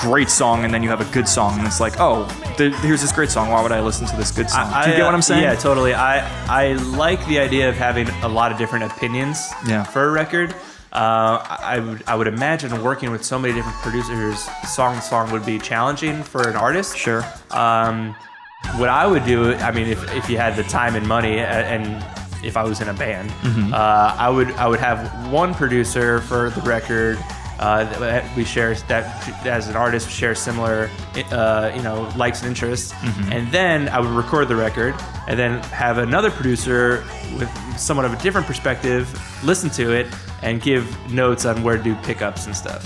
great 0.00 0.28
song 0.28 0.64
and 0.64 0.74
then 0.74 0.82
you 0.82 0.88
have 0.90 1.00
a 1.00 1.10
good 1.12 1.26
song 1.26 1.56
and 1.58 1.66
it's 1.66 1.80
like 1.80 1.94
oh 2.00 2.24
here's 2.58 3.00
this 3.00 3.12
great 3.12 3.30
song 3.30 3.48
why 3.50 3.62
would 3.62 3.72
I 3.72 3.80
listen 3.80 4.06
to 4.06 4.16
this 4.16 4.30
good 4.30 4.50
song? 4.50 4.70
Do 4.84 4.90
you 4.90 4.96
get 4.96 5.04
what 5.06 5.14
I'm 5.14 5.22
saying? 5.22 5.42
Yeah, 5.42 5.54
totally. 5.54 5.94
I 5.94 6.18
I 6.46 6.72
like 6.74 7.24
the 7.28 7.38
idea 7.38 7.68
of 7.68 7.76
having 7.76 8.08
a 8.22 8.28
lot 8.28 8.52
of 8.52 8.58
different 8.58 8.84
opinions 8.92 9.38
Yeah. 9.66 9.84
for 9.84 10.04
a 10.08 10.10
record. 10.10 10.54
Uh, 10.96 11.44
I 11.60 11.78
would 11.78 12.02
I 12.06 12.14
would 12.14 12.26
imagine 12.26 12.82
working 12.82 13.10
with 13.10 13.22
so 13.22 13.38
many 13.38 13.52
different 13.52 13.76
producers, 13.78 14.48
song 14.66 14.96
to 14.96 15.02
song 15.02 15.30
would 15.30 15.44
be 15.44 15.58
challenging 15.58 16.22
for 16.22 16.48
an 16.48 16.56
artist. 16.56 16.96
Sure. 16.96 17.22
Um, 17.50 18.14
what 18.78 18.88
I 18.88 19.06
would 19.06 19.24
do, 19.26 19.52
I 19.54 19.70
mean, 19.72 19.88
if, 19.88 20.00
if 20.16 20.30
you 20.30 20.38
had 20.38 20.56
the 20.56 20.62
time 20.64 20.96
and 20.96 21.06
money, 21.06 21.38
and 21.38 22.02
if 22.42 22.56
I 22.56 22.64
was 22.64 22.80
in 22.80 22.88
a 22.88 22.94
band, 22.94 23.30
Mm-hmm. 23.30 23.74
uh, 23.74 23.76
I 24.18 24.30
would 24.30 24.50
I 24.52 24.66
would 24.66 24.80
have 24.80 25.30
one 25.30 25.52
producer 25.54 26.20
for 26.22 26.48
the 26.50 26.62
record. 26.62 27.18
Uh, 27.58 27.84
that 28.00 28.36
we 28.36 28.44
share 28.44 28.74
that 28.74 29.46
as 29.46 29.66
an 29.68 29.76
artist 29.76 30.10
share 30.10 30.34
similar, 30.34 30.90
uh, 31.32 31.72
you 31.74 31.82
know, 31.82 32.06
likes 32.16 32.40
and 32.42 32.48
interests, 32.48 32.92
Mm-hmm. 32.92 33.32
and 33.32 33.50
then 33.50 33.88
I 33.88 33.98
would 33.98 34.10
record 34.10 34.48
the 34.48 34.56
record, 34.56 34.94
and 35.26 35.38
then 35.38 35.62
have 35.70 35.96
another 35.96 36.30
producer 36.30 37.02
with 37.38 37.48
somewhat 37.78 38.04
of 38.04 38.12
a 38.12 38.18
different 38.22 38.46
perspective 38.46 39.08
listen 39.42 39.70
to 39.70 39.92
it 39.92 40.06
and 40.42 40.60
give 40.60 40.84
notes 41.10 41.46
on 41.46 41.62
where 41.62 41.78
to 41.78 41.82
do 41.82 41.94
pickups 42.02 42.44
and 42.46 42.54
stuff. 42.54 42.84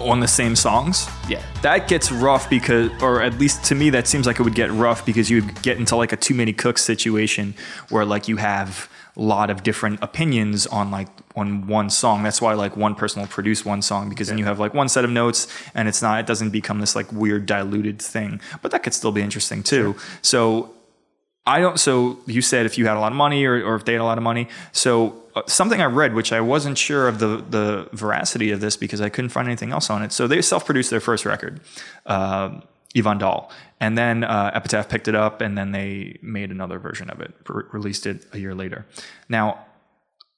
On 0.00 0.18
the 0.20 0.28
same 0.28 0.56
songs? 0.56 1.08
Yeah, 1.28 1.40
That 1.62 1.86
gets 1.88 2.10
rough 2.10 2.50
because, 2.50 2.90
or 3.00 3.22
at 3.22 3.38
least 3.38 3.62
to 3.66 3.74
me, 3.76 3.90
that 3.90 4.06
seems 4.08 4.26
like 4.26 4.40
it 4.40 4.42
would 4.42 4.54
get 4.56 4.70
rough 4.72 5.06
because 5.06 5.30
you 5.30 5.42
would 5.42 5.62
get 5.62 5.78
into 5.78 5.94
like 5.96 6.12
a 6.12 6.16
too 6.16 6.34
many 6.34 6.52
cooks 6.52 6.82
situation 6.82 7.54
where 7.90 8.04
like 8.04 8.26
you 8.28 8.36
have 8.36 8.88
lot 9.16 9.50
of 9.50 9.62
different 9.62 10.02
opinions 10.02 10.66
on 10.66 10.90
like 10.90 11.08
on 11.36 11.66
one 11.66 11.90
song. 11.90 12.22
That's 12.22 12.40
why 12.40 12.54
like 12.54 12.76
one 12.76 12.94
person 12.94 13.20
will 13.20 13.28
produce 13.28 13.64
one 13.64 13.82
song 13.82 14.08
because 14.08 14.28
then 14.28 14.38
you 14.38 14.44
have 14.44 14.58
like 14.58 14.74
one 14.74 14.88
set 14.88 15.04
of 15.04 15.10
notes 15.10 15.46
and 15.74 15.88
it's 15.88 16.02
not, 16.02 16.20
it 16.20 16.26
doesn't 16.26 16.50
become 16.50 16.80
this 16.80 16.96
like 16.96 17.10
weird 17.12 17.46
diluted 17.46 18.00
thing. 18.00 18.40
But 18.62 18.70
that 18.72 18.82
could 18.82 18.94
still 18.94 19.12
be 19.12 19.22
interesting 19.22 19.62
too. 19.62 19.94
So 20.22 20.74
I 21.46 21.60
don't. 21.60 21.78
So 21.78 22.18
you 22.26 22.40
said 22.40 22.64
if 22.66 22.78
you 22.78 22.86
had 22.86 22.96
a 22.96 23.00
lot 23.00 23.12
of 23.12 23.16
money, 23.16 23.44
or, 23.44 23.62
or 23.64 23.74
if 23.76 23.84
they 23.84 23.92
had 23.92 24.00
a 24.00 24.04
lot 24.04 24.16
of 24.16 24.24
money. 24.24 24.48
So 24.72 25.14
uh, 25.34 25.42
something 25.46 25.80
I 25.80 25.86
read, 25.86 26.14
which 26.14 26.32
I 26.32 26.40
wasn't 26.40 26.78
sure 26.78 27.06
of 27.06 27.18
the 27.18 27.44
the 27.48 27.88
veracity 27.92 28.50
of 28.50 28.60
this 28.60 28.76
because 28.76 29.00
I 29.00 29.10
couldn't 29.10 29.30
find 29.30 29.46
anything 29.46 29.70
else 29.70 29.90
on 29.90 30.02
it. 30.02 30.12
So 30.12 30.26
they 30.26 30.40
self-produced 30.40 30.90
their 30.90 31.00
first 31.00 31.26
record, 31.26 31.60
uh, 32.06 32.60
Yvonne 32.94 33.18
Dahl, 33.18 33.50
and 33.80 33.98
then 33.98 34.24
uh, 34.24 34.50
Epitaph 34.54 34.88
picked 34.88 35.08
it 35.08 35.14
up, 35.14 35.40
and 35.40 35.58
then 35.58 35.72
they 35.72 36.18
made 36.22 36.50
another 36.50 36.78
version 36.78 37.10
of 37.10 37.20
it, 37.20 37.34
re- 37.48 37.64
released 37.72 38.06
it 38.06 38.24
a 38.32 38.38
year 38.38 38.54
later. 38.54 38.86
Now, 39.28 39.64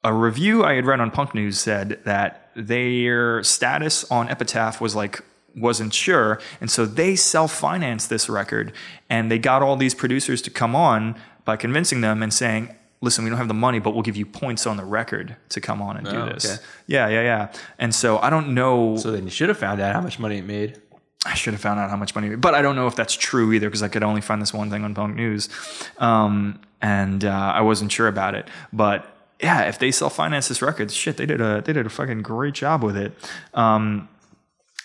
a 0.03 0.13
review 0.13 0.65
I 0.65 0.75
had 0.75 0.87
read 0.87 1.01
on 1.01 1.11
Punk 1.11 1.35
News 1.35 1.59
said 1.59 2.01
that 2.05 2.51
their 2.55 3.43
status 3.43 4.11
on 4.11 4.29
Epitaph 4.29 4.81
was 4.81 4.95
like 4.95 5.21
wasn't 5.55 5.93
sure, 5.95 6.39
and 6.61 6.71
so 6.71 6.85
they 6.87 7.17
self-financed 7.17 8.09
this 8.11 8.29
record, 8.29 8.73
and 9.11 9.31
they 9.31 9.39
got 9.39 9.63
all 9.63 9.77
these 9.77 9.95
producers 9.95 10.41
to 10.43 10.51
come 10.51 10.75
on 10.77 11.15
by 11.45 11.57
convincing 11.57 12.01
them 12.01 12.23
and 12.23 12.33
saying. 12.33 12.75
Listen, 13.03 13.25
we 13.25 13.31
don't 13.31 13.37
have 13.39 13.47
the 13.47 13.53
money, 13.55 13.79
but 13.79 13.91
we'll 13.93 14.03
give 14.03 14.17
you 14.17 14.25
points 14.25 14.67
on 14.67 14.79
the 14.79 14.85
record 14.85 15.37
to 15.51 15.61
come 15.61 15.83
on 15.83 15.99
and 15.99 16.09
do 16.09 16.17
Oh, 16.17 16.27
this. 16.31 16.47
okay. 16.47 16.63
Yeah, 16.87 17.09
yeah, 17.09 17.21
yeah. 17.23 17.53
And 17.79 17.95
so 17.95 18.17
I 18.19 18.31
don't 18.31 18.55
know. 18.55 18.97
so 18.97 19.13
then 19.13 19.25
you 19.25 19.31
should 19.31 19.51
have 19.51 19.59
found 19.59 19.83
out 19.83 19.95
how 19.95 20.01
much 20.01 20.19
money 20.19 20.39
it 20.39 20.47
made. 20.47 20.81
I 21.27 21.35
should 21.35 21.55
have 21.55 21.61
found 21.61 21.81
out 21.81 21.91
how 21.91 21.97
much 21.97 22.14
money, 22.14 22.37
but 22.37 22.55
I 22.55 22.62
don't 22.62 22.77
know 22.77 22.87
if 22.87 22.95
that's 22.95 23.14
true 23.14 23.53
either 23.53 23.68
because 23.68 23.83
I 23.83 23.89
could 23.89 24.03
only 24.03 24.20
find 24.20 24.41
this 24.41 24.55
one 24.55 24.70
thing 24.70 24.85
on 24.85 24.95
Punk 24.95 25.16
News, 25.16 25.49
um, 25.99 26.61
and 26.81 27.24
uh, 27.24 27.53
I 27.55 27.62
wasn't 27.62 27.91
sure 27.91 28.09
about 28.09 28.35
it. 28.35 28.49
But 28.72 29.05
yeah, 29.41 29.62
if 29.62 29.79
they 29.79 29.91
self 29.91 30.14
finance 30.14 30.49
this 30.49 30.62
record, 30.62 30.91
shit, 30.91 31.16
they 31.16 31.27
did 31.27 31.41
a 31.41 31.62
they 31.62 31.72
did 31.72 31.85
a 31.85 31.91
fucking 31.91 32.22
great 32.22 32.55
job 32.55 32.83
with 32.83 32.97
it. 32.97 33.12
Um, 33.55 34.09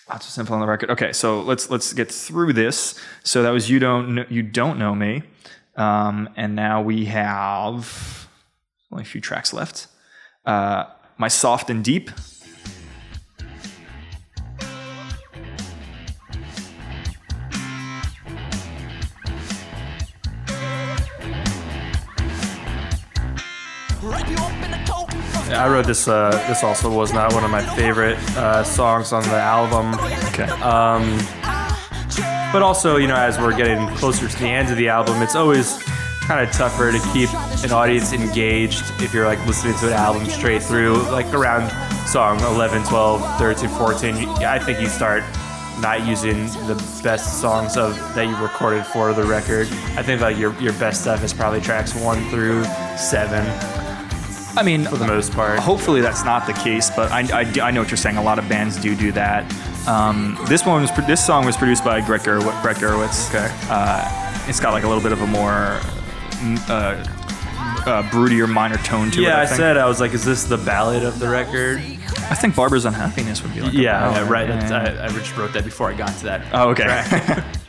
lots 0.09 0.25
of 0.25 0.33
simple 0.33 0.55
on 0.55 0.61
the 0.61 0.67
record. 0.67 0.89
Okay, 0.89 1.13
so 1.13 1.41
let's 1.41 1.69
let's 1.69 1.93
get 1.93 2.11
through 2.11 2.53
this. 2.53 2.99
So 3.23 3.43
that 3.43 3.51
was 3.51 3.69
you 3.69 3.79
don't 3.79 4.15
know, 4.15 4.25
you 4.29 4.41
don't 4.41 4.79
know 4.79 4.95
me, 4.95 5.23
um, 5.75 6.29
and 6.35 6.55
now 6.55 6.81
we 6.81 7.05
have 7.05 8.27
only 8.91 9.03
a 9.03 9.05
few 9.05 9.21
tracks 9.21 9.53
left. 9.53 9.87
Uh, 10.45 10.85
my 11.17 11.27
soft 11.27 11.69
and 11.69 11.83
deep. 11.83 12.09
I 25.53 25.67
wrote 25.69 25.85
this. 25.85 26.07
Uh, 26.07 26.31
this 26.47 26.63
also 26.63 26.89
was 26.89 27.13
not 27.13 27.33
one 27.33 27.43
of 27.43 27.51
my 27.51 27.61
favorite 27.75 28.17
uh, 28.37 28.63
songs 28.63 29.11
on 29.11 29.23
the 29.23 29.35
album. 29.35 29.93
Okay. 30.29 30.47
But 32.51 32.63
also, 32.63 32.97
you 32.97 33.07
know, 33.07 33.15
as 33.15 33.37
we're 33.37 33.55
getting 33.55 33.87
closer 33.95 34.27
to 34.27 34.37
the 34.37 34.47
end 34.47 34.69
of 34.69 34.77
the 34.77 34.89
album, 34.89 35.21
it's 35.21 35.35
always 35.35 35.81
kind 36.21 36.45
of 36.45 36.53
tougher 36.53 36.91
to 36.91 36.99
keep 37.13 37.29
an 37.63 37.71
audience 37.71 38.11
engaged 38.11 38.83
if 39.01 39.13
you're 39.13 39.25
like 39.25 39.43
listening 39.45 39.73
to 39.77 39.87
an 39.87 39.93
album 39.93 40.25
straight 40.25 40.61
through. 40.61 41.01
Like 41.11 41.33
around 41.33 41.69
song 42.07 42.39
11, 42.41 42.83
12, 42.83 43.37
13, 43.37 43.69
14, 43.69 44.15
I 44.43 44.59
think 44.59 44.81
you 44.81 44.87
start 44.87 45.23
not 45.79 46.05
using 46.05 46.47
the 46.67 46.75
best 47.01 47.39
songs 47.39 47.77
of 47.77 47.95
that 48.15 48.27
you 48.27 48.35
recorded 48.35 48.85
for 48.85 49.13
the 49.13 49.23
record. 49.23 49.67
I 49.95 50.03
think 50.03 50.19
like 50.19 50.37
your 50.37 50.53
your 50.61 50.73
best 50.73 51.01
stuff 51.01 51.23
is 51.23 51.33
probably 51.33 51.61
tracks 51.61 51.95
one 51.95 52.21
through 52.29 52.65
seven 52.97 53.45
I 54.55 54.63
mean, 54.63 54.85
for 54.85 54.97
the 54.97 55.07
most 55.07 55.31
part. 55.31 55.59
Hopefully 55.59 56.01
that's 56.01 56.23
not 56.23 56.45
the 56.45 56.53
case, 56.53 56.89
but 56.89 57.11
I, 57.11 57.41
I, 57.41 57.67
I 57.67 57.71
know 57.71 57.81
what 57.81 57.89
you're 57.89 57.97
saying. 57.97 58.17
A 58.17 58.23
lot 58.23 58.39
of 58.39 58.47
bands 58.49 58.79
do 58.79 58.95
do 58.95 59.11
that. 59.13 59.45
Um, 59.87 60.37
this 60.47 60.65
one 60.65 60.81
was 60.81 60.91
this 61.07 61.25
song 61.25 61.45
was 61.45 61.57
produced 61.57 61.83
by 61.83 62.01
Greg, 62.01 62.21
Gerw- 62.21 62.61
Greg 62.61 62.77
Gurewitz. 62.77 63.29
Okay. 63.29 63.53
Uh, 63.69 64.45
it's 64.47 64.59
got 64.59 64.73
like 64.73 64.83
a 64.83 64.87
little 64.87 65.03
bit 65.03 65.11
of 65.11 65.21
a 65.21 65.27
more 65.27 65.79
mm, 66.41 66.69
uh, 66.69 67.03
uh, 67.89 68.03
broodier 68.09 68.51
minor 68.51 68.77
tone 68.77 69.09
to 69.11 69.19
it. 69.19 69.23
Yeah, 69.23 69.39
I, 69.39 69.45
think. 69.45 69.57
said 69.57 69.77
I 69.77 69.87
was 69.87 69.99
like, 69.99 70.13
is 70.13 70.25
this 70.25 70.43
the 70.43 70.57
ballad 70.57 71.03
of 71.03 71.19
the 71.19 71.29
record? 71.29 71.79
I 72.29 72.35
think 72.35 72.55
Barber's 72.55 72.85
Unhappiness 72.85 73.41
would 73.43 73.53
be 73.53 73.61
like. 73.61 73.73
Yeah, 73.73 74.11
yeah, 74.11 74.29
right. 74.29 74.47
yeah, 74.49 74.69
yeah. 74.69 75.01
I, 75.01 75.05
I 75.05 75.09
just 75.09 75.35
wrote 75.35 75.53
that 75.53 75.63
before 75.63 75.89
I 75.89 75.93
got 75.95 76.15
to 76.17 76.23
that. 76.25 76.45
Oh, 76.53 76.69
okay. 76.69 77.43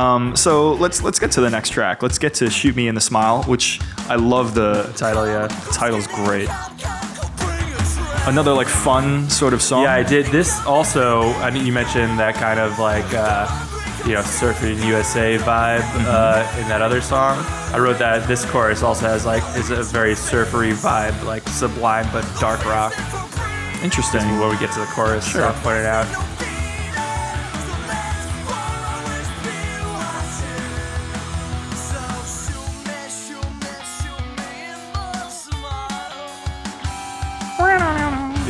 um, 0.00 0.34
so 0.36 0.72
let's 0.74 1.02
let's 1.02 1.18
get 1.18 1.30
to 1.32 1.40
the 1.40 1.50
next 1.50 1.70
track. 1.70 2.02
Let's 2.02 2.18
get 2.18 2.32
to 2.34 2.48
"Shoot 2.50 2.74
Me 2.76 2.88
in 2.88 2.94
the 2.94 3.00
Smile," 3.00 3.42
which 3.44 3.80
I 4.08 4.16
love. 4.16 4.54
The 4.54 4.92
title, 4.96 5.26
yeah. 5.26 5.46
The 5.46 5.72
title's 5.72 6.06
great. 6.06 6.48
Another 8.26 8.52
like 8.52 8.68
fun 8.68 9.28
sort 9.30 9.52
of 9.54 9.62
song. 9.62 9.82
Yeah, 9.84 9.94
I 9.94 10.02
did 10.02 10.26
this 10.26 10.60
also. 10.66 11.22
I 11.46 11.50
mean, 11.50 11.66
you 11.66 11.72
mentioned 11.72 12.18
that 12.18 12.34
kind 12.34 12.60
of 12.60 12.78
like 12.78 13.06
uh, 13.14 13.46
you 14.06 14.12
know 14.12 14.20
surfing 14.20 14.76
USA 14.86 15.38
vibe 15.38 15.82
uh, 16.06 16.60
in 16.60 16.68
that 16.68 16.82
other 16.82 17.00
song. 17.00 17.38
I 17.74 17.78
wrote 17.78 17.98
that 17.98 18.26
this 18.28 18.44
chorus 18.44 18.82
also 18.82 19.06
has 19.06 19.24
like 19.26 19.42
is 19.56 19.70
a 19.70 19.82
very 19.84 20.14
surfery 20.14 20.72
vibe, 20.72 21.24
like 21.24 21.46
sublime 21.48 22.06
but 22.12 22.24
dark 22.40 22.64
rock. 22.66 22.92
Interesting. 23.82 24.20
When 24.38 24.50
we 24.50 24.58
get 24.58 24.72
to 24.74 24.80
the 24.80 24.86
chorus, 24.86 25.26
Sure. 25.26 25.44
I'll 25.46 25.62
point 25.62 25.78
it 25.78 25.86
out. 25.86 26.06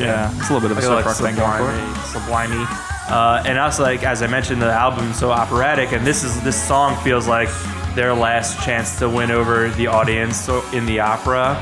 Yeah, 0.01 0.31
it's 0.39 0.51
a 0.51 0.53
little 0.55 0.69
bit 0.69 0.77
of 0.77 0.83
a 0.83 0.89
like 0.89 1.05
rock 1.05 1.17
thing 1.17 1.37
going 1.37 1.59
for 1.59 2.19
sublimey. 2.19 2.67
Uh, 3.11 3.43
and 3.45 3.59
also, 3.59 3.83
like 3.83 4.03
as 4.05 4.23
I 4.23 4.27
mentioned, 4.27 4.63
the 4.63 4.73
album's 4.73 5.19
so 5.19 5.31
operatic, 5.31 5.93
and 5.93 6.07
this 6.07 6.23
is 6.23 6.41
this 6.43 6.61
song 6.61 6.97
feels 7.03 7.27
like 7.27 7.49
their 7.95 8.15
last 8.15 8.65
chance 8.65 8.99
to 9.01 9.09
win 9.09 9.31
over 9.31 9.71
the 9.71 9.89
audience 9.89 10.49
in 10.73 10.87
the 10.87 11.01
opera 11.01 11.57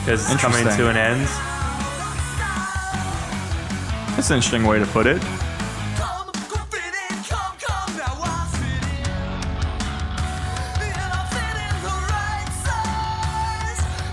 because 0.00 0.30
it's 0.30 0.40
coming 0.40 0.64
to 0.64 0.88
an 0.88 0.96
end. 0.96 1.28
That's 4.16 4.30
an 4.30 4.36
interesting 4.36 4.64
way 4.64 4.78
to 4.78 4.86
put 4.86 5.06
it. 5.06 5.22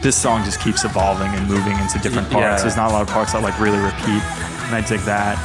This 0.01 0.15
song 0.15 0.43
just 0.43 0.61
keeps 0.61 0.85
evolving 0.85 1.27
and 1.27 1.47
moving 1.47 1.77
into 1.79 1.99
different 1.99 2.29
parts. 2.29 2.43
Yeah. 2.43 2.61
There's 2.61 2.77
not 2.77 2.91
a 2.91 2.93
lot 2.93 3.01
of 3.01 3.09
parts 3.09 3.33
that 3.33 3.41
like 3.41 3.59
really 3.59 3.79
repeat, 3.79 4.21
and 4.67 4.75
I 4.75 4.83
dig 4.87 4.99
that. 5.01 5.37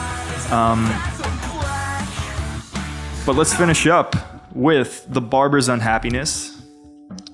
Um, 0.52 0.84
but 3.24 3.36
let's 3.36 3.54
finish 3.54 3.86
up 3.86 4.14
with 4.54 5.06
The 5.08 5.20
Barber's 5.20 5.68
Unhappiness, 5.68 6.62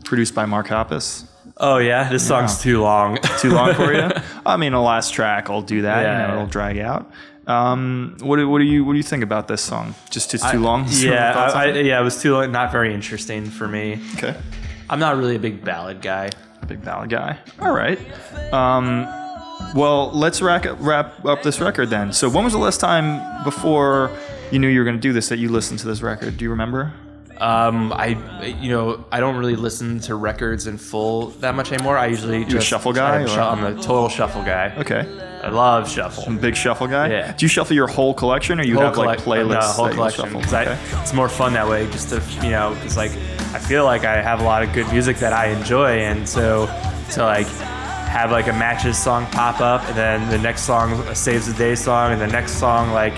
produced 0.05 0.35
by 0.35 0.47
Mark 0.47 0.69
Hoppus. 0.69 1.27
Oh 1.57 1.79
yeah, 1.79 2.09
this 2.09 2.27
song's 2.27 2.63
too 2.63 2.81
long. 2.83 3.19
Too 3.41 3.51
long 3.51 3.75
for 3.75 3.93
you? 3.93 4.09
I 4.47 4.57
mean, 4.57 4.73
the 4.73 4.81
last 4.81 5.13
track 5.13 5.51
I'll 5.51 5.63
do 5.63 5.83
that. 5.83 6.03
Yeah, 6.03 6.13
you 6.13 6.19
know, 6.19 6.29
yeah. 6.29 6.35
it'll 6.35 6.47
drag 6.47 6.79
out. 6.79 7.11
Um, 7.49 8.17
what, 8.21 8.37
do, 8.37 8.49
what 8.49 8.59
do 8.59 8.65
you 8.65 8.85
what 8.85 8.93
do 8.93 8.99
you 8.99 9.03
think 9.03 9.25
about 9.25 9.49
this 9.49 9.63
song? 9.63 9.95
Just 10.11 10.35
it's 10.35 10.49
too 10.51 10.61
long. 10.61 10.87
yeah, 10.91 11.33
I, 11.35 11.65
I, 11.65 11.67
yeah, 11.79 12.01
it 12.01 12.05
was 12.05 12.21
too 12.21 12.35
long, 12.35 12.53
not 12.53 12.71
very 12.71 12.95
interesting 12.95 13.47
for 13.47 13.67
me. 13.67 14.01
okay. 14.15 14.37
I'm 14.91 14.99
not 14.99 15.17
really 15.17 15.37
a 15.37 15.39
big 15.39 15.65
ballad 15.65 16.01
guy. 16.03 16.31
Big 16.67 16.83
ballad 16.85 17.11
guy. 17.11 17.39
All 17.61 17.73
right. 17.73 17.99
Um, 18.53 19.07
well, 19.75 20.11
let's 20.13 20.41
rack, 20.43 20.67
wrap 20.81 21.25
up 21.25 21.43
this 21.43 21.61
record 21.61 21.91
then. 21.91 22.13
So, 22.13 22.29
when 22.29 22.45
was 22.45 22.53
the 22.53 22.59
last 22.59 22.81
time 22.81 23.43
before 23.45 24.11
you 24.51 24.59
knew 24.59 24.69
you 24.69 24.79
were 24.81 24.85
going 24.85 24.97
to 24.97 25.01
do 25.01 25.13
this 25.13 25.29
that 25.29 25.39
you 25.39 25.49
listened 25.51 25.81
to 25.81 25.87
this 25.87 26.01
record? 26.03 26.37
Do 26.37 26.45
you 26.45 26.51
remember? 26.51 26.93
Um, 27.39 27.93
I, 27.93 28.09
you 28.61 28.71
know, 28.71 29.05
I 29.13 29.21
don't 29.21 29.37
really 29.37 29.55
listen 29.55 30.01
to 30.01 30.17
records 30.17 30.67
in 30.67 30.77
full 30.77 31.29
that 31.41 31.55
much 31.55 31.71
anymore. 31.71 31.97
I 31.97 32.07
usually 32.07 32.43
a 32.43 32.47
just 32.47 32.67
shuffle 32.67 32.93
guy, 32.93 33.21
I'm, 33.23 33.27
or- 33.27 33.41
I'm 33.41 33.65
a 33.65 33.75
total 33.81 34.09
shuffle 34.09 34.43
guy. 34.43 34.75
Okay. 34.79 35.07
I 35.45 35.51
love 35.51 35.89
shuffle. 35.89 36.35
Big 36.35 36.57
shuffle 36.57 36.89
guy. 36.89 37.09
Yeah. 37.11 37.33
Do 37.33 37.45
you 37.45 37.49
shuffle 37.49 37.77
your 37.77 37.87
whole 37.87 38.13
collection, 38.13 38.59
or 38.59 38.65
you 38.65 38.79
have 38.81 38.97
like 38.97 39.21
collect- 39.23 39.49
playlists? 39.49 39.61
No, 39.61 39.61
whole 39.61 39.85
that 39.85 39.91
you 39.93 39.97
collection. 39.97 40.25
shuffle? 40.25 40.41
'cause 40.41 40.53
I- 40.53 41.01
it's 41.01 41.13
more 41.15 41.29
fun 41.29 41.53
that 41.53 41.69
way, 41.69 41.87
just 41.93 42.09
to 42.09 42.21
you 42.45 42.51
know, 42.51 42.75
because 42.75 42.97
like 42.97 43.13
I 43.55 43.59
feel 43.59 43.85
like 43.85 44.05
I 44.05 44.21
have 44.21 44.41
a 44.41 44.45
lot 44.45 44.63
of 44.63 44.73
good 44.73 44.91
music 44.93 45.17
that 45.19 45.33
I 45.33 45.49
enjoy, 45.49 46.01
and 46.01 46.29
so 46.29 46.67
to 47.13 47.23
like 47.23 47.47
have 47.47 48.31
like 48.31 48.47
a 48.49 48.53
matches 48.53 48.99
song 48.99 49.27
pop 49.27 49.61
up, 49.61 49.85
and 49.89 49.97
then 49.97 50.29
the 50.31 50.39
next 50.39 50.63
song 50.63 50.93
a 50.93 51.15
saves 51.15 51.47
the 51.47 51.55
day 51.55 51.75
song, 51.75 52.13
and 52.13 52.21
the 52.21 52.27
next 52.27 52.53
song 52.53 52.93
like 52.93 53.15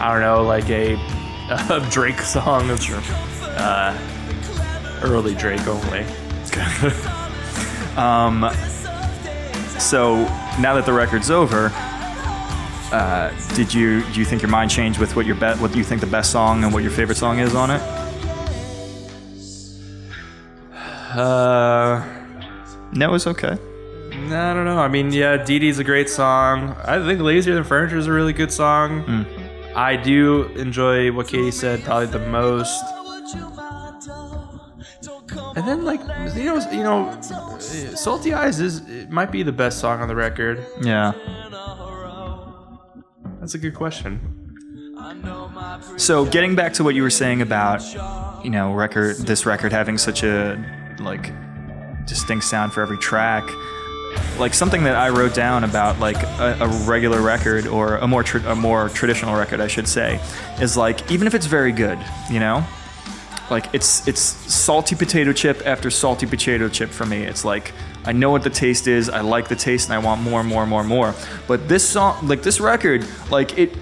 I 0.00 0.12
don't 0.12 0.20
know, 0.20 0.42
like 0.42 0.68
a, 0.70 0.94
a 1.70 1.86
Drake 1.90 2.20
song. 2.20 2.76
Sure. 2.78 3.00
Uh, 3.42 3.96
early 5.02 5.34
Drake 5.34 5.66
only. 5.66 6.06
So 9.78 10.16
now 10.60 10.74
that 10.74 10.84
the 10.86 10.92
record's 10.92 11.30
over, 11.30 11.70
uh, 12.92 13.32
did 13.54 13.72
you 13.72 14.02
do 14.12 14.18
you 14.18 14.24
think 14.24 14.42
your 14.42 14.50
mind 14.50 14.70
changed 14.70 14.98
with 14.98 15.14
what 15.14 15.24
your 15.24 15.36
bet 15.36 15.58
what 15.60 15.74
you 15.74 15.84
think 15.84 16.00
the 16.00 16.06
best 16.06 16.32
song 16.32 16.64
and 16.64 16.72
what 16.72 16.82
your 16.82 16.90
favorite 16.90 17.16
song 17.16 17.38
is 17.38 17.54
on 17.54 17.70
it? 17.70 17.97
Uh. 21.18 22.04
No, 22.92 23.14
it's 23.14 23.26
okay. 23.26 23.58
No, 24.28 24.50
I 24.50 24.54
don't 24.54 24.64
know. 24.64 24.78
I 24.78 24.88
mean, 24.88 25.12
yeah, 25.12 25.36
Dee 25.36 25.58
Dee's 25.58 25.78
a 25.78 25.84
great 25.84 26.08
song. 26.08 26.76
I 26.84 27.04
think 27.04 27.20
Lazier 27.20 27.54
Than 27.54 27.64
Furniture 27.64 27.98
is 27.98 28.06
a 28.06 28.12
really 28.12 28.32
good 28.32 28.52
song. 28.52 29.02
Hmm. 29.02 29.22
I 29.76 29.96
do 29.96 30.44
enjoy 30.56 31.12
what 31.12 31.28
Katie 31.28 31.50
said 31.50 31.82
probably 31.84 32.06
the 32.06 32.18
most. 32.18 32.82
And 35.56 35.66
then, 35.66 35.84
like 35.84 36.00
you 36.36 36.44
know, 36.44 36.70
you 36.70 36.82
know, 36.82 37.20
Salty 37.20 38.32
Eyes 38.32 38.60
is 38.60 38.88
it 38.88 39.10
might 39.10 39.30
be 39.30 39.42
the 39.42 39.52
best 39.52 39.78
song 39.78 40.00
on 40.00 40.08
the 40.08 40.16
record. 40.16 40.64
Yeah. 40.80 41.12
That's 43.40 43.54
a 43.54 43.58
good 43.58 43.74
question. 43.74 44.20
So 45.96 46.24
getting 46.26 46.54
back 46.54 46.72
to 46.74 46.84
what 46.84 46.94
you 46.94 47.02
were 47.02 47.10
saying 47.10 47.42
about, 47.42 47.82
you 48.44 48.50
know, 48.50 48.72
record 48.72 49.16
this 49.18 49.46
record 49.46 49.72
having 49.72 49.98
such 49.98 50.22
a 50.22 50.56
like 51.00 51.32
distinct 52.06 52.44
sound 52.44 52.72
for 52.72 52.82
every 52.82 52.98
track, 52.98 53.48
like 54.38 54.54
something 54.54 54.84
that 54.84 54.96
I 54.96 55.10
wrote 55.10 55.34
down 55.34 55.64
about 55.64 55.98
like 55.98 56.22
a, 56.22 56.56
a 56.60 56.68
regular 56.86 57.20
record 57.20 57.66
or 57.66 57.96
a 57.96 58.06
more 58.06 58.22
tra- 58.22 58.44
a 58.50 58.54
more 58.54 58.88
traditional 58.88 59.36
record, 59.36 59.60
I 59.60 59.66
should 59.66 59.88
say, 59.88 60.20
is 60.60 60.76
like 60.76 61.10
even 61.10 61.26
if 61.26 61.34
it's 61.34 61.46
very 61.46 61.72
good, 61.72 61.98
you 62.30 62.40
know, 62.40 62.64
like 63.50 63.72
it's 63.72 64.06
it's 64.06 64.20
salty 64.20 64.94
potato 64.96 65.32
chip 65.32 65.62
after 65.66 65.90
salty 65.90 66.26
potato 66.26 66.68
chip 66.68 66.90
for 66.90 67.06
me. 67.06 67.22
It's 67.22 67.44
like 67.44 67.72
I 68.04 68.12
know 68.12 68.30
what 68.30 68.42
the 68.42 68.50
taste 68.50 68.86
is. 68.86 69.08
I 69.08 69.20
like 69.20 69.48
the 69.48 69.56
taste, 69.56 69.88
and 69.88 69.94
I 69.94 69.98
want 69.98 70.22
more, 70.22 70.40
and 70.40 70.48
more, 70.48 70.62
and 70.62 70.70
more, 70.70 70.80
and 70.80 70.88
more. 70.88 71.14
But 71.46 71.68
this 71.68 71.86
song, 71.86 72.26
like 72.26 72.42
this 72.42 72.60
record, 72.60 73.06
like 73.30 73.58
it, 73.58 73.76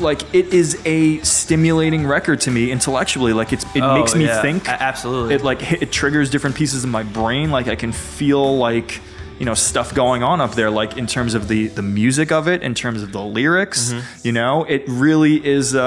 like 0.00 0.34
it 0.34 0.52
is 0.54 0.80
a 0.84 1.18
stimulating 1.20 2.06
record 2.06 2.40
to 2.42 2.50
me 2.50 2.70
intellectually. 2.70 3.32
Like 3.32 3.52
it's 3.52 3.64
it 3.74 3.82
Oh, 3.82 3.98
makes 3.98 4.14
me 4.14 4.24
yeah, 4.26 4.42
think. 4.42 4.66
a- 4.68 4.82
absolutely. 4.82 5.34
It 5.36 5.42
like 5.44 5.72
it 5.82 5.92
triggers 5.92 6.30
different 6.30 6.56
pieces 6.56 6.84
of 6.84 6.90
my 6.90 7.02
brain. 7.02 7.50
Like 7.50 7.68
I 7.68 7.76
can 7.76 7.92
feel 7.92 8.56
like 8.58 9.00
you 9.38 9.46
know 9.46 9.54
stuff 9.54 9.94
going 9.94 10.22
on 10.22 10.40
up 10.42 10.54
there. 10.54 10.70
Like 10.70 10.98
in 10.98 11.06
terms 11.06 11.34
of 11.34 11.48
the 11.48 11.68
the 11.68 11.82
music 11.82 12.30
of 12.32 12.46
it, 12.48 12.62
in 12.62 12.74
terms 12.74 13.02
of 13.02 13.12
the 13.12 13.22
lyrics. 13.22 13.92
Mm-hmm. 13.92 14.26
You 14.26 14.32
know, 14.32 14.64
it 14.64 14.84
really 14.86 15.44
is. 15.46 15.74
Uh, 15.74 15.82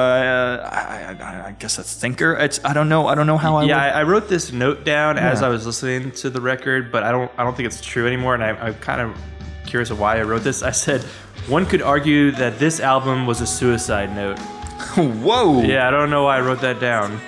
I, 0.71 1.23
I, 1.23 1.47
I 1.49 1.51
guess 1.59 1.77
a 1.77 1.83
thinker. 1.83 2.33
It's 2.33 2.59
I 2.65 2.73
don't 2.73 2.89
know. 2.89 3.07
I 3.07 3.15
don't 3.15 3.27
know 3.27 3.37
how 3.37 3.57
I. 3.57 3.63
yeah, 3.65 3.75
would- 3.85 3.93
I, 3.95 3.99
I 3.99 4.03
wrote 4.03 4.27
this 4.27 4.51
note 4.51 4.83
down 4.85 5.17
as 5.17 5.41
I 5.43 5.49
was 5.49 5.65
listening 5.65 6.11
to 6.11 6.29
the 6.29 6.41
record, 6.41 6.91
but 6.91 7.03
I 7.03 7.11
don't 7.11 7.31
I 7.37 7.43
don't 7.43 7.55
think 7.55 7.67
it's 7.67 7.81
true 7.81 8.07
anymore, 8.07 8.33
and 8.33 8.43
I, 8.43 8.49
I'm 8.51 8.75
kind 8.75 9.01
of 9.01 9.15
curious 9.67 9.89
of 9.91 9.99
why 9.99 10.19
I 10.19 10.23
wrote 10.23 10.43
this. 10.43 10.61
I 10.63 10.71
said 10.71 11.05
one 11.47 11.65
could 11.65 11.81
argue 11.81 12.31
that 12.31 12.59
this 12.59 12.79
album 12.79 13.25
was 13.25 13.41
a 13.41 13.47
suicide 13.47 14.15
note. 14.15 14.39
Whoa. 14.97 15.61
Yeah, 15.61 15.87
I 15.87 15.91
don't 15.91 16.09
know 16.09 16.23
why 16.23 16.37
I 16.37 16.41
wrote 16.41 16.61
that 16.61 16.79
down. 16.79 17.19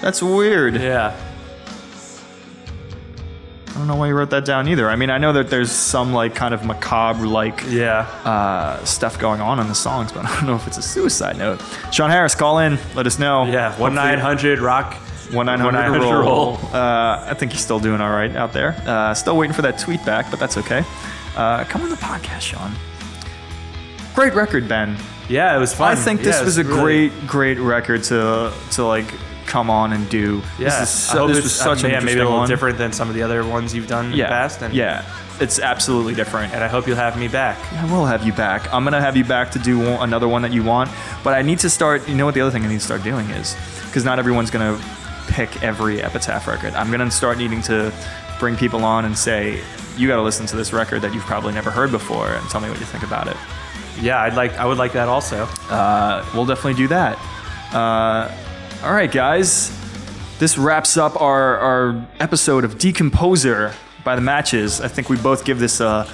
That's 0.00 0.22
weird. 0.22 0.74
Yeah. 0.76 1.14
I 3.68 3.72
don't 3.74 3.86
know 3.86 3.96
why 3.96 4.08
you 4.08 4.14
wrote 4.14 4.30
that 4.30 4.44
down 4.44 4.68
either. 4.68 4.90
I 4.90 4.96
mean, 4.96 5.10
I 5.10 5.18
know 5.18 5.32
that 5.34 5.48
there's 5.48 5.70
some 5.70 6.12
like 6.12 6.34
kind 6.34 6.52
of 6.52 6.64
macabre 6.64 7.26
like 7.26 7.62
Yeah. 7.68 8.00
uh, 8.24 8.84
stuff 8.84 9.18
going 9.18 9.40
on 9.40 9.60
in 9.60 9.68
the 9.68 9.74
songs, 9.74 10.12
but 10.12 10.24
I 10.26 10.34
don't 10.36 10.46
know 10.46 10.56
if 10.56 10.66
it's 10.66 10.76
a 10.78 10.82
suicide 10.82 11.38
note. 11.38 11.62
Shawn 11.92 12.10
Harris, 12.10 12.34
call 12.34 12.58
in. 12.58 12.78
Let 12.94 13.06
us 13.06 13.18
know. 13.18 13.44
Yeah. 13.46 13.78
One 13.78 13.94
nine 13.94 14.18
hundred 14.18 14.58
rock. 14.58 14.94
One 15.32 15.46
nine 15.46 15.60
hundred 15.60 16.00
roll. 16.02 16.20
roll. 16.20 16.54
Uh, 16.74 17.24
I 17.28 17.34
think 17.38 17.52
he's 17.52 17.60
still 17.60 17.78
doing 17.78 18.00
all 18.00 18.10
right 18.10 18.34
out 18.34 18.52
there. 18.52 18.74
Uh, 18.84 19.14
still 19.14 19.36
waiting 19.36 19.54
for 19.54 19.62
that 19.62 19.78
tweet 19.78 20.04
back, 20.04 20.28
but 20.30 20.40
that's 20.40 20.56
okay. 20.58 20.82
Uh, 21.36 21.64
come 21.64 21.82
on 21.82 21.90
the 21.90 21.96
podcast, 21.96 22.40
Shawn. 22.40 22.72
Great 24.14 24.34
record, 24.34 24.68
Ben. 24.68 24.96
Yeah, 25.28 25.56
it 25.56 25.60
was 25.60 25.72
fun. 25.72 25.92
I 25.92 25.94
think 25.94 26.20
this 26.22 26.36
Yeah, 26.36 26.42
it 26.42 26.44
was 26.44 26.58
a 26.58 26.64
really- 26.64 27.08
great, 27.08 27.26
great 27.26 27.58
record 27.58 28.02
to 28.04 28.52
to 28.72 28.84
like 28.84 29.06
come 29.46 29.70
on 29.70 29.92
and 29.92 30.08
do. 30.08 30.42
Yeah, 30.58 30.80
this, 30.80 30.82
is 30.82 30.88
so, 30.90 31.26
this 31.26 31.42
was 31.42 31.54
such 31.54 31.82
uh, 31.82 31.88
an 31.88 31.92
yeah, 31.92 32.00
maybe 32.00 32.20
a 32.20 32.24
little 32.24 32.38
one. 32.38 32.48
different 32.48 32.78
than 32.78 32.92
some 32.92 33.08
of 33.08 33.14
the 33.14 33.22
other 33.22 33.44
ones 33.44 33.74
you've 33.74 33.88
done 33.88 34.06
in 34.06 34.18
the 34.18 34.24
past. 34.24 34.62
And, 34.62 34.72
yeah, 34.74 35.04
it's 35.40 35.58
absolutely 35.58 36.14
different. 36.14 36.52
And 36.52 36.62
I 36.62 36.68
hope 36.68 36.86
you'll 36.86 36.96
have 36.96 37.18
me 37.18 37.26
back. 37.28 37.58
I 37.72 37.84
will 37.92 38.06
have 38.06 38.24
you 38.24 38.32
back. 38.32 38.72
I'm 38.72 38.84
gonna 38.84 39.00
have 39.00 39.16
you 39.16 39.24
back 39.24 39.50
to 39.52 39.58
do 39.58 39.80
another 39.82 40.28
one 40.28 40.42
that 40.42 40.52
you 40.52 40.62
want. 40.64 40.90
But 41.24 41.34
I 41.34 41.42
need 41.42 41.58
to 41.60 41.70
start. 41.70 42.08
You 42.08 42.14
know 42.16 42.26
what 42.26 42.34
the 42.34 42.40
other 42.42 42.50
thing 42.50 42.64
I 42.64 42.68
need 42.68 42.80
to 42.80 42.84
start 42.84 43.02
doing 43.04 43.28
is 43.30 43.56
because 43.86 44.04
not 44.04 44.18
everyone's 44.18 44.50
gonna 44.50 44.78
pick 45.28 45.62
every 45.62 46.02
Epitaph 46.02 46.46
record. 46.48 46.74
I'm 46.74 46.90
gonna 46.90 47.10
start 47.10 47.38
needing 47.38 47.62
to 47.62 47.92
bring 48.40 48.56
people 48.56 48.84
on 48.84 49.04
and 49.04 49.16
say, 49.16 49.60
you 50.00 50.08
got 50.08 50.16
to 50.16 50.22
listen 50.22 50.46
to 50.46 50.56
this 50.56 50.72
record 50.72 51.02
that 51.02 51.12
you've 51.12 51.24
probably 51.24 51.52
never 51.52 51.70
heard 51.70 51.90
before, 51.90 52.32
and 52.32 52.48
tell 52.48 52.60
me 52.60 52.68
what 52.70 52.80
you 52.80 52.86
think 52.86 53.04
about 53.04 53.28
it. 53.28 53.36
Yeah, 54.00 54.20
I'd 54.22 54.34
like. 54.34 54.52
I 54.54 54.64
would 54.64 54.78
like 54.78 54.92
that 54.94 55.08
also. 55.08 55.44
Uh, 55.68 56.24
we'll 56.34 56.46
definitely 56.46 56.74
do 56.74 56.88
that. 56.88 57.18
Uh, 57.74 58.34
all 58.82 58.92
right, 58.94 59.12
guys. 59.12 59.76
This 60.38 60.56
wraps 60.56 60.96
up 60.96 61.20
our, 61.20 61.58
our 61.58 62.08
episode 62.18 62.64
of 62.64 62.76
Decomposer 62.78 63.74
by 64.04 64.16
the 64.16 64.22
Matches. 64.22 64.80
I 64.80 64.88
think 64.88 65.10
we 65.10 65.18
both 65.18 65.44
give 65.44 65.58
this 65.58 65.80
a, 65.80 66.08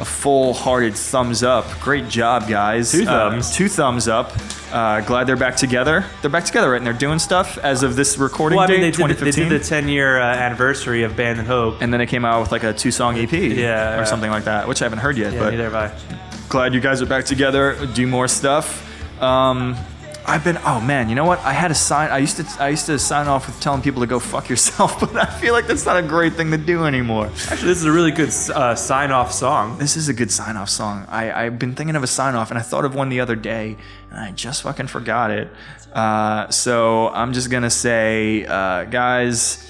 a 0.00 0.04
full 0.04 0.54
hearted 0.54 0.94
thumbs 0.94 1.42
up. 1.42 1.66
Great 1.80 2.08
job, 2.08 2.48
guys. 2.48 2.90
Two 2.92 3.02
Uh, 3.02 3.30
thumbs. 3.30 3.54
two 3.54 3.68
thumbs 3.68 4.08
up. 4.08 4.32
Uh, 4.72 5.00
glad 5.02 5.26
they're 5.26 5.36
back 5.36 5.56
together. 5.56 6.04
They're 6.22 6.30
back 6.30 6.44
together, 6.44 6.70
right? 6.70 6.76
And 6.78 6.86
they're 6.86 6.92
doing 6.94 7.18
stuff 7.18 7.58
as 7.58 7.82
of 7.82 7.96
this 7.96 8.16
recording 8.16 8.56
Well, 8.56 8.64
I 8.64 8.68
date, 8.68 8.80
they 8.80 8.90
did, 9.06 9.16
the- 9.18 9.24
they 9.26 9.30
did 9.30 9.48
the 9.50 9.58
10 9.58 9.88
year 9.88 10.18
uh, 10.20 10.24
anniversary 10.24 11.02
of 11.02 11.16
Band 11.16 11.38
and 11.38 11.46
Hope. 11.46 11.82
and 11.82 11.92
then 11.92 12.00
it 12.00 12.06
came 12.06 12.24
out 12.24 12.40
with 12.40 12.50
like 12.52 12.62
a 12.62 12.72
two 12.72 12.90
song 12.90 13.18
EP 13.18 13.32
Yeah, 13.32 13.98
or 14.00 14.06
something 14.06 14.30
like 14.30 14.44
that, 14.44 14.66
which 14.68 14.80
I 14.80 14.84
haven't 14.86 15.00
heard 15.00 15.18
yet. 15.18 15.32
Yeah, 15.34 15.40
but 15.40 15.50
neither 15.50 15.64
have 15.70 15.74
I. 15.74 15.92
glad 16.48 16.72
you 16.72 16.80
guys 16.80 17.02
are 17.02 17.06
back 17.06 17.24
together, 17.26 17.76
do 17.94 18.06
more 18.06 18.26
stuff. 18.28 18.86
Um, 19.22 19.76
I've 20.26 20.44
been. 20.44 20.58
Oh 20.64 20.80
man, 20.80 21.08
you 21.08 21.14
know 21.14 21.24
what? 21.24 21.40
I 21.40 21.52
had 21.52 21.70
a 21.70 21.74
sign. 21.74 22.10
I 22.10 22.18
used 22.18 22.36
to. 22.36 22.46
I 22.62 22.68
used 22.68 22.86
to 22.86 22.98
sign 22.98 23.26
off 23.26 23.46
with 23.46 23.58
telling 23.60 23.82
people 23.82 24.00
to 24.02 24.06
go 24.06 24.18
fuck 24.18 24.48
yourself, 24.48 25.00
but 25.00 25.16
I 25.16 25.26
feel 25.26 25.52
like 25.52 25.66
that's 25.66 25.86
not 25.86 25.96
a 25.96 26.02
great 26.02 26.34
thing 26.34 26.50
to 26.50 26.58
do 26.58 26.84
anymore. 26.84 27.26
Actually, 27.26 27.68
this 27.68 27.78
is 27.78 27.84
a 27.84 27.92
really 27.92 28.10
good 28.10 28.28
uh, 28.54 28.74
sign-off 28.74 29.32
song. 29.32 29.78
This 29.78 29.96
is 29.96 30.08
a 30.08 30.14
good 30.14 30.30
sign 30.30 30.56
off 30.56 30.68
song. 30.68 31.06
I, 31.08 31.32
I've 31.32 31.58
been 31.58 31.74
thinking 31.74 31.96
of 31.96 32.02
a 32.02 32.06
sign 32.06 32.34
off, 32.34 32.50
and 32.50 32.58
I 32.58 32.62
thought 32.62 32.84
of 32.84 32.94
one 32.94 33.08
the 33.08 33.20
other 33.20 33.36
day, 33.36 33.76
and 34.10 34.18
I 34.18 34.30
just 34.32 34.62
fucking 34.62 34.88
forgot 34.88 35.30
it. 35.30 35.50
Uh, 35.92 36.48
so 36.50 37.08
I'm 37.08 37.32
just 37.32 37.50
gonna 37.50 37.70
say, 37.70 38.44
uh, 38.46 38.84
guys, 38.84 39.66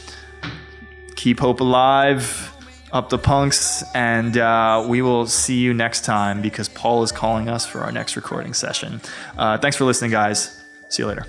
keep 1.17 1.41
hope 1.41 1.61
alive. 1.61 2.53
Up 2.93 3.09
the 3.09 3.19
punks, 3.19 3.85
and 3.95 4.37
uh, 4.37 4.85
we 4.89 5.01
will 5.01 5.27
see 5.27 5.59
you 5.59 5.73
next 5.73 6.05
time 6.05 6.43
because 6.43 6.69
Paul 6.69 7.05
is 7.05 7.13
calling 7.13 7.49
us 7.49 7.65
for 7.65 7.81
our 7.83 7.93
next 7.93 8.17
recording 8.17 8.53
session. 8.53 9.01
Uh, 9.39 9.59
thanks 9.59 9.77
for 9.77 9.85
listening, 9.85 10.11
guys. 10.11 10.61
See 10.89 11.05
you 11.05 11.09
later. 11.09 11.25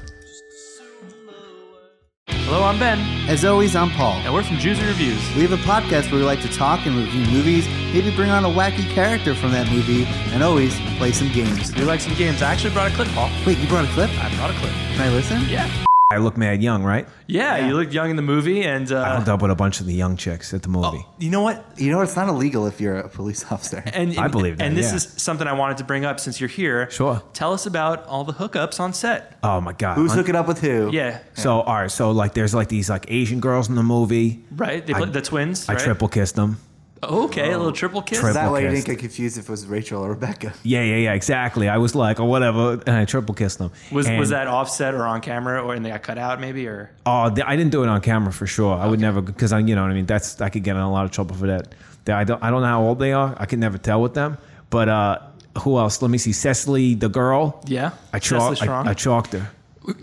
Hello, 2.27 2.63
I'm 2.63 2.79
Ben, 2.79 2.99
As 3.29 3.45
always, 3.45 3.75
I'm 3.75 3.91
Paul. 3.91 4.13
and 4.25 4.33
we're 4.33 4.41
from 4.43 4.57
Jews 4.57 4.79
and 4.79 4.87
Reviews. 4.87 5.21
We 5.35 5.43
have 5.43 5.51
a 5.51 5.57
podcast 5.57 6.11
where 6.11 6.19
we 6.19 6.25
like 6.25 6.41
to 6.41 6.49
talk 6.51 6.85
and 6.87 6.95
review 6.95 7.25
movies, 7.31 7.67
maybe 7.93 8.13
bring 8.15 8.31
on 8.31 8.43
a 8.43 8.49
wacky 8.49 8.89
character 8.89 9.35
from 9.35 9.51
that 9.51 9.71
movie, 9.71 10.05
and 10.33 10.41
always 10.43 10.77
play 10.97 11.11
some 11.11 11.31
games. 11.31 11.73
We 11.75 11.83
like 11.83 11.99
some 11.99 12.15
games. 12.15 12.41
I 12.41 12.51
actually 12.51 12.73
brought 12.73 12.91
a 12.91 12.95
clip, 12.95 13.07
Paul. 13.09 13.29
Wait, 13.45 13.59
you 13.59 13.67
brought 13.67 13.85
a 13.85 13.91
clip? 13.91 14.09
I 14.19 14.35
brought 14.35 14.49
a 14.49 14.53
clip. 14.55 14.71
Can 14.71 15.01
I 15.01 15.09
listen? 15.09 15.47
Yeah. 15.47 15.69
I 16.11 16.17
look 16.17 16.37
mad 16.37 16.61
young, 16.61 16.83
right? 16.83 17.07
Yeah, 17.27 17.67
you 17.67 17.75
look 17.75 17.93
young 17.93 18.09
in 18.09 18.15
the 18.15 18.21
movie, 18.21 18.63
and 18.63 18.91
I 18.91 18.95
uh, 18.95 19.15
hooked 19.17 19.29
up 19.29 19.41
with 19.41 19.51
a 19.51 19.55
bunch 19.55 19.79
of 19.79 19.85
the 19.85 19.93
young 19.93 20.17
chicks 20.17 20.53
at 20.53 20.61
the 20.63 20.69
movie. 20.69 21.05
you 21.17 21.29
know 21.29 21.41
what? 21.41 21.65
You 21.77 21.91
know, 21.91 22.01
it's 22.01 22.15
not 22.15 22.27
illegal 22.27 22.67
if 22.67 22.81
you're 22.81 22.97
a 22.97 23.09
police 23.09 23.43
officer. 23.51 23.81
And, 23.85 24.17
I 24.19 24.27
believe 24.27 24.57
that, 24.57 24.65
And 24.65 24.75
this 24.77 24.89
yeah. 24.89 24.95
is 24.95 25.03
something 25.17 25.47
I 25.47 25.53
wanted 25.53 25.77
to 25.77 25.83
bring 25.83 26.03
up 26.05 26.19
since 26.19 26.39
you're 26.41 26.49
here. 26.49 26.89
Sure. 26.91 27.21
Tell 27.33 27.53
us 27.53 27.65
about 27.65 28.05
all 28.07 28.23
the 28.23 28.33
hookups 28.33 28.79
on 28.79 28.93
set. 28.93 29.37
Oh 29.43 29.61
my 29.61 29.73
god! 29.73 29.95
Who's 29.95 30.11
Un- 30.11 30.17
hooking 30.17 30.35
up 30.35 30.47
with 30.47 30.59
who? 30.59 30.89
Yeah. 30.91 31.19
So 31.33 31.61
all 31.61 31.75
right, 31.75 31.91
so 31.91 32.11
like 32.11 32.33
there's 32.33 32.53
like 32.53 32.67
these 32.67 32.89
like 32.89 33.05
Asian 33.09 33.39
girls 33.39 33.69
in 33.69 33.75
the 33.75 33.83
movie. 33.83 34.43
Right. 34.51 34.85
They 34.85 34.93
I- 34.93 35.05
the 35.05 35.21
twins. 35.21 35.67
I 35.69 35.73
right? 35.73 35.81
triple 35.81 36.07
kissed 36.07 36.35
them. 36.35 36.57
Okay, 37.03 37.51
a 37.51 37.57
little 37.57 37.71
triple 37.71 38.01
kiss. 38.03 38.19
Triple- 38.19 38.35
That 38.35 38.51
way 38.51 38.63
you 38.63 38.69
didn't 38.69 38.85
get 38.85 38.99
confused 38.99 39.37
if 39.37 39.45
it 39.45 39.49
was 39.49 39.65
Rachel 39.65 40.03
or 40.03 40.09
Rebecca. 40.09 40.53
Yeah, 40.63 40.83
yeah, 40.83 40.97
yeah, 40.97 41.13
exactly. 41.13 41.67
I 41.67 41.77
was 41.77 41.95
like, 41.95 42.19
or 42.19 42.25
whatever, 42.29 42.73
and 42.85 42.95
I 42.95 43.05
triple 43.05 43.33
kissed 43.33 43.57
them. 43.57 43.71
Was 43.91 44.07
And- 44.07 44.19
was 44.19 44.29
that 44.29 44.47
offset 44.47 44.93
or 44.93 45.05
on 45.05 45.21
camera, 45.21 45.63
or 45.63 45.73
and 45.73 45.83
they 45.85 45.89
got 45.89 46.03
cut 46.03 46.17
out 46.19 46.39
maybe, 46.39 46.67
or 46.67 46.91
Oh, 47.05 47.29
th- 47.33 47.45
I 47.47 47.55
didn't 47.55 47.71
do 47.71 47.81
it 47.83 47.89
on 47.89 48.01
camera 48.01 48.31
for 48.31 48.45
sure. 48.45 48.75
I 48.75 48.85
would 48.87 48.99
never 48.99 49.21
because 49.21 49.51
I, 49.51 49.59
you 49.59 49.73
know 49.75 49.81
what 49.81 49.91
I 49.91 49.95
mean. 49.95 50.05
That's 50.05 50.39
I 50.41 50.49
could 50.49 50.63
get 50.63 50.75
in 50.75 50.81
a 50.81 50.91
lot 50.91 51.05
of 51.05 51.11
trouble 51.11 51.35
for 51.35 51.47
that. 51.47 51.73
That 52.05 52.17
I 52.17 52.23
don't 52.23 52.43
I 52.43 52.49
don't 52.51 52.61
know 52.61 52.67
how 52.67 52.83
old 52.83 52.99
they 52.99 53.13
are. 53.13 53.35
I 53.37 53.45
can 53.45 53.59
never 53.59 53.77
tell 53.79 54.01
with 54.01 54.13
them. 54.13 54.37
But 54.69 54.87
uh, 54.89 55.19
who 55.63 55.77
else? 55.79 56.01
Let 56.01 56.11
me 56.11 56.17
see. 56.19 56.31
Cecily, 56.33 56.93
the 56.95 57.09
girl. 57.09 57.61
yeah? 57.65 57.91
I 58.13 58.19
Cecily 58.19 58.39
chalked. 58.39 58.57
Strong? 58.59 58.87
I, 58.87 58.91
I 58.91 58.93
chalked 58.93 59.33
her. 59.33 59.49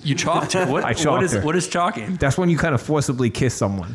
you 0.02 0.14
chalked. 0.14 0.54
What, 0.54 0.84
I 0.90 0.92
chalked 0.94 1.22
is 1.22 1.32
her. 1.32 1.40
what 1.42 1.54
is 1.56 1.68
chalking? 1.68 2.16
That's 2.16 2.36
when 2.36 2.50
you 2.50 2.58
kind 2.58 2.74
of 2.74 2.82
forcibly 2.82 3.30
kiss 3.30 3.54
someone. 3.54 3.94